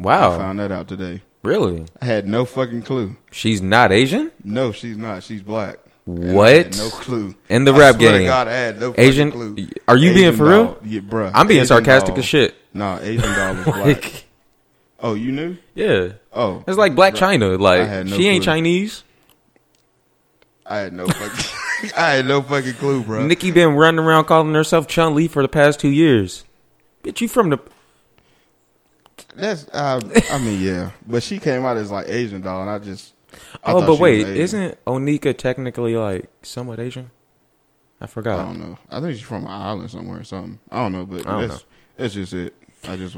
Wow. 0.00 0.12
I 0.12 0.28
wow, 0.30 0.38
found 0.38 0.58
that 0.58 0.72
out 0.72 0.88
today. 0.88 1.22
really? 1.42 1.86
I 2.00 2.04
had 2.06 2.26
no 2.26 2.44
fucking 2.44 2.82
clue. 2.82 3.16
She's 3.30 3.60
not 3.62 3.92
Asian. 3.92 4.32
No, 4.42 4.72
she's 4.72 4.96
not. 4.96 5.22
She's 5.22 5.42
black. 5.42 5.78
What? 6.08 6.76
no 6.76 6.88
clue. 6.88 7.34
In 7.50 7.64
the 7.64 7.72
I 7.74 7.78
rap 7.78 7.98
game. 7.98 8.26
God, 8.26 8.48
I 8.48 8.52
had 8.52 8.80
no 8.80 8.94
Asian- 8.96 9.30
clue. 9.30 9.56
are 9.86 9.96
you 9.96 10.14
being 10.14 10.34
for 10.34 10.44
real? 10.46 10.64
doll. 10.64 10.78
Yeah, 10.84 11.00
bruh. 11.00 11.30
I'm 11.34 11.46
being 11.46 11.58
Asian 11.60 11.66
sarcastic 11.68 12.14
doll. 12.14 12.18
as 12.20 12.24
shit. 12.24 12.54
Nah, 12.72 12.98
Asian 13.00 13.30
doll 13.34 13.54
was 13.56 13.64
black. 13.64 13.84
Like, 13.86 14.24
Oh, 15.00 15.14
you 15.14 15.30
knew? 15.32 15.56
yeah, 15.74 16.08
Oh, 16.32 16.64
it's 16.66 16.76
like 16.78 16.94
Black 16.96 17.14
Bruh, 17.14 17.18
China. 17.18 17.48
Like 17.58 18.06
no 18.06 18.16
she 18.16 18.26
ain't. 18.26 18.42
Chinese. 18.42 19.04
I 20.66 20.78
had 20.78 20.92
no 20.92 21.06
fucking. 21.06 21.90
I 21.96 22.10
had 22.14 22.26
no 22.26 22.42
fucking 22.42 22.74
clue, 22.74 23.02
bro. 23.04 23.24
Nicki 23.26 23.50
been 23.52 23.74
running 23.74 24.00
around 24.00 24.24
calling 24.24 24.52
herself 24.54 24.88
Chun 24.88 25.14
Li 25.14 25.28
for 25.28 25.42
the 25.42 25.48
past 25.48 25.78
two 25.78 25.88
years. 25.90 26.44
Bitch, 27.04 27.20
you 27.20 27.28
from 27.28 27.50
the? 27.50 27.58
That's. 29.36 29.66
Uh, 29.72 30.00
I 30.32 30.38
mean, 30.38 30.60
yeah, 30.60 30.90
but 31.06 31.22
she 31.22 31.38
came 31.38 31.64
out 31.64 31.76
as 31.76 31.90
like 31.90 32.08
Asian 32.08 32.40
doll, 32.40 32.62
and 32.62 32.70
I 32.70 32.78
just. 32.78 33.12
I 33.64 33.72
oh, 33.72 33.86
but 33.86 33.98
wait, 33.98 34.26
isn't 34.26 34.84
Onika 34.86 35.36
technically 35.36 35.96
like 35.96 36.28
somewhat 36.42 36.80
Asian? 36.80 37.10
I 38.00 38.06
forgot. 38.06 38.38
I 38.38 38.42
don't 38.44 38.60
know. 38.60 38.78
I 38.90 39.00
think 39.00 39.14
she's 39.14 39.26
from 39.26 39.44
an 39.44 39.50
island 39.50 39.90
somewhere 39.90 40.20
or 40.20 40.24
something. 40.24 40.60
I 40.70 40.82
don't 40.82 40.92
know, 40.92 41.04
but 41.06 41.24
don't 41.24 41.48
that's 41.48 41.64
that's 41.96 42.14
just 42.14 42.32
it. 42.32 42.54
I 42.84 42.96
just 42.96 43.16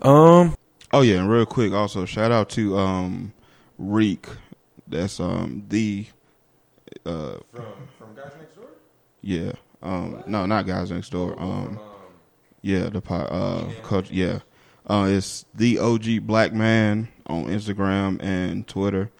Um, 0.00 0.54
Oh 0.92 1.00
yeah, 1.00 1.20
and 1.20 1.30
real 1.30 1.46
quick, 1.46 1.72
also 1.72 2.04
shout 2.04 2.30
out 2.30 2.50
to 2.50 2.76
um 2.76 3.32
Reek. 3.78 4.26
That's 4.86 5.18
um 5.20 5.64
the 5.68 6.06
uh 7.06 7.36
from 7.54 7.64
from 7.98 8.14
guys 8.14 8.32
next 8.38 8.54
door. 8.54 8.66
yeah 9.22 9.52
um 9.82 10.22
no 10.26 10.44
not 10.44 10.66
guys 10.66 10.90
next 10.90 11.10
door 11.10 11.34
um 11.40 11.80
yeah 12.60 12.90
the 12.90 13.00
po- 13.00 13.14
uh 13.14 13.64
coach 13.82 14.10
yeah 14.10 14.40
uh 14.88 15.06
it's 15.08 15.46
the 15.54 15.78
OG 15.78 16.26
Black 16.26 16.52
Man 16.52 17.08
on 17.26 17.46
Instagram 17.46 18.22
and 18.22 18.66
Twitter. 18.68 19.10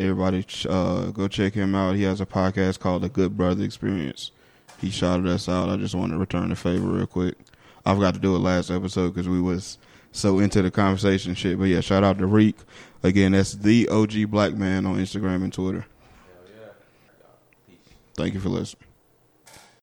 Everybody 0.00 0.46
uh 0.68 1.10
go 1.10 1.28
check 1.28 1.52
him 1.52 1.74
out. 1.74 1.94
He 1.94 2.04
has 2.04 2.20
a 2.20 2.26
podcast 2.26 2.80
called 2.80 3.02
The 3.02 3.08
Good 3.08 3.36
Brother 3.36 3.64
Experience. 3.64 4.30
He 4.80 4.90
shouted 4.90 5.26
us 5.26 5.48
out. 5.48 5.68
I 5.68 5.76
just 5.76 5.94
want 5.94 6.12
to 6.12 6.18
return 6.18 6.48
the 6.48 6.56
favor 6.56 6.86
real 6.86 7.06
quick. 7.06 7.36
I 7.84 7.94
forgot 7.94 8.14
to 8.14 8.20
do 8.20 8.34
it 8.34 8.38
last 8.38 8.70
episode 8.70 9.14
because 9.14 9.28
we 9.28 9.40
was 9.40 9.78
so 10.12 10.38
into 10.38 10.62
the 10.62 10.70
conversation 10.70 11.34
shit. 11.34 11.58
But 11.58 11.64
yeah, 11.64 11.80
shout 11.80 12.02
out 12.02 12.18
to 12.18 12.26
Reek. 12.26 12.56
Again, 13.02 13.32
that's 13.32 13.52
the 13.52 13.88
OG 13.88 14.30
Black 14.30 14.54
Man 14.54 14.86
on 14.86 14.96
Instagram 14.96 15.44
and 15.44 15.52
Twitter. 15.52 15.86
Thank 18.16 18.34
you 18.34 18.40
for 18.40 18.48
listening. 18.48 18.89